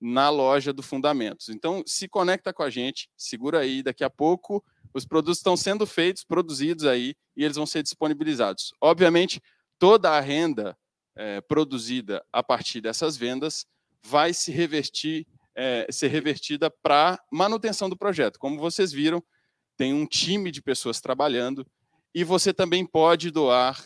[0.00, 1.48] na loja do Fundamentos.
[1.48, 5.86] Então, se conecta com a gente, segura aí, daqui a pouco os produtos estão sendo
[5.86, 8.74] feitos, produzidos aí, e eles vão ser disponibilizados.
[8.80, 9.40] Obviamente,
[9.78, 10.76] toda a renda
[11.16, 13.64] é, produzida a partir dessas vendas
[14.04, 18.38] vai se revertir, é, ser revertida para manutenção do projeto.
[18.38, 19.22] Como vocês viram,
[19.76, 21.66] tem um time de pessoas trabalhando
[22.14, 23.82] e você também pode doar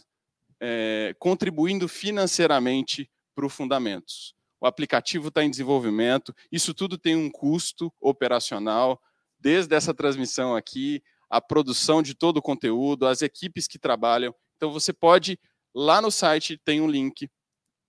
[0.60, 4.34] é, contribuindo financeiramente para o Fundamentos.
[4.60, 9.00] O aplicativo está em desenvolvimento, isso tudo tem um custo operacional,
[9.38, 14.34] desde essa transmissão aqui, a produção de todo o conteúdo, as equipes que trabalham.
[14.56, 15.38] Então você pode,
[15.74, 17.28] lá no site tem um link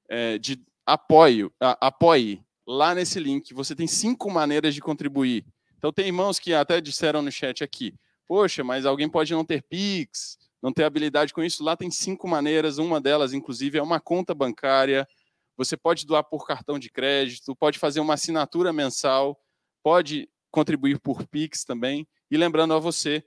[0.10, 2.44] é, de apoio, a, apoie.
[2.68, 5.46] Lá nesse link você tem cinco maneiras de contribuir.
[5.78, 7.94] Então tem irmãos que até disseram no chat aqui,
[8.28, 11.64] poxa, mas alguém pode não ter Pix, não ter habilidade com isso.
[11.64, 15.08] Lá tem cinco maneiras, uma delas, inclusive, é uma conta bancária.
[15.56, 19.40] Você pode doar por cartão de crédito, pode fazer uma assinatura mensal,
[19.84, 22.08] pode contribuir por Pix também.
[22.30, 23.24] E lembrando a você,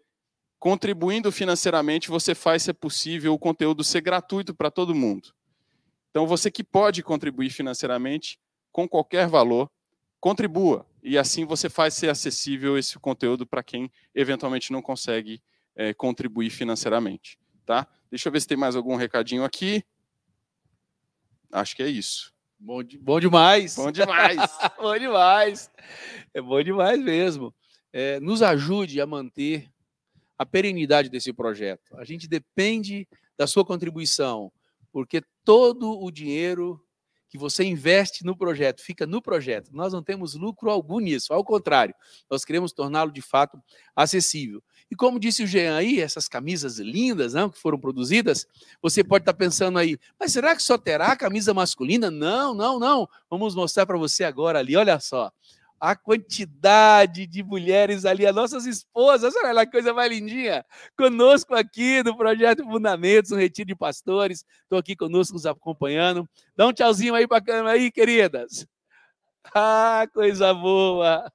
[0.59, 5.33] contribuindo financeiramente, você faz ser possível o conteúdo ser gratuito para todo mundo.
[6.11, 8.39] Então, você que pode contribuir financeiramente,
[8.73, 9.71] com qualquer valor,
[10.21, 10.87] contribua.
[11.03, 15.43] E assim você faz ser acessível esse conteúdo para quem eventualmente não consegue
[15.77, 17.39] é, contribuir financeiramente.
[17.65, 17.87] Tá?
[18.11, 19.85] Deixa eu ver se tem mais algum recadinho aqui.
[21.53, 22.33] Acho que é isso.
[22.59, 23.77] Bom, de, bom demais.
[23.77, 24.37] Bom demais.
[24.79, 25.71] bom demais.
[26.35, 27.55] É bom demais mesmo.
[27.93, 29.71] É, nos ajude a manter
[30.37, 31.97] a perenidade desse projeto.
[31.97, 34.53] A gente depende da sua contribuição,
[34.93, 36.81] porque todo o dinheiro
[37.31, 39.71] que você investe no projeto fica no projeto.
[39.73, 41.95] Nós não temos lucro algum nisso, ao contrário,
[42.29, 43.59] nós queremos torná-lo de fato
[43.95, 44.63] acessível.
[44.91, 48.47] E como disse o Jean aí, essas camisas lindas não, que foram produzidas,
[48.83, 52.11] você pode estar pensando aí, mas será que só terá camisa masculina?
[52.11, 53.09] Não, não, não.
[53.29, 55.31] Vamos mostrar para você agora ali, olha só
[55.81, 60.63] a quantidade de mulheres ali, as nossas esposas, olha lá coisa mais lindinha,
[60.95, 66.29] conosco aqui no Projeto Fundamentos, no Retiro de Pastores, estão aqui conosco nos acompanhando.
[66.55, 68.67] Dá um tchauzinho aí para a câmera aí, queridas.
[69.55, 71.33] Ah, coisa boa.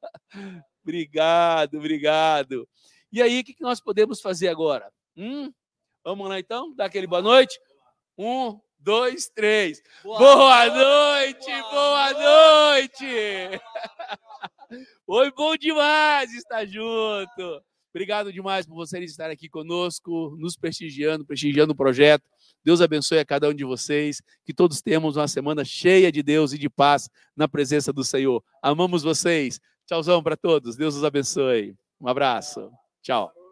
[0.84, 2.70] Obrigado, obrigado.
[3.16, 4.92] E aí, o que nós podemos fazer agora?
[5.16, 5.50] Hum?
[6.04, 6.76] Vamos lá então?
[6.76, 7.58] Dar aquele boa noite?
[8.18, 9.82] Um, dois, três.
[10.04, 12.22] Boa, boa noite, boa noite!
[12.22, 13.62] Boa noite.
[15.08, 17.64] Foi bom demais estar junto.
[17.90, 22.30] Obrigado demais por vocês estarem aqui conosco, nos prestigiando, prestigiando o projeto.
[22.66, 24.22] Deus abençoe a cada um de vocês.
[24.44, 28.44] Que todos tenhamos uma semana cheia de Deus e de paz na presença do Senhor.
[28.62, 29.62] Amamos vocês.
[29.88, 30.76] Tchauzão para todos.
[30.76, 31.78] Deus os abençoe.
[32.02, 32.70] Um abraço.
[33.06, 33.45] Tchau.